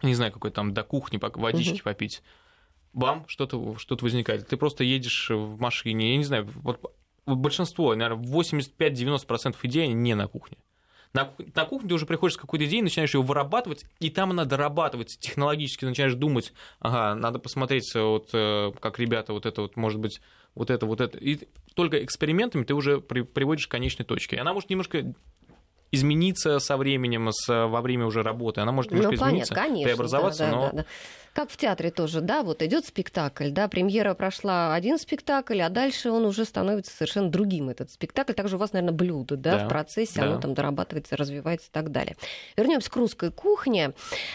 не 0.02 0.14
знаю, 0.14 0.34
какой 0.34 0.52
там 0.52 0.74
до 0.74 0.84
кухни 0.84 1.18
водички 1.22 1.76
угу. 1.76 1.84
попить, 1.84 2.22
бам, 2.92 3.26
что-то 3.28 3.78
что 3.78 3.98
возникает. 4.02 4.48
Ты 4.48 4.58
просто 4.58 4.84
едешь 4.84 5.30
в 5.30 5.60
машине, 5.60 6.12
я 6.12 6.18
не 6.18 6.24
знаю, 6.26 6.46
вот 6.56 6.94
большинство, 7.26 7.96
наверное, 7.96 8.24
85-90% 8.24 9.56
идей 9.64 9.84
они 9.84 9.94
не 9.94 10.16
на 10.16 10.28
кухне. 10.28 10.58
На, 11.14 11.34
на 11.56 11.66
кухне 11.66 11.90
ты 11.90 11.96
уже 11.96 12.06
приходишь 12.06 12.36
с 12.36 12.38
какой-то 12.38 12.66
идеей, 12.66 12.82
начинаешь 12.82 13.14
ее 13.14 13.22
вырабатывать, 13.22 13.86
и 14.00 14.10
там 14.10 14.32
она 14.32 14.46
дорабатывается 14.46 15.20
технологически, 15.20 15.84
начинаешь 15.84 16.14
думать, 16.14 16.54
ага, 16.80 17.16
надо 17.16 17.40
посмотреть, 17.40 17.94
вот, 17.96 18.30
э, 18.34 18.72
как 18.80 18.98
ребята, 18.98 19.34
вот 19.34 19.46
это 19.46 19.64
вот, 19.64 19.76
может 19.76 20.00
быть, 20.00 20.22
вот 20.56 20.70
это, 20.70 20.86
вот 20.86 21.02
это. 21.02 21.18
И 21.18 21.48
только 21.76 22.04
экспериментами 22.04 22.64
ты 22.64 22.74
уже 22.74 23.02
при, 23.02 23.22
приводишь 23.22 23.68
к 23.68 23.72
конечной 23.72 24.06
точке. 24.06 24.38
Она 24.38 24.54
может 24.54 24.70
немножко 24.70 25.14
измениться 25.92 26.60
со 26.60 26.78
временем, 26.78 27.32
с, 27.32 27.48
во 27.48 27.82
время 27.82 28.06
уже 28.06 28.24
работы. 28.24 28.62
Она 28.62 28.72
может 28.72 28.92
немножко 28.92 29.12
ну, 29.12 29.30
измениться, 29.30 29.54
конечно, 29.54 29.88
преобразоваться, 29.88 30.46
да, 30.46 30.52
но... 30.52 30.62
Да, 30.62 30.78
да. 30.78 30.86
Как 31.34 31.50
в 31.50 31.56
театре 31.56 31.92
тоже, 31.92 32.20
да, 32.20 32.44
вот 32.44 32.62
идет 32.62 32.86
спектакль, 32.86 33.52
да, 33.52 33.70
премьера 33.70 34.14
прошла 34.14 34.74
один 34.74 35.00
спектакль, 35.00 35.62
а 35.62 35.70
дальше 35.70 36.12
он 36.12 36.26
уже 36.26 36.44
становится 36.44 36.94
совершенно 36.94 37.30
другим, 37.30 37.70
этот 37.70 37.90
спектакль. 37.90 38.34
Также 38.34 38.58
у 38.58 38.60
вас, 38.60 38.74
наверное, 38.74 38.94
блюдо, 38.94 39.38
да, 39.38 39.60
да 39.60 39.66
в 39.66 39.70
процессе, 39.70 40.20
да. 40.20 40.24
оно 40.24 40.42
там 40.42 40.54
дорабатывается, 40.54 41.16
развивается 41.16 41.68
и 41.70 41.72
так 41.72 41.92
далее. 41.92 42.18
Вернемся 42.58 42.92
к 42.92 42.96
русской 42.98 43.32
кухне. 43.32 43.94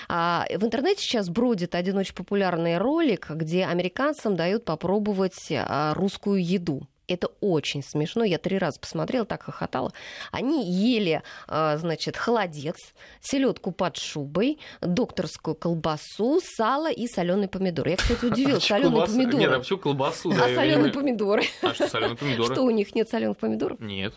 А, 0.09 0.46
в 0.48 0.64
интернете 0.64 1.02
сейчас 1.02 1.28
бродит 1.28 1.74
один 1.74 1.98
очень 1.98 2.14
популярный 2.14 2.78
ролик, 2.78 3.30
где 3.30 3.66
американцам 3.66 4.34
дают 4.34 4.64
попробовать 4.64 5.48
а, 5.50 5.92
русскую 5.92 6.42
еду. 6.42 6.86
Это 7.09 7.28
очень 7.40 7.82
смешно. 7.82 8.24
Я 8.24 8.38
три 8.38 8.59
раза 8.59 8.80
посмотрела, 8.80 9.24
так 9.24 9.44
хохотала. 9.44 9.92
Они 10.32 10.68
ели, 10.70 11.22
а, 11.46 11.76
значит, 11.76 12.16
холодец, 12.16 12.76
селедку 13.20 13.70
под 13.70 13.96
шубой, 13.96 14.59
докторскую 14.80 15.54
колбасу, 15.54 16.40
сало 16.42 16.90
и 16.90 17.07
соленый 17.07 17.48
помидор. 17.48 17.88
Я, 17.88 17.96
кстати, 17.96 18.24
удивилась. 18.24 18.64
Соленые 18.64 19.07
помидоры. 19.07 19.38
Нет, 19.38 19.52
а 19.52 19.59
почему 19.59 19.78
колбасу? 19.78 20.30
А 20.30 20.54
соленые 20.54 20.92
помидоры? 20.92 21.44
А 21.62 21.74
что 21.74 21.88
соленые 21.88 22.16
помидоры? 22.16 22.52
Что 22.52 22.62
у 22.62 22.70
них 22.70 22.94
нет 22.94 23.09
соленых 23.09 23.36
помидоров? 23.38 23.78
Нет. 23.80 24.14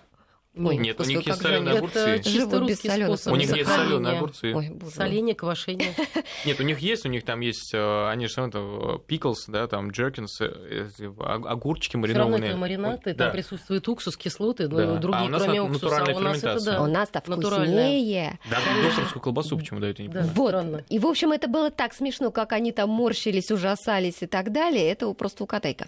Ой, 0.68 0.78
нет, 0.78 1.00
у 1.00 1.04
них 1.04 1.26
есть 1.26 1.42
соленые 1.42 1.78
огурцы. 1.78 2.00
Это 2.00 2.30
чисто 2.30 2.60
русский 2.60 2.90
способ. 2.90 3.34
У 3.34 3.36
них 3.36 3.56
есть 3.56 3.70
соленые 3.70 4.18
огурцы. 4.18 4.54
Ой, 4.54 4.72
Соление, 4.94 5.36
квашение. 5.36 5.94
Нет, 6.46 6.60
у 6.60 6.64
них 6.64 6.80
есть, 6.80 7.06
у 7.06 7.10
них 7.10 7.24
там 7.24 7.40
есть, 7.42 7.74
э, 7.74 8.10
они 8.10 8.28
же 8.28 8.36
там 8.36 9.00
пиклс, 9.08 9.46
да, 9.48 9.68
там 9.68 9.92
джеркинс, 9.92 10.42
э, 10.42 10.90
огурчики 11.20 11.96
маринованные. 11.96 12.38
Все 12.38 12.48
равно 12.48 12.48
это 12.48 12.58
маринады, 12.58 13.14
там 13.14 13.32
присутствует 13.32 13.88
уксус, 13.88 14.18
кислоты, 14.18 14.68
да. 14.68 14.96
другие, 14.96 15.30
а 15.30 15.40
кроме 15.40 15.62
уксуса. 15.62 16.04
А 16.06 16.12
у 16.12 16.20
нас 16.20 16.38
это, 16.38 16.66
да. 16.66 16.82
У 16.82 16.88
нас-то 16.88 17.22
вкуснее. 17.22 18.40
Да, 18.50 18.58
докторскую 18.84 19.22
колбасу 19.22 19.58
почему 19.58 19.80
дают, 19.80 20.00
я 20.00 20.06
не 20.06 20.10
понимаю. 20.10 20.32
Вот. 20.36 20.84
И, 20.90 21.00
в 21.00 21.06
общем, 21.06 21.32
это 21.32 21.48
было 21.48 21.72
так 21.72 21.94
смешно, 21.94 22.32
как 22.32 22.54
они 22.54 22.72
там 22.72 22.90
морщились, 22.90 23.52
ужасались 23.52 24.22
и 24.22 24.28
так 24.28 24.52
далее. 24.52 24.90
Это 24.90 25.12
просто 25.14 25.44
укатайка. 25.44 25.88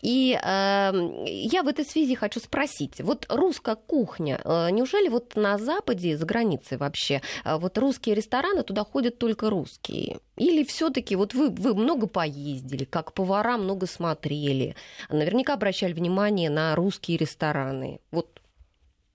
И 0.00 0.32
эм, 0.32 1.24
я 1.24 1.62
в 1.62 1.68
этой 1.68 1.84
связи 1.84 2.14
хочу 2.14 2.40
спросить. 2.40 3.00
Вот 3.00 3.26
русская 3.28 3.76
кухня, 3.76 4.09
э, 4.18 4.70
неужели 4.70 5.08
вот 5.08 5.36
на 5.36 5.58
Западе, 5.58 6.16
за 6.16 6.26
границей 6.26 6.78
вообще, 6.78 7.20
а, 7.44 7.58
вот 7.58 7.78
русские 7.78 8.14
рестораны, 8.14 8.62
туда 8.62 8.84
ходят 8.84 9.18
только 9.18 9.50
русские? 9.50 10.18
Или 10.36 10.64
все 10.64 10.90
таки 10.90 11.16
вот 11.16 11.34
вы, 11.34 11.50
вы 11.50 11.74
много 11.74 12.06
поездили, 12.06 12.84
как 12.84 13.12
повара 13.12 13.58
много 13.58 13.86
смотрели, 13.86 14.74
наверняка 15.08 15.54
обращали 15.54 15.92
внимание 15.92 16.50
на 16.50 16.74
русские 16.74 17.18
рестораны. 17.18 18.00
Вот 18.10 18.40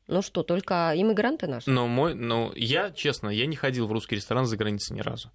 ну 0.08 0.22
что, 0.22 0.44
только 0.44 0.94
иммигранты 0.96 1.48
наши? 1.48 1.70
Ну, 1.70 1.88
мой, 1.88 2.14
ну, 2.14 2.54
я, 2.56 2.92
честно, 2.92 3.30
я 3.30 3.48
не 3.48 3.56
ходил 3.56 3.88
в 3.88 3.92
русский 3.92 4.16
ресторан 4.16 4.46
за 4.46 4.56
границей 4.56 4.96
ни 4.96 5.02
разу. 5.02 5.32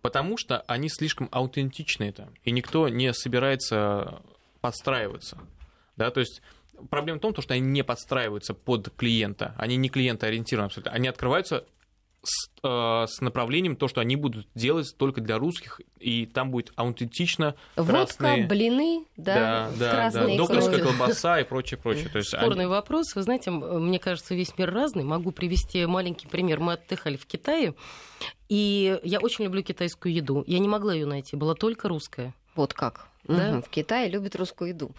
Потому 0.00 0.38
что 0.38 0.60
они 0.66 0.88
слишком 0.88 1.28
аутентичные 1.30 2.12
там, 2.12 2.30
и 2.44 2.50
никто 2.50 2.88
не 2.88 3.12
собирается 3.12 4.22
подстраиваться. 4.62 5.38
Да, 5.96 6.10
то 6.10 6.20
есть 6.20 6.40
проблема 6.88 7.18
в 7.18 7.22
том, 7.22 7.34
что 7.40 7.54
они 7.54 7.60
не 7.60 7.84
подстраиваются 7.84 8.54
под 8.54 8.90
клиента, 8.96 9.54
они 9.58 9.76
не 9.76 9.88
клиентоориентированы 9.88 10.66
абсолютно, 10.66 10.92
они 10.92 11.08
открываются 11.08 11.64
с, 12.22 12.50
э, 12.62 13.06
с 13.06 13.20
направлением 13.20 13.76
то, 13.76 13.88
что 13.88 14.00
они 14.00 14.16
будут 14.16 14.46
делать 14.54 14.94
только 14.96 15.20
для 15.20 15.38
русских, 15.38 15.80
и 15.98 16.26
там 16.26 16.50
будет 16.50 16.72
аутентично 16.76 17.54
красные... 17.74 18.42
Водка, 18.42 18.48
блины, 18.48 19.06
да, 19.16 19.70
да, 19.78 20.10
да, 20.10 20.26
да. 20.26 20.36
докторская 20.36 20.80
колбаса 20.80 21.40
и 21.40 21.44
прочее, 21.44 21.78
прочее. 21.78 22.08
То 22.08 22.18
есть 22.18 22.30
Спорный 22.30 22.64
они... 22.64 22.70
вопрос. 22.70 23.14
Вы 23.14 23.22
знаете, 23.22 23.50
мне 23.50 23.98
кажется, 23.98 24.34
весь 24.34 24.56
мир 24.58 24.72
разный. 24.72 25.04
Могу 25.04 25.30
привести 25.32 25.84
маленький 25.86 26.26
пример. 26.26 26.60
Мы 26.60 26.74
отдыхали 26.74 27.16
в 27.16 27.26
Китае, 27.26 27.74
и 28.48 28.98
я 29.02 29.20
очень 29.20 29.44
люблю 29.44 29.62
китайскую 29.62 30.12
еду. 30.14 30.44
Я 30.46 30.58
не 30.58 30.68
могла 30.68 30.94
ее 30.94 31.06
найти, 31.06 31.36
была 31.36 31.54
только 31.54 31.88
русская. 31.88 32.34
Вот 32.54 32.74
как. 32.74 33.08
Да? 33.24 33.58
Угу. 33.58 33.62
В 33.62 33.68
Китае 33.68 34.10
любят 34.10 34.36
русскую 34.36 34.70
еду. 34.70 34.90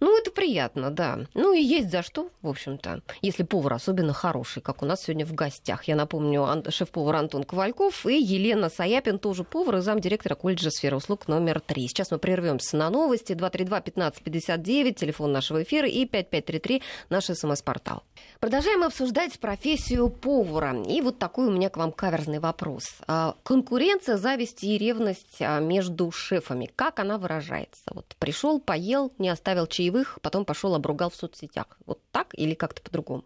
Ну, 0.00 0.18
это 0.18 0.30
приятно, 0.30 0.90
да. 0.90 1.20
Ну, 1.34 1.52
и 1.52 1.60
есть 1.60 1.90
за 1.90 2.02
что, 2.02 2.30
в 2.42 2.48
общем-то, 2.48 3.02
если 3.22 3.42
повар 3.42 3.74
особенно 3.74 4.12
хороший, 4.12 4.62
как 4.62 4.82
у 4.82 4.86
нас 4.86 5.02
сегодня 5.02 5.26
в 5.26 5.34
гостях. 5.34 5.84
Я 5.84 5.96
напомню, 5.96 6.46
шеф-повар 6.68 7.16
Антон 7.16 7.44
Ковальков 7.44 8.06
и 8.06 8.20
Елена 8.20 8.68
Саяпин, 8.68 9.18
тоже 9.18 9.44
повар 9.44 9.76
и 9.76 9.80
замдиректора 9.80 10.34
колледжа 10.34 10.70
сферы 10.70 10.96
услуг 10.96 11.28
номер 11.28 11.60
три. 11.60 11.88
Сейчас 11.88 12.10
мы 12.10 12.18
прервемся 12.18 12.76
на 12.76 12.90
новости. 12.90 13.32
232-1559, 13.32 14.94
телефон 14.94 15.32
нашего 15.32 15.62
эфира 15.62 15.88
и 15.88 16.04
5533, 16.06 16.82
наш 17.10 17.24
смс-портал. 17.26 18.02
Продолжаем 18.40 18.82
обсуждать 18.82 19.38
профессию 19.38 20.08
повара. 20.08 20.82
И 20.82 21.00
вот 21.00 21.18
такой 21.18 21.46
у 21.46 21.50
меня 21.50 21.70
к 21.70 21.76
вам 21.76 21.92
каверзный 21.92 22.38
вопрос. 22.38 22.84
А, 23.06 23.36
конкуренция, 23.42 24.16
зависть 24.16 24.64
и 24.64 24.76
ревность 24.76 25.40
а, 25.40 25.60
между 25.60 26.10
шефами. 26.10 26.70
Как 26.76 26.98
она 26.98 27.18
выражается? 27.18 27.82
Вот 27.92 28.16
пришел, 28.18 28.60
поел, 28.60 29.12
не 29.18 29.28
оставил 29.28 29.66
чаевых 29.66 29.93
чаевых, 29.94 30.18
потом 30.22 30.44
пошел 30.44 30.74
обругал 30.74 31.10
в 31.10 31.16
соцсетях. 31.16 31.66
Вот 31.86 32.00
так 32.10 32.28
или 32.34 32.54
как-то 32.54 32.82
по-другому? 32.82 33.24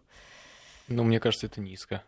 Ну, 0.87 1.03
мне 1.03 1.19
кажется, 1.19 1.47
это 1.47 1.61
низко. 1.61 2.03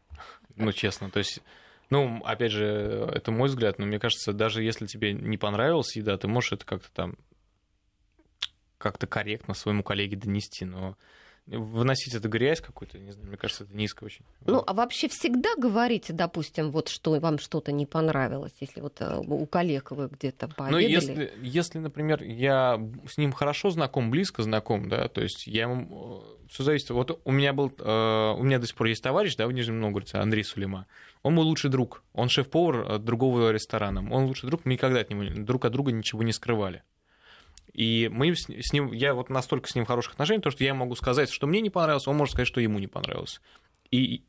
Ну, 0.55 0.71
честно. 0.71 1.09
То 1.09 1.19
есть, 1.19 1.41
ну, 1.89 2.21
опять 2.23 2.51
же, 2.51 3.09
это 3.13 3.31
мой 3.31 3.49
взгляд, 3.49 3.79
но 3.79 3.85
мне 3.85 3.99
кажется, 3.99 4.33
даже 4.33 4.63
если 4.63 4.85
тебе 4.85 5.13
не 5.13 5.37
понравилась 5.37 5.95
еда, 5.95 6.17
ты 6.17 6.27
можешь 6.27 6.53
это 6.53 6.65
как-то 6.65 6.89
там 6.93 7.15
как-то 8.77 9.05
корректно 9.05 9.53
своему 9.53 9.83
коллеге 9.83 10.15
донести, 10.15 10.65
но 10.65 10.97
выносить 11.47 12.13
эту 12.13 12.29
грязь 12.29 12.61
какую-то, 12.61 12.97
не 12.99 13.11
знаю, 13.11 13.27
мне 13.27 13.37
кажется, 13.37 13.63
это 13.63 13.75
низко 13.75 14.03
очень. 14.03 14.23
Ну, 14.45 14.63
а 14.65 14.73
вообще 14.73 15.07
всегда 15.07 15.49
говорите, 15.57 16.13
допустим, 16.13 16.71
вот 16.71 16.87
что 16.87 17.19
вам 17.19 17.39
что-то 17.39 17.71
не 17.71 17.85
понравилось, 17.85 18.53
если 18.59 18.81
вот 18.81 19.01
э, 19.01 19.17
у 19.17 19.45
коллег 19.45 19.91
вы 19.91 20.07
где-то 20.07 20.47
ну, 20.47 20.53
пообедали? 20.55 20.83
Ну, 20.83 20.89
если, 20.89 21.33
если, 21.41 21.79
например, 21.79 22.23
я 22.23 22.79
с 23.07 23.17
ним 23.17 23.31
хорошо 23.31 23.69
знаком, 23.69 24.11
близко 24.11 24.43
знаком, 24.43 24.87
да, 24.87 25.07
то 25.07 25.21
есть 25.21 25.47
я 25.47 25.63
ему... 25.63 26.23
Э, 26.23 26.47
Все 26.49 26.63
зависит. 26.63 26.89
Вот 26.91 27.19
у 27.23 27.31
меня 27.31 27.53
был... 27.53 27.71
Э, 27.79 28.33
у 28.37 28.43
меня 28.43 28.59
до 28.59 28.67
сих 28.67 28.75
пор 28.75 28.87
есть 28.87 29.03
товарищ, 29.03 29.35
да, 29.35 29.47
в 29.47 29.51
Нижнем 29.51 29.79
Новгороде, 29.79 30.17
Андрей 30.17 30.43
Сулейма. 30.43 30.87
Он 31.23 31.33
мой 31.35 31.45
лучший 31.45 31.69
друг. 31.69 32.03
Он 32.13 32.29
шеф-повар 32.29 32.99
другого 32.99 33.51
ресторана. 33.51 34.01
Он 34.11 34.25
лучший 34.25 34.47
друг. 34.47 34.65
Мы 34.65 34.73
никогда 34.73 35.01
от 35.01 35.09
него 35.09 35.23
друг 35.43 35.65
от 35.65 35.71
друга 35.71 35.91
ничего 35.91 36.23
не 36.23 36.33
скрывали. 36.33 36.83
И 37.73 38.09
мы 38.11 38.35
с 38.35 38.73
ним, 38.73 38.91
я 38.91 39.13
вот 39.13 39.29
настолько 39.29 39.69
с 39.69 39.75
ним 39.75 39.85
в 39.85 39.87
хороших 39.87 40.13
отношениях, 40.13 40.43
то, 40.43 40.51
что 40.51 40.63
я 40.63 40.73
могу 40.73 40.95
сказать, 40.95 41.29
что 41.29 41.47
мне 41.47 41.61
не 41.61 41.69
понравилось, 41.69 42.07
он 42.07 42.17
может 42.17 42.33
сказать, 42.33 42.47
что 42.47 42.59
ему 42.59 42.79
не 42.79 42.87
понравилось. 42.87 43.41
И 43.91 44.23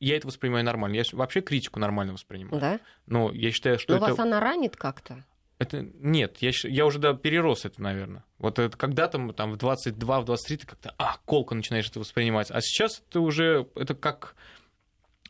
я 0.00 0.16
это 0.16 0.26
воспринимаю 0.26 0.64
нормально. 0.64 0.96
Я 0.96 1.04
вообще 1.12 1.40
критику 1.40 1.78
нормально 1.78 2.14
воспринимаю. 2.14 2.60
Да? 2.60 2.80
Но 3.06 3.32
я 3.32 3.50
считаю, 3.50 3.78
что 3.78 3.94
Но 3.94 3.98
это... 3.98 4.14
вас 4.14 4.18
она 4.18 4.40
ранит 4.40 4.76
как-то? 4.76 5.24
Это 5.58 5.80
нет, 5.80 6.36
я, 6.40 6.50
я 6.64 6.84
уже 6.84 6.98
да, 6.98 7.14
перерос 7.14 7.64
это, 7.64 7.80
наверное. 7.80 8.24
Вот 8.36 8.58
это 8.58 8.76
когда-то 8.76 9.32
там 9.32 9.52
в 9.52 9.56
22, 9.56 10.20
в 10.20 10.24
23 10.26 10.56
ты 10.58 10.66
как-то, 10.66 10.94
а, 10.98 11.16
колко 11.24 11.54
начинаешь 11.54 11.88
это 11.88 11.98
воспринимать. 11.98 12.50
А 12.50 12.60
сейчас 12.60 13.02
ты 13.10 13.20
уже, 13.20 13.66
это 13.74 13.94
как 13.94 14.36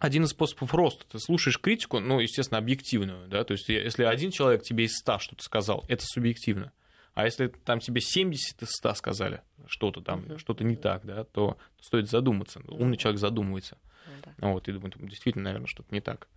один 0.00 0.24
из 0.24 0.30
способов 0.30 0.74
роста. 0.74 1.04
Ты 1.10 1.20
слушаешь 1.20 1.60
критику, 1.60 2.00
ну, 2.00 2.18
естественно, 2.18 2.58
объективную, 2.58 3.28
да, 3.28 3.44
то 3.44 3.52
есть 3.52 3.68
если 3.68 4.02
один 4.02 4.32
человек 4.32 4.62
тебе 4.62 4.84
из 4.84 4.96
100 4.96 5.18
что-то 5.20 5.44
сказал, 5.44 5.84
это 5.88 6.04
субъективно. 6.04 6.72
А 7.16 7.24
если 7.24 7.46
там 7.46 7.80
тебе 7.80 8.02
70 8.02 8.62
из 8.62 8.68
100 8.72 8.92
сказали 8.92 9.40
что-то 9.66 10.02
там, 10.02 10.20
uh-huh. 10.20 10.38
что-то 10.38 10.64
не 10.64 10.76
так, 10.76 11.06
да, 11.06 11.24
то 11.24 11.56
стоит 11.80 12.10
задуматься. 12.10 12.60
Умный 12.68 12.98
человек 12.98 13.18
задумывается. 13.18 13.78
Uh-huh. 14.06 14.52
Вот, 14.52 14.68
и 14.68 14.72
думает, 14.72 14.96
действительно, 14.98 15.44
наверное, 15.44 15.66
что-то 15.66 15.94
не 15.94 16.02
так. 16.02 16.28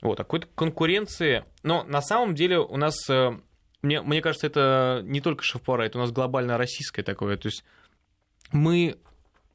Вот, 0.00 0.18
а 0.18 0.24
какой-то 0.24 0.48
конкуренции... 0.54 1.44
Но 1.62 1.84
на 1.84 2.00
самом 2.00 2.34
деле 2.34 2.58
у 2.58 2.78
нас, 2.78 2.96
э, 3.10 3.38
мне, 3.82 4.00
мне 4.00 4.22
кажется, 4.22 4.46
это 4.46 5.02
не 5.04 5.20
только 5.20 5.44
шеф-повара, 5.44 5.82
это 5.82 5.98
у 5.98 6.00
нас 6.00 6.12
глобально 6.12 6.56
российское 6.56 7.02
такое. 7.02 7.36
То 7.36 7.48
есть 7.48 7.62
мы 8.52 8.96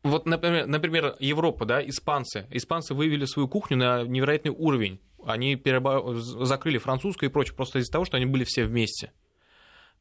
вот, 0.04 0.28
например, 0.28 0.68
например, 0.68 1.16
Европа, 1.18 1.66
да, 1.66 1.84
испанцы. 1.84 2.46
Испанцы 2.52 2.94
вывели 2.94 3.26
свою 3.26 3.48
кухню 3.48 3.78
на 3.78 4.04
невероятный 4.04 4.52
уровень. 4.52 5.00
Они 5.26 5.56
переба... 5.56 6.14
закрыли 6.14 6.78
французскую 6.78 7.32
и 7.32 7.34
прочее 7.34 7.56
просто 7.56 7.80
из-за 7.80 7.92
того, 7.92 8.06
что 8.06 8.18
они 8.18 8.28
были 8.28 8.44
все 8.44 8.66
вместе 8.66 9.12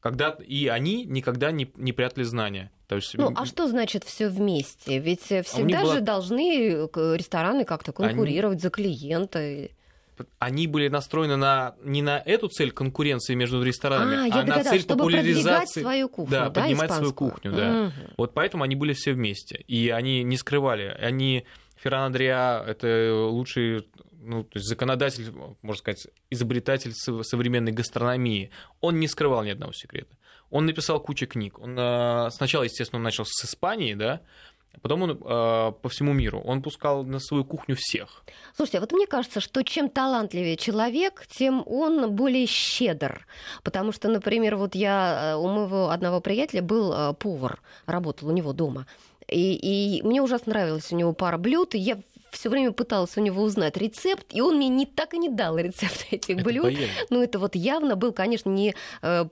когда 0.01 0.35
и 0.45 0.67
они 0.67 1.05
никогда 1.05 1.51
не, 1.51 1.71
не 1.75 1.93
прятали 1.93 2.23
знания. 2.23 2.71
То 2.87 2.95
есть... 2.95 3.17
Ну, 3.17 3.31
а 3.35 3.45
что 3.45 3.67
значит 3.67 4.03
все 4.03 4.27
вместе? 4.27 4.99
Ведь 4.99 5.31
а 5.31 5.43
всегда 5.43 5.85
же 5.85 6.01
должны 6.01 6.73
э, 6.73 7.15
рестораны 7.15 7.63
как-то 7.63 7.93
конкурировать 7.93 8.55
они... 8.55 8.61
за 8.61 8.69
клиента. 8.69 9.69
они 10.39 10.67
были 10.67 10.89
настроены 10.89 11.37
на, 11.37 11.75
не 11.83 12.01
на 12.01 12.19
эту 12.19 12.49
цель 12.49 12.71
конкуренции 12.71 13.35
между 13.35 13.63
ресторанами, 13.63 14.29
А, 14.29 14.41
а, 14.41 14.43
на 14.43 14.63
цель 14.63 14.81
чтобы 14.81 15.03
популяризации. 15.03 15.81
свою 15.81 16.09
кухню, 16.09 16.31
да, 16.31 16.49
да, 16.49 16.61
поднимать 16.61 16.91
свою 16.91 17.03
испанскую? 17.03 17.31
кухню, 17.31 17.51
да. 17.53 17.71
Мгм. 17.71 17.93
Вот 18.17 18.33
поэтому 18.33 18.63
они 18.63 18.75
были 18.75 18.93
все 18.93 19.13
вместе. 19.13 19.63
И 19.67 19.89
они 19.89 20.23
не 20.23 20.35
скрывали. 20.35 20.97
Они 20.99 21.45
Ферран 21.77 22.07
Андреа 22.07 22.63
это 22.67 23.13
лучший 23.29 23.87
ну, 24.21 24.43
то 24.43 24.57
есть 24.57 24.67
законодатель, 24.67 25.31
можно 25.61 25.79
сказать, 25.79 26.07
изобретатель 26.29 26.93
сов- 26.93 27.25
современной 27.25 27.71
гастрономии. 27.71 28.51
Он 28.79 28.99
не 28.99 29.07
скрывал 29.07 29.43
ни 29.43 29.49
одного 29.49 29.73
секрета. 29.73 30.15
Он 30.49 30.65
написал 30.65 30.99
кучу 30.99 31.27
книг. 31.27 31.59
Он 31.59 31.77
э, 31.77 32.29
сначала, 32.31 32.63
естественно, 32.63 33.01
начал 33.01 33.25
с 33.25 33.45
Испании, 33.45 33.93
да, 33.93 34.21
а 34.73 34.79
потом 34.79 35.01
он 35.03 35.11
э, 35.11 35.15
по 35.17 35.89
всему 35.89 36.13
миру. 36.13 36.41
Он 36.41 36.61
пускал 36.61 37.03
на 37.03 37.19
свою 37.19 37.43
кухню 37.43 37.75
всех. 37.77 38.23
Слушайте, 38.55 38.77
а 38.77 38.81
вот 38.81 38.91
мне 38.91 39.07
кажется, 39.07 39.39
что 39.39 39.63
чем 39.63 39.89
талантливее 39.89 40.57
человек, 40.57 41.25
тем 41.27 41.63
он 41.65 42.15
более 42.15 42.45
щедр. 42.45 43.25
Потому 43.63 43.91
что, 43.91 44.07
например, 44.07 44.55
вот 44.55 44.75
я 44.75 45.33
э, 45.33 45.35
у 45.35 45.47
моего 45.47 45.89
одного 45.89 46.21
приятеля 46.21 46.61
был 46.61 47.13
повар, 47.15 47.61
работал 47.85 48.29
у 48.29 48.31
него 48.31 48.53
дома. 48.53 48.85
И, 49.27 49.97
и 49.97 50.03
мне 50.03 50.21
ужасно 50.21 50.51
нравилась 50.51 50.91
у 50.91 50.95
него 50.97 51.13
пара 51.13 51.37
блюд, 51.37 51.73
и 51.75 51.79
я 51.79 51.99
все 52.31 52.49
время 52.49 52.71
пыталась 52.71 53.17
у 53.17 53.21
него 53.21 53.43
узнать 53.43 53.77
рецепт, 53.77 54.25
и 54.31 54.41
он 54.41 54.57
мне 54.57 54.69
не, 54.69 54.85
так 54.85 55.13
и 55.13 55.17
не 55.17 55.29
дал 55.29 55.57
рецепт 55.57 56.07
этих 56.11 56.35
Это 56.37 56.43
блюд. 56.43 56.63
боязнь. 56.63 56.91
Ну, 57.09 57.21
это 57.21 57.39
вот 57.39 57.55
явно 57.55 57.95
был, 57.95 58.13
конечно, 58.13 58.49
не, 58.49 58.75
э, 59.01 59.25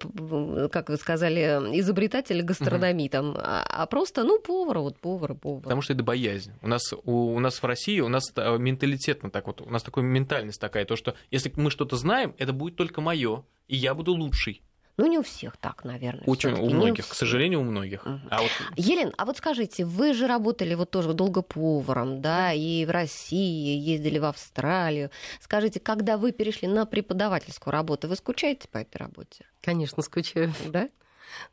как 0.72 0.90
вы 0.90 0.98
сказали, 0.98 1.40
изобретатель 1.80 2.42
гастрономии, 2.42 3.08
там, 3.08 3.36
а, 3.38 3.64
а 3.68 3.86
просто, 3.86 4.24
ну, 4.24 4.40
повар, 4.40 4.80
вот 4.80 5.00
повар, 5.00 5.34
повар. 5.36 5.64
Потому 5.64 5.82
что 5.82 5.94
это 5.94 6.04
боязнь. 6.04 6.52
У 6.62 6.68
нас, 6.68 6.94
у, 7.04 7.34
у 7.34 7.40
нас 7.40 7.62
в 7.62 7.66
России, 7.66 8.00
у 8.00 8.10
нас 8.10 8.24
э, 8.36 8.58
менталитетно 8.58 9.32
так 9.32 9.48
вот, 9.48 9.62
у 9.62 9.70
нас 9.70 9.84
такая 9.84 10.04
ментальность 10.04 10.60
такая, 10.60 10.86
то, 10.86 10.96
что 10.96 11.16
если 11.32 11.52
мы 11.56 11.72
что-то 11.72 11.96
знаем, 11.96 12.36
это 12.38 12.54
будет 12.54 12.76
только 12.76 13.02
мое, 13.02 13.44
и 13.68 13.76
я 13.76 13.94
буду 13.94 14.14
лучший. 14.14 14.62
Ну, 15.00 15.08
не 15.08 15.18
у 15.18 15.24
всех 15.24 15.56
так, 15.56 15.86
наверное. 15.86 16.24
Очень, 16.26 16.52
у 16.52 16.70
многих, 16.70 17.06
к 17.06 17.08
всех. 17.08 17.18
сожалению, 17.18 17.62
у 17.62 17.64
многих. 17.64 18.06
А 18.06 18.42
вот 18.42 18.52
Елена, 18.76 19.14
а 19.18 19.24
вот 19.24 19.38
скажите, 19.38 19.86
вы 19.86 20.14
же 20.14 20.28
работали 20.28 20.76
вот 20.76 20.92
тоже 20.92 21.14
долго 21.14 21.42
поваром, 21.42 22.22
да, 22.22 22.52
и 22.52 22.86
в 22.86 22.90
России, 22.92 23.78
ездили 23.78 24.20
в 24.20 24.26
Австралию. 24.26 25.10
Скажите, 25.40 25.80
когда 25.80 26.18
вы 26.18 26.34
перешли 26.34 26.68
на 26.68 26.86
преподавательскую 26.86 27.72
работу, 27.72 28.10
вы 28.10 28.18
скучаете 28.18 28.68
по 28.68 28.78
этой 28.80 28.98
работе? 28.98 29.46
Конечно, 29.62 30.04
скучаю. 30.04 30.54
Да? 30.68 30.90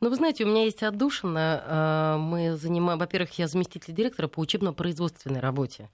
Ну, 0.01 0.09
вы 0.09 0.15
знаете, 0.15 0.43
у 0.43 0.47
меня 0.47 0.65
есть 0.65 0.83
отдушина. 0.83 1.63
а, 1.65 2.17
Мы 2.17 2.57
занимаем... 2.57 2.99
Во-первых, 2.99 3.37
я 3.39 3.47
заместитель 3.47 3.93
директора 3.93 4.27
по 4.27 4.39
учебно-производственной 4.41 5.39
работе. 5.39 5.89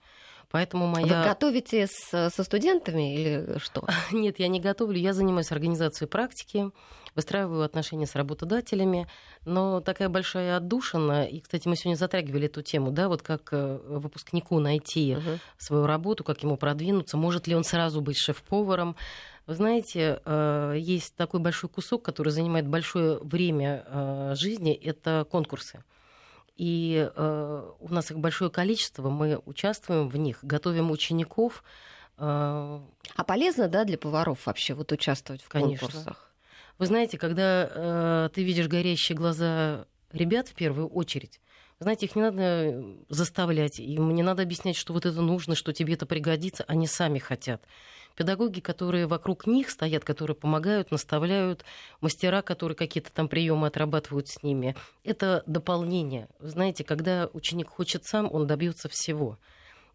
Поэтому 0.52 0.86
Вы 0.86 1.02
моя... 1.02 1.24
готовите 1.24 1.88
с- 1.88 2.30
со 2.30 2.44
студентами 2.44 3.16
или 3.16 3.58
что? 3.58 3.88
Нет, 4.12 4.40
я 4.40 4.48
не 4.48 4.60
готовлю. 4.60 4.98
Я 4.98 5.14
занимаюсь 5.14 5.52
организацией 5.52 6.08
практики, 6.08 6.72
выстраиваю 7.16 7.64
отношения 7.64 8.08
с 8.08 8.16
работодателями. 8.16 9.08
Но 9.46 9.82
такая 9.82 10.10
большая 10.10 10.58
отдушина, 10.58 11.26
и, 11.26 11.40
кстати, 11.40 11.68
мы 11.68 11.76
сегодня 11.76 11.98
затрагивали 11.98 12.46
эту 12.46 12.62
тему, 12.62 12.92
да, 12.92 13.08
вот 13.10 13.22
как 13.22 13.50
э, 13.52 13.80
выпускнику 13.88 14.60
найти 14.60 15.18
свою 15.58 15.86
работу, 15.86 16.24
как 16.24 16.44
ему 16.44 16.58
продвинуться, 16.58 17.18
может 17.18 17.48
ли 17.48 17.56
он 17.56 17.64
сразу 17.64 18.02
быть 18.02 18.18
шеф-поваром. 18.18 18.96
Вы 19.46 19.56
знаете, 19.56 20.22
э, 20.24 20.76
есть 20.78 21.16
такой 21.16 21.40
большой 21.40 21.70
кусок, 21.70 22.04
который 22.04 22.30
занимает 22.30 22.68
большое 22.68 23.20
время 23.20 23.84
э, 23.88 24.34
жизни, 24.36 24.74
это 24.74 25.28
конкурсы. 25.30 25.84
И 26.56 27.10
э, 27.16 27.72
у 27.80 27.90
нас 27.90 28.12
их 28.12 28.20
большое 28.20 28.52
количество, 28.52 29.10
мы 29.10 29.42
участвуем 29.46 30.08
в 30.10 30.18
них, 30.18 30.40
готовим 30.44 30.92
учеников. 30.92 31.64
э, 32.18 32.22
А 32.22 33.24
полезно, 33.26 33.68
да, 33.68 33.86
для 33.86 33.98
поваров 33.98 34.46
вообще 34.46 34.74
вот 34.74 34.92
участвовать 34.92 35.42
в 35.42 35.50
Конечно. 35.50 35.88
конкурсах? 35.88 36.32
Вы 36.78 36.86
знаете, 36.88 37.18
когда 37.18 37.70
э, 37.70 38.30
ты 38.34 38.44
видишь 38.44 38.68
горящие 38.68 39.16
глаза 39.16 39.86
ребят 40.12 40.48
в 40.48 40.54
первую 40.54 40.88
очередь, 40.88 41.40
знаете, 41.80 42.06
их 42.06 42.16
не 42.16 42.22
надо 42.22 42.84
заставлять, 43.10 43.80
им 43.80 44.14
не 44.14 44.24
надо 44.24 44.44
объяснять, 44.44 44.76
что 44.78 44.94
вот 44.94 45.06
это 45.06 45.22
нужно, 45.22 45.56
что 45.56 45.74
тебе 45.74 45.96
это 45.96 46.06
пригодится, 46.06 46.64
они 46.68 46.88
сами 46.88 47.20
хотят. 47.20 47.64
Педагоги, 48.16 48.60
которые 48.60 49.08
вокруг 49.08 49.48
них 49.48 49.70
стоят, 49.70 50.04
которые 50.04 50.36
помогают, 50.36 50.92
наставляют, 50.92 51.66
мастера, 52.02 52.42
которые 52.42 52.76
какие-то 52.76 53.12
там 53.12 53.28
приемы 53.28 53.68
отрабатывают 53.68 54.28
с 54.28 54.44
ними, 54.44 54.76
это 55.04 55.44
дополнение. 55.48 56.28
Вы 56.40 56.50
знаете, 56.50 56.84
когда 56.84 57.30
ученик 57.34 57.70
хочет 57.70 58.06
сам, 58.06 58.30
он 58.32 58.46
добьется 58.48 58.88
всего. 58.90 59.38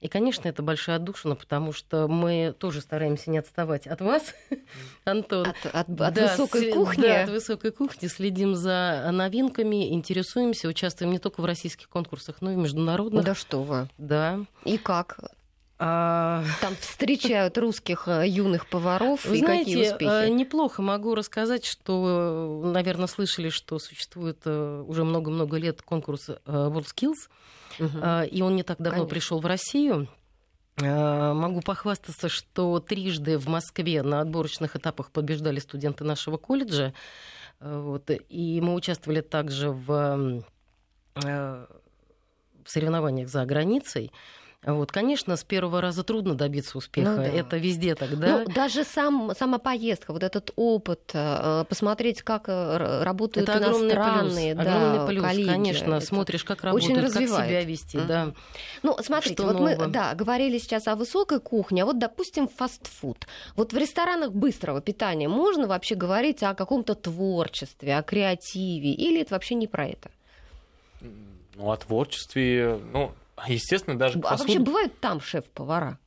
И, 0.00 0.06
конечно, 0.06 0.46
это 0.48 0.62
большая 0.62 0.96
отдушина, 0.96 1.34
потому 1.34 1.72
что 1.72 2.06
мы 2.06 2.54
тоже 2.56 2.80
стараемся 2.80 3.30
не 3.30 3.38
отставать 3.38 3.88
от 3.88 4.00
вас, 4.00 4.32
Антон. 5.04 5.48
От, 5.48 5.56
от- 5.74 6.00
от 6.00 6.18
высокой 6.18 6.72
кухни? 6.72 7.02
Да, 7.02 7.22
от 7.24 7.30
высокой 7.30 7.72
кухни. 7.72 8.06
Следим 8.06 8.54
за 8.54 9.08
новинками, 9.12 9.92
интересуемся, 9.92 10.68
участвуем 10.68 11.10
не 11.12 11.18
только 11.18 11.40
в 11.40 11.44
российских 11.44 11.88
конкурсах, 11.88 12.36
но 12.40 12.52
и 12.52 12.54
в 12.54 12.58
международных. 12.58 13.24
Да 13.24 13.34
что 13.34 13.62
вы. 13.62 13.88
Да. 13.98 14.38
И 14.64 14.78
как? 14.78 15.18
А, 15.80 16.42
Там 16.60 16.74
встречают 16.76 17.56
русских 17.56 18.08
э, 18.08 18.26
юных 18.26 18.66
поваров, 18.66 19.24
Вы 19.24 19.38
и 19.38 19.40
какие 19.42 19.74
знаете, 19.74 19.92
успехи? 19.94 20.24
э, 20.24 20.28
неплохо 20.28 20.82
могу 20.82 21.14
рассказать, 21.14 21.64
что, 21.64 22.62
наверное, 22.74 23.06
слышали, 23.06 23.48
что 23.48 23.78
существует 23.78 24.38
э, 24.44 24.84
уже 24.86 25.04
много-много 25.04 25.56
лет 25.56 25.80
конкурс 25.82 26.30
э, 26.30 26.34
WorldSkills, 26.46 27.28
Мгм. 27.78 28.00
э, 28.02 28.26
и 28.26 28.42
он 28.42 28.56
не 28.56 28.64
так 28.64 28.78
давно 28.78 28.90
Конечно. 29.02 29.08
пришел 29.10 29.40
в 29.40 29.46
Россию. 29.46 30.08
Э, 30.78 31.32
Могу 31.32 31.60
похвастаться, 31.60 32.28
что 32.28 32.80
трижды 32.80 33.38
в 33.38 33.46
Москве 33.46 34.02
на 34.02 34.20
отборочных 34.20 34.74
этапах 34.74 35.12
побеждали 35.12 35.60
студенты 35.60 36.02
нашего 36.02 36.38
колледжа. 36.38 36.92
Э, 37.60 37.78
Вот, 37.80 38.10
и 38.28 38.60
мы 38.60 38.74
участвовали 38.74 39.20
также 39.20 39.70
в, 39.70 40.42
э, 41.24 41.66
в 42.64 42.68
соревнованиях 42.70 43.28
за 43.28 43.44
границей. 43.44 44.10
Вот, 44.64 44.90
конечно, 44.90 45.36
с 45.36 45.44
первого 45.44 45.80
раза 45.80 46.02
трудно 46.02 46.34
добиться 46.34 46.78
успеха. 46.78 47.10
Ну 47.10 47.16
да. 47.18 47.22
Это 47.28 47.56
везде 47.58 47.94
тогда. 47.94 48.38
Ну, 48.44 48.52
даже 48.52 48.82
сам, 48.82 49.30
сама 49.38 49.58
поездка, 49.58 50.12
вот 50.12 50.24
этот 50.24 50.50
опыт, 50.56 51.10
э, 51.14 51.64
посмотреть, 51.68 52.22
как 52.22 52.48
э, 52.48 53.02
работают 53.04 53.48
Это 53.48 53.58
огромный 53.58 53.90
плюс. 53.90 53.92
иностранные 53.94 54.54
да, 54.56 54.62
огромный 54.62 55.06
плюс, 55.14 55.24
коллеги. 55.24 55.46
конечно. 55.48 55.94
Это 55.94 56.06
Смотришь, 56.06 56.42
как 56.42 56.58
очень 56.64 56.88
работают, 56.96 57.12
как 57.12 57.22
развивает. 57.22 57.48
себя 57.50 57.64
вести, 57.64 57.98
Мгм. 57.98 58.06
да. 58.08 58.32
Ну, 58.82 58.96
смотрите, 59.00 59.34
Что 59.34 59.44
вот 59.44 59.60
мы, 59.60 59.70
нового? 59.76 59.86
да, 59.90 60.14
говорили 60.16 60.58
сейчас 60.58 60.88
о 60.88 60.96
высокой 60.96 61.38
кухне, 61.38 61.84
а 61.84 61.86
вот, 61.86 62.00
допустим, 62.00 62.48
фастфуд. 62.48 63.28
Вот 63.54 63.72
в 63.72 63.76
ресторанах 63.76 64.32
быстрого 64.32 64.80
питания 64.80 65.28
можно 65.28 65.68
вообще 65.68 65.94
говорить 65.94 66.42
о 66.42 66.54
каком-то 66.54 66.96
творчестве, 66.96 67.96
о 67.96 68.02
креативе, 68.02 68.90
или 68.92 69.20
это 69.20 69.34
вообще 69.34 69.54
не 69.54 69.68
про 69.68 69.86
это? 69.86 70.10
ну, 71.54 71.70
о 71.70 71.76
творчестве, 71.76 72.78
ну, 72.92 73.12
естественно, 73.46 73.98
даже 73.98 74.18
А 74.24 74.36
вообще 74.36 74.58
бывают 74.58 74.98
там 75.00 75.20
шеф-повара? 75.20 75.98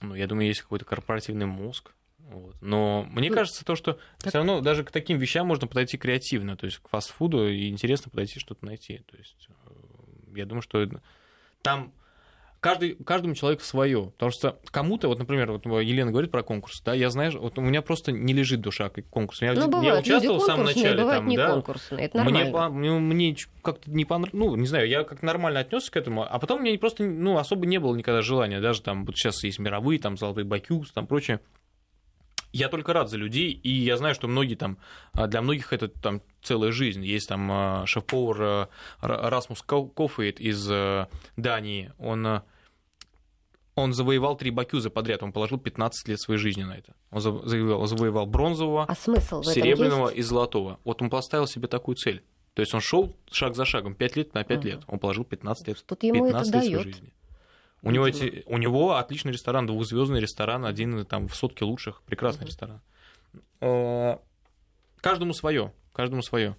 Ну, 0.00 0.14
я 0.14 0.26
думаю, 0.26 0.46
есть 0.46 0.62
какой-то 0.62 0.84
корпоративный 0.84 1.46
мозг. 1.46 1.92
Вот. 2.18 2.56
Но 2.60 3.04
мне 3.10 3.28
Ну, 3.28 3.34
кажется, 3.34 3.64
то, 3.64 3.76
что 3.76 3.98
все 4.18 4.38
равно 4.38 4.60
даже 4.60 4.82
к 4.84 4.90
таким 4.90 5.18
вещам 5.18 5.46
можно 5.46 5.66
подойти 5.66 5.98
креативно, 5.98 6.56
то 6.56 6.66
есть 6.66 6.78
к 6.78 6.88
фастфуду, 6.88 7.48
и 7.48 7.68
интересно 7.68 8.10
подойти 8.10 8.40
что-то 8.40 8.64
найти. 8.64 8.98
То 9.10 9.16
есть 9.16 9.48
э, 9.48 10.34
я 10.36 10.46
думаю, 10.46 10.62
что 10.62 10.88
там 11.62 11.92
каждый, 12.64 12.94
каждому 13.04 13.34
человеку 13.34 13.62
свое. 13.62 14.06
Потому 14.12 14.32
что 14.32 14.58
кому-то, 14.70 15.08
вот, 15.08 15.18
например, 15.18 15.52
вот 15.52 15.66
Елена 15.66 16.10
говорит 16.10 16.30
про 16.30 16.42
конкурс, 16.42 16.80
да, 16.82 16.94
я 16.94 17.10
знаю, 17.10 17.38
вот 17.38 17.58
у 17.58 17.60
меня 17.60 17.82
просто 17.82 18.10
не 18.10 18.32
лежит 18.32 18.60
душа 18.62 18.88
к 18.88 19.02
конкурсу. 19.10 19.44
Я, 19.44 19.52
Ну, 19.52 19.60
я 19.60 19.66
бывают 19.68 20.06
люди 20.06 20.10
участвовал 20.16 20.40
в 20.40 20.44
самом 20.44 20.64
начале, 20.64 21.04
там, 21.04 21.28
не 21.28 21.36
да, 21.36 21.50
конкурсные, 21.50 22.06
это 22.06 22.16
нормально. 22.18 22.50
по- 22.52 22.68
мне, 22.70 22.90
мне 22.90 23.36
как-то 23.62 23.90
не 23.90 24.04
понравилось, 24.04 24.32
ну, 24.50 24.56
не 24.56 24.66
знаю, 24.66 24.88
я 24.88 25.04
как 25.04 25.22
нормально 25.22 25.60
отнесся 25.60 25.92
к 25.92 25.96
этому, 25.96 26.22
а 26.28 26.38
потом 26.38 26.62
мне 26.62 26.76
просто, 26.78 27.04
ну, 27.04 27.36
особо 27.36 27.66
не 27.66 27.78
было 27.78 27.94
никогда 27.94 28.22
желания, 28.22 28.60
даже 28.60 28.80
там, 28.80 29.04
вот 29.04 29.16
сейчас 29.16 29.44
есть 29.44 29.58
мировые, 29.58 29.98
там, 30.00 30.16
золотой 30.16 30.44
бакюс, 30.44 30.90
там, 30.92 31.06
прочее. 31.06 31.40
Я 32.52 32.68
только 32.68 32.92
рад 32.92 33.10
за 33.10 33.16
людей, 33.16 33.50
и 33.50 33.68
я 33.68 33.96
знаю, 33.96 34.14
что 34.14 34.28
многие 34.28 34.54
там, 34.54 34.78
а, 35.12 35.26
для 35.26 35.42
многих 35.42 35.72
это 35.72 35.88
там 35.88 36.22
целая 36.40 36.70
жизнь. 36.70 37.04
Есть 37.04 37.28
там 37.28 37.50
а, 37.50 37.84
шеф-повар 37.84 38.36
а, 38.40 38.68
Ра- 39.02 39.28
Расмус 39.28 39.60
Ко- 39.62 39.86
Кофейт 39.88 40.38
из 40.40 40.70
Дании, 41.36 41.92
он 41.98 42.42
он 43.74 43.92
завоевал 43.92 44.36
три 44.36 44.50
бакюза 44.50 44.90
подряд, 44.90 45.22
он 45.22 45.32
положил 45.32 45.58
15 45.58 46.08
лет 46.08 46.20
своей 46.20 46.38
жизни 46.38 46.62
на 46.62 46.76
это. 46.76 46.94
Он 47.10 47.18
заво- 47.20 47.44
завоевал, 47.46 47.86
завоевал 47.86 48.26
бронзового, 48.26 48.84
А 48.84 48.94
смысл 48.94 49.42
серебряного 49.42 50.08
и 50.08 50.22
золотого. 50.22 50.78
Вот 50.84 51.02
он 51.02 51.10
поставил 51.10 51.46
себе 51.46 51.66
такую 51.68 51.96
цель. 51.96 52.22
То 52.54 52.60
есть 52.62 52.72
он 52.72 52.80
шел 52.80 53.16
шаг 53.32 53.56
за 53.56 53.64
шагом, 53.64 53.94
5 53.96 54.16
лет 54.16 54.32
на 54.34 54.44
5 54.44 54.58
Ага. 54.60 54.68
лет. 54.68 54.80
Он 54.86 54.98
положил 55.00 55.24
15 55.24 55.66
лет, 55.68 55.84
Тут 55.86 56.02
ему 56.04 56.26
это 56.26 56.34
15 56.38 56.54
лет 56.54 56.62
своей 56.62 56.74
даёт. 56.76 56.86
жизни. 56.86 57.12
У 57.82 57.90
него, 57.90 58.06
эти, 58.08 58.44
у 58.46 58.56
него 58.58 58.94
отличный 58.96 59.32
ресторан, 59.32 59.66
двухзвездный 59.66 60.20
ресторан, 60.20 60.64
один 60.64 61.04
там 61.04 61.28
в 61.28 61.34
сотке 61.34 61.64
лучших, 61.64 62.00
прекрасный 62.02 62.46
ресторан. 62.46 62.80
Э, 63.60 64.16
Каждому 65.00 65.34
свое, 65.34 65.72
каждому 65.92 66.22
свое. 66.22 66.56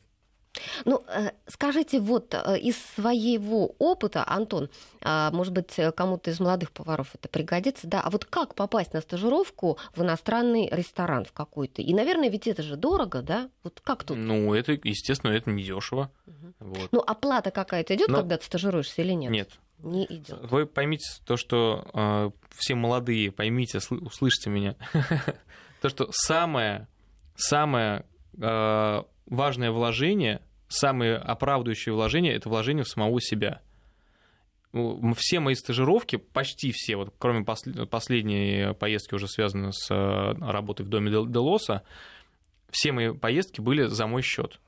Ну, 0.85 1.03
э, 1.07 1.31
скажите, 1.47 1.99
вот 1.99 2.33
э, 2.33 2.59
из 2.59 2.77
своего 2.95 3.75
опыта, 3.79 4.23
Антон, 4.27 4.69
а, 5.01 5.31
может 5.31 5.53
быть, 5.53 5.73
кому-то 5.95 6.31
из 6.31 6.39
молодых 6.39 6.71
поваров 6.71 7.09
это 7.13 7.27
пригодится, 7.29 7.87
да, 7.87 8.01
а 8.01 8.09
вот 8.09 8.25
как 8.25 8.55
попасть 8.55 8.93
на 8.93 9.01
стажировку 9.01 9.77
в 9.95 10.01
иностранный 10.01 10.69
ресторан 10.71 11.25
в 11.25 11.31
какой-то? 11.31 11.81
И, 11.81 11.93
наверное, 11.93 12.29
ведь 12.29 12.47
это 12.47 12.63
же 12.63 12.75
дорого, 12.75 13.21
да? 13.21 13.49
Вот 13.63 13.81
как 13.83 14.03
тут? 14.03 14.17
Ну, 14.17 14.53
это, 14.53 14.73
естественно, 14.83 15.31
это 15.31 15.49
недешево. 15.49 16.11
Угу. 16.25 16.53
Вот. 16.59 16.91
Ну, 16.91 16.99
оплата 16.99 17.51
какая-то 17.51 17.95
идет, 17.95 18.09
Но... 18.09 18.17
когда 18.17 18.37
ты 18.37 18.45
стажируешься 18.45 19.01
или 19.01 19.13
нет? 19.13 19.31
Нет. 19.31 19.49
Не 19.79 20.05
идет. 20.05 20.39
Вы 20.49 20.65
поймите 20.65 21.05
то, 21.25 21.37
что 21.37 21.85
э, 21.93 22.31
все 22.55 22.75
молодые, 22.75 23.31
поймите, 23.31 23.79
услышьте 23.89 24.49
меня, 24.49 24.75
то, 25.81 25.89
что 25.89 26.07
самое, 26.11 26.87
самое 27.35 28.05
важное 28.37 29.71
вложение, 29.71 30.41
самое 30.67 31.15
оправдывающее 31.15 31.93
вложение– 31.93 32.33
это 32.35 32.49
вложение 32.49 32.83
в 32.83 32.89
самого 32.89 33.21
себя. 33.21 33.61
Все 35.15 35.39
мои 35.39 35.55
стажировки, 35.55 36.17
почти 36.17 36.73
все, 36.73 36.97
вот, 36.97 37.13
кроме 37.17 37.45
последней 37.45 38.73
поездки, 38.73 39.15
уже 39.15 39.29
связанной 39.29 39.71
с 39.71 39.89
э, 39.89 40.33
работой 40.41 40.85
в 40.85 40.89
доме 40.89 41.09
Делоса, 41.09 41.83
все 42.71 42.91
мои 42.91 43.13
поездки 43.13 43.61
были 43.61 43.85
за 43.85 44.05
мой 44.05 44.21
счет. 44.21 44.59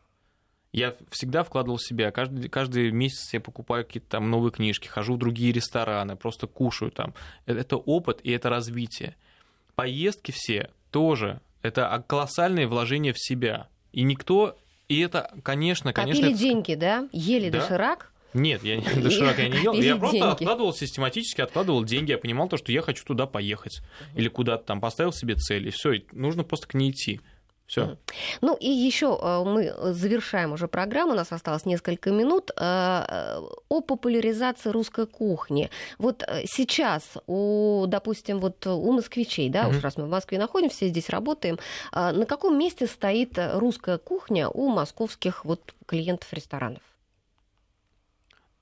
Я 0.71 0.95
всегда 1.09 1.43
вкладывал 1.43 1.77
в 1.77 1.85
себя. 1.85 2.11
Каждый, 2.11 2.47
каждый 2.47 2.91
месяц 2.91 3.33
я 3.33 3.41
покупаю 3.41 3.85
какие-то 3.85 4.07
там 4.09 4.29
новые 4.29 4.51
книжки, 4.51 4.87
хожу 4.87 5.15
в 5.15 5.17
другие 5.17 5.51
рестораны, 5.51 6.15
просто 6.15 6.47
кушаю 6.47 6.91
там. 6.91 7.13
Это, 7.45 7.59
это 7.59 7.77
опыт 7.77 8.21
и 8.23 8.31
это 8.31 8.49
развитие. 8.49 9.15
Поездки 9.75 10.31
все 10.31 10.69
тоже. 10.91 11.41
Это 11.61 12.03
колоссальное 12.07 12.67
вложение 12.67 13.13
в 13.13 13.19
себя. 13.19 13.67
И 13.91 14.03
никто... 14.03 14.57
И 14.87 14.99
это, 14.99 15.31
конечно, 15.43 15.91
конечно... 15.91 16.23
Копили 16.23 16.37
деньги, 16.37 16.75
да? 16.75 17.09
Ели 17.11 17.49
да? 17.49 17.59
доширак? 17.59 18.11
Нет, 18.33 18.63
я 18.63 18.79
доширак 18.95 19.37
я 19.39 19.49
не 19.49 19.61
ел. 19.61 19.73
Я 19.73 19.95
просто 19.97 20.17
деньги. 20.17 20.31
откладывал 20.31 20.73
систематически, 20.73 21.41
откладывал 21.41 21.83
деньги. 21.83 22.11
Я 22.11 22.17
понимал 22.17 22.47
то, 22.47 22.57
что 22.57 22.71
я 22.71 22.81
хочу 22.81 23.03
туда 23.03 23.25
поехать. 23.25 23.81
Или 24.15 24.29
куда-то 24.29 24.65
там 24.65 24.79
поставил 24.79 25.11
себе 25.11 25.35
цель. 25.35 25.67
И 25.67 25.71
все, 25.71 26.03
нужно 26.11 26.43
просто 26.43 26.67
к 26.67 26.73
ней 26.73 26.91
идти. 26.91 27.21
Все. 27.67 27.97
Ну 28.39 28.55
и 28.55 28.69
еще 28.69 29.19
э, 29.21 29.43
мы 29.43 29.73
завершаем 29.93 30.53
уже 30.53 30.69
программу, 30.69 31.11
у 31.11 31.15
нас 31.15 31.33
осталось 31.33 31.65
несколько 31.65 32.11
минут, 32.11 32.49
э, 32.51 32.55
э, 32.55 33.41
о 33.67 33.81
популяризации 33.81 34.69
русской 34.69 35.05
кухни. 35.05 35.69
Вот 35.97 36.23
сейчас, 36.45 37.17
у, 37.27 37.83
допустим, 37.87 38.39
вот 38.39 38.65
у 38.65 38.91
москвичей, 38.93 39.49
да, 39.49 39.65
mm-hmm. 39.65 39.69
уж 39.69 39.83
раз 39.83 39.97
мы 39.97 40.05
в 40.05 40.09
Москве 40.09 40.39
находимся, 40.39 40.87
здесь 40.87 41.09
работаем, 41.09 41.59
на 41.91 42.25
каком 42.25 42.57
месте 42.57 42.87
стоит 42.87 43.37
русская 43.37 43.97
кухня 43.97 44.47
у 44.47 44.69
московских 44.69 45.43
вот 45.43 45.75
клиентов 45.85 46.31
ресторанов? 46.31 46.81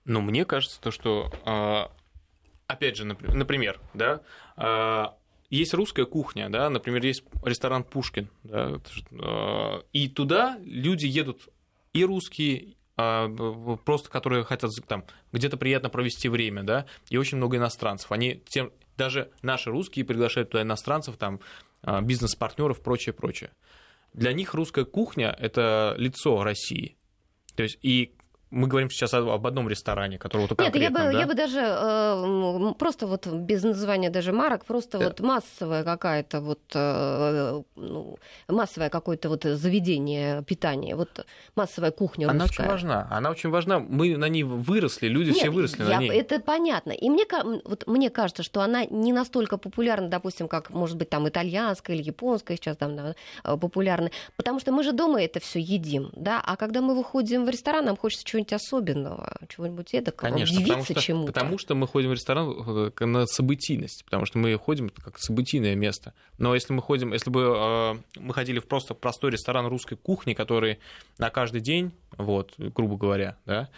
Ну, 0.05 0.21
мне 0.21 0.45
кажется, 0.45 0.81
то, 0.81 0.89
что, 0.91 1.91
опять 2.67 2.95
же, 2.95 3.05
например, 3.05 3.79
да, 3.93 4.21
есть 5.55 5.73
русская 5.73 6.05
кухня, 6.05 6.49
да, 6.49 6.69
например, 6.69 7.03
есть 7.05 7.23
ресторан 7.43 7.83
Пушкин, 7.83 8.29
да, 8.43 8.79
э, 9.11 9.81
и 9.93 10.07
туда 10.09 10.57
люди 10.63 11.05
едут 11.05 11.49
и 11.93 12.03
русские, 12.03 12.75
а, 12.97 13.29
просто 13.85 14.09
которые 14.09 14.43
хотят 14.43 14.71
там 14.87 15.05
где-то 15.31 15.57
приятно 15.57 15.89
провести 15.89 16.29
время, 16.29 16.63
да, 16.63 16.85
и 17.09 17.17
очень 17.17 17.37
много 17.37 17.57
иностранцев. 17.57 18.11
Они 18.11 18.41
тем, 18.47 18.71
даже 18.97 19.31
наши 19.41 19.69
русские 19.69 20.05
приглашают 20.05 20.49
туда 20.49 20.63
иностранцев, 20.63 21.17
там 21.17 21.39
а, 21.83 22.01
бизнес-партнеров, 22.01 22.81
прочее, 22.81 23.13
прочее. 23.13 23.51
Для 24.13 24.33
них 24.33 24.53
русская 24.53 24.85
кухня 24.85 25.35
это 25.39 25.95
лицо 25.97 26.43
России. 26.43 26.97
То 27.55 27.63
есть 27.63 27.77
и 27.81 28.14
мы 28.51 28.67
говорим 28.67 28.89
сейчас 28.89 29.13
об 29.13 29.45
одном 29.45 29.67
ресторане, 29.67 30.17
который 30.17 30.47
вот 30.47 30.59
Нет, 30.59 30.75
я 30.75 30.89
бы, 30.89 30.97
да? 30.97 31.11
я 31.11 31.27
бы 31.27 31.33
даже 31.33 31.59
э, 31.59 32.73
просто 32.77 33.07
вот 33.07 33.27
без 33.27 33.63
названия 33.63 34.09
даже 34.09 34.31
марок, 34.33 34.65
просто 34.65 34.97
да. 34.97 35.05
вот 35.05 35.19
массовая 35.19 35.83
какая-то 35.83 36.41
вот 36.41 36.61
э, 36.73 37.61
ну, 37.75 38.17
массовое 38.47 38.89
какое-то 38.89 39.29
вот 39.29 39.43
заведение 39.43 40.43
питания, 40.43 40.95
вот 40.95 41.25
массовая 41.55 41.91
кухня 41.91 42.29
Она 42.29 42.45
русская. 42.45 42.63
очень 42.63 42.71
важна, 42.71 43.07
она 43.09 43.31
очень 43.31 43.49
важна. 43.49 43.79
Мы 43.79 44.15
на 44.15 44.29
ней 44.29 44.43
выросли, 44.43 45.07
люди 45.07 45.29
Нет, 45.29 45.37
все 45.37 45.49
выросли 45.49 45.83
я, 45.83 45.89
на 45.89 46.01
ней. 46.01 46.11
Это 46.11 46.39
понятно. 46.39 46.91
И 46.91 47.09
мне, 47.09 47.25
вот, 47.65 47.87
мне 47.87 48.09
кажется, 48.09 48.43
что 48.43 48.61
она 48.61 48.85
не 48.85 49.11
настолько 49.11 49.57
популярна, 49.57 50.07
допустим, 50.07 50.47
как, 50.47 50.69
может 50.69 50.97
быть, 50.97 51.09
там 51.09 51.27
итальянская 51.27 51.95
или 51.95 52.03
японская 52.03 52.57
сейчас 52.57 52.77
там 52.77 52.95
да, 52.95 53.15
э, 53.43 53.57
популярна, 53.57 54.11
потому 54.35 54.59
что 54.59 54.71
мы 54.71 54.83
же 54.83 54.91
дома 54.91 55.21
это 55.21 55.39
все 55.39 55.59
едим, 55.59 56.11
да, 56.15 56.41
а 56.45 56.55
когда 56.55 56.81
мы 56.81 56.95
выходим 56.95 57.45
в 57.45 57.49
ресторан, 57.49 57.85
нам 57.85 57.97
хочется 57.97 58.25
чего-нибудь 58.35 58.53
особенного, 58.53 59.37
чего-нибудь 59.47 59.93
эдакого, 59.93 60.29
Конечно, 60.29 60.55
удивиться 60.55 60.73
потому 60.73 60.85
что, 60.85 61.01
чему-то. 61.01 61.33
Потому 61.33 61.57
что 61.57 61.75
мы 61.75 61.87
ходим 61.87 62.09
в 62.09 62.13
ресторан 62.13 62.91
э, 62.99 63.05
на 63.05 63.25
событийность, 63.25 64.03
потому 64.05 64.25
что 64.25 64.37
мы 64.37 64.57
ходим 64.57 64.89
как 64.89 65.17
событийное 65.19 65.75
место. 65.75 66.13
Но 66.37 66.53
если 66.53 66.73
мы 66.73 66.81
ходим, 66.81 67.13
если 67.13 67.29
бы 67.29 67.41
э, 67.41 68.19
мы 68.19 68.33
ходили 68.33 68.59
в 68.59 68.67
просто 68.67 68.93
простой 68.93 69.31
ресторан 69.31 69.67
русской 69.67 69.95
кухни, 69.95 70.33
который 70.33 70.79
на 71.17 71.29
каждый 71.29 71.61
день, 71.61 71.91
вот, 72.17 72.53
грубо 72.57 72.97
говоря, 72.97 73.37
да, 73.45 73.69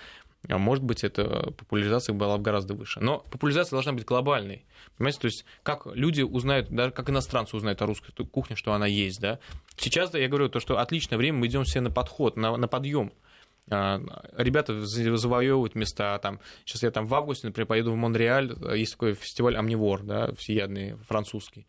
может 0.47 0.83
быть, 0.83 1.03
эта 1.03 1.51
популяризация 1.51 2.13
была 2.13 2.37
бы 2.37 2.43
гораздо 2.43 2.73
выше. 2.73 3.01
Но 3.01 3.19
популяризация 3.31 3.71
должна 3.71 3.91
быть 3.91 4.05
глобальной. 4.05 4.65
Понимаете, 4.97 5.19
то 5.19 5.25
есть 5.25 5.45
как 5.63 5.87
люди 5.87 6.21
узнают, 6.21 6.69
даже 6.69 6.91
как 6.91 7.09
иностранцы 7.09 7.57
узнают 7.57 7.81
о 7.81 7.85
русской 7.85 8.13
кухне, 8.25 8.55
что 8.55 8.71
она 8.71 8.87
есть, 8.87 9.19
да. 9.19 9.39
Сейчас 9.75 10.13
я 10.13 10.27
говорю 10.29 10.47
то, 10.47 10.59
что 10.59 10.79
отличное 10.79 11.17
время, 11.17 11.39
мы 11.39 11.47
идем 11.47 11.63
все 11.65 11.81
на 11.81 11.91
подход, 11.91 12.37
на, 12.37 12.55
на 12.55 12.67
подъем. 12.67 13.11
А, 13.69 14.01
ребята 14.37 14.85
завоевывают 14.85 15.75
места. 15.75 16.17
Там, 16.19 16.39
сейчас 16.65 16.83
я 16.83 16.91
там 16.91 17.05
в 17.05 17.13
августе, 17.13 17.47
например, 17.47 17.67
поеду 17.67 17.91
в 17.91 17.95
Монреаль, 17.95 18.53
есть 18.75 18.93
такой 18.93 19.13
фестиваль 19.13 19.57
Амнивор, 19.57 20.03
да, 20.03 20.31
всеядный, 20.33 20.95
французский. 21.07 21.67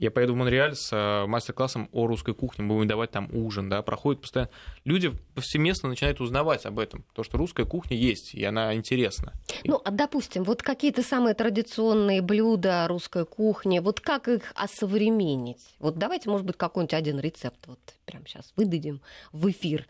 Я 0.00 0.10
поеду 0.10 0.32
в 0.32 0.36
Монреаль 0.36 0.74
с 0.74 0.88
а, 0.94 1.26
мастер-классом 1.26 1.90
о 1.92 2.06
русской 2.06 2.32
кухне, 2.32 2.64
будем 2.64 2.88
давать 2.88 3.10
там 3.10 3.28
ужин, 3.34 3.68
да, 3.68 3.82
проходит 3.82 4.22
постоянно. 4.22 4.50
Люди 4.84 5.12
повсеместно 5.34 5.90
начинают 5.90 6.22
узнавать 6.22 6.64
об 6.64 6.78
этом, 6.78 7.04
то, 7.12 7.22
что 7.22 7.36
русская 7.36 7.66
кухня 7.66 7.98
есть, 7.98 8.34
и 8.34 8.42
она 8.42 8.74
интересна. 8.74 9.34
Ну, 9.64 9.78
а 9.84 9.90
допустим, 9.90 10.44
вот 10.44 10.62
какие-то 10.62 11.02
самые 11.02 11.34
традиционные 11.34 12.22
блюда 12.22 12.86
русской 12.88 13.26
кухни, 13.26 13.80
вот 13.80 14.00
как 14.00 14.28
их 14.28 14.52
осовременить? 14.54 15.74
Вот 15.78 15.98
давайте, 15.98 16.30
может 16.30 16.46
быть, 16.46 16.56
какой-нибудь 16.56 16.94
один 16.94 17.20
рецепт 17.20 17.66
вот 17.66 17.80
прямо 18.06 18.24
сейчас 18.26 18.54
выдадим 18.56 19.02
в 19.32 19.50
эфир. 19.50 19.86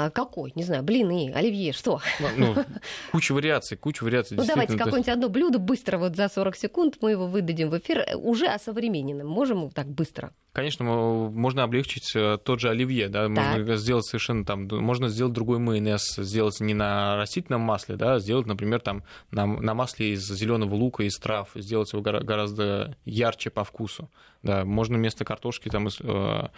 А 0.00 0.10
какой? 0.10 0.52
Не 0.54 0.62
знаю, 0.62 0.84
блины, 0.84 1.32
оливье, 1.34 1.72
что? 1.72 2.00
Ну, 2.36 2.54
куча 3.10 3.32
вариаций, 3.32 3.76
куча 3.76 4.04
вариаций. 4.04 4.36
Ну, 4.36 4.44
давайте 4.46 4.78
какое-нибудь 4.78 5.08
одно 5.08 5.28
блюдо 5.28 5.58
быстро, 5.58 5.98
вот 5.98 6.14
за 6.14 6.28
40 6.28 6.54
секунд 6.54 6.98
мы 7.00 7.10
его 7.10 7.26
выдадим 7.26 7.68
в 7.68 7.76
эфир, 7.76 8.06
уже 8.14 8.46
осовремененным. 8.46 9.26
Можем 9.26 9.70
так 9.70 9.88
быстро? 9.88 10.32
Конечно, 10.52 10.84
можно 10.84 11.64
облегчить 11.64 12.12
э, 12.14 12.38
тот 12.44 12.60
же 12.60 12.70
оливье, 12.70 13.08
да, 13.08 13.26
так. 13.26 13.58
можно 13.58 13.76
сделать 13.76 14.06
совершенно 14.06 14.44
там, 14.44 14.68
можно 14.68 15.08
сделать 15.08 15.32
другой 15.32 15.58
майонез, 15.58 16.14
сделать 16.16 16.60
не 16.60 16.74
на 16.74 17.16
растительном 17.16 17.62
масле, 17.62 17.96
да, 17.96 18.14
а 18.14 18.18
сделать, 18.20 18.46
например, 18.46 18.80
там 18.80 19.02
на, 19.32 19.46
на 19.46 19.74
масле 19.74 20.12
из 20.12 20.24
зеленого 20.28 20.76
лука, 20.76 21.02
из 21.02 21.16
трав, 21.18 21.50
сделать 21.56 21.92
его 21.92 22.02
гораздо 22.02 22.96
ярче 23.04 23.50
по 23.50 23.64
вкусу, 23.64 24.10
да, 24.44 24.64
можно 24.64 24.96
вместо 24.96 25.24
картошки 25.24 25.68
там 25.68 25.88
э, 25.88 26.48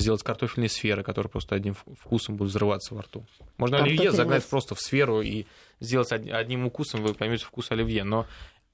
сделать 0.00 0.22
картофельные 0.22 0.68
сферы, 0.68 1.02
которые 1.02 1.30
просто 1.30 1.54
одним 1.54 1.74
вкусом 1.74 2.36
будут 2.36 2.50
взрываться 2.50 2.94
во 2.94 3.02
рту. 3.02 3.26
Можно 3.56 3.78
оливье 3.78 4.12
загнать 4.12 4.44
просто 4.44 4.74
в 4.74 4.80
сферу 4.80 5.22
и 5.22 5.46
сделать 5.80 6.12
одним 6.12 6.66
укусом, 6.66 7.02
вы 7.02 7.14
поймете 7.14 7.44
вкус 7.44 7.70
оливье. 7.70 8.04
Но 8.04 8.26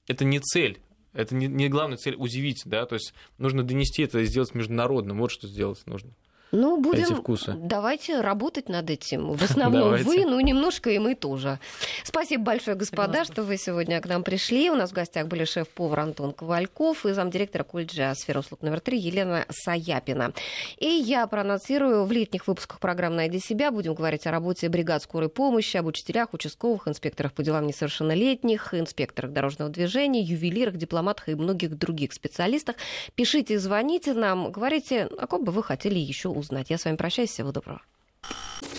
это 0.07 0.25
не 0.25 0.39
цель. 0.39 0.79
Это 1.13 1.35
не, 1.35 1.47
не 1.47 1.69
главная 1.69 1.97
цель 1.97 2.15
удивить, 2.15 2.63
да, 2.65 2.87
то 2.87 2.95
есть 2.95 3.13
нужно 3.37 3.61
донести 3.61 4.01
это 4.01 4.19
и 4.19 4.25
сделать 4.25 4.55
международным. 4.55 5.19
Вот 5.19 5.31
что 5.31 5.47
сделать 5.47 5.85
нужно. 5.85 6.11
Ну, 6.53 6.79
будем... 6.79 7.05
Эти 7.05 7.13
вкусы. 7.13 7.55
Давайте 7.57 8.21
работать 8.21 8.69
над 8.69 8.87
этим. 8.87 9.33
В 9.33 9.41
основном 9.49 9.95
вы, 10.03 10.23
ну, 10.23 10.39
немножко 10.39 10.91
и 10.91 10.99
мы 10.99 11.15
тоже. 11.15 11.59
Спасибо 12.03 12.43
большое, 12.43 12.77
господа, 12.77 13.25
что 13.25 13.41
вы 13.41 13.57
сегодня 13.57 13.99
к 13.99 14.05
нам 14.05 14.23
пришли. 14.23 14.69
У 14.69 14.75
нас 14.75 14.91
в 14.91 14.93
гостях 14.93 15.27
были 15.27 15.45
шеф-повар 15.45 16.01
Антон 16.01 16.31
Ковальков 16.31 17.07
и 17.07 17.13
замдиректора 17.13 17.63
колледжа 17.63 18.13
«Сфера 18.13 18.39
услуг 18.39 18.61
номер 18.61 18.81
три» 18.81 18.99
Елена 18.99 19.45
Саяпина. 19.49 20.31
И 20.77 20.85
я 20.85 21.25
проанонсирую 21.25 22.05
в 22.05 22.11
летних 22.11 22.45
выпусках 22.45 22.79
программы 22.79 23.15
«Найди 23.15 23.39
себя». 23.39 23.71
Будем 23.71 23.95
говорить 23.95 24.27
о 24.27 24.31
работе 24.31 24.69
бригад 24.69 25.01
скорой 25.01 25.29
помощи, 25.29 25.77
об 25.77 25.87
учителях, 25.87 26.35
участковых, 26.35 26.87
инспекторах 26.87 27.33
по 27.33 27.41
делам 27.41 27.65
несовершеннолетних, 27.65 28.75
инспекторах 28.75 29.31
дорожного 29.31 29.71
движения, 29.71 30.21
ювелирах, 30.21 30.75
дипломатах 30.75 31.29
и 31.29 31.35
многих 31.35 31.75
других 31.79 32.13
специалистах. 32.13 32.75
Пишите, 33.15 33.57
звоните 33.57 34.13
нам, 34.13 34.51
говорите, 34.51 35.09
о 35.17 35.25
ком 35.25 35.43
бы 35.43 35.51
вы 35.51 35.63
хотели 35.63 35.97
еще 35.97 36.29
узнать 36.29 36.42
узнать. 36.43 36.69
Я 36.69 36.77
с 36.77 36.85
вами 36.85 36.95
прощаюсь. 36.95 37.31
Всего 37.31 37.51
доброго. 37.51 37.81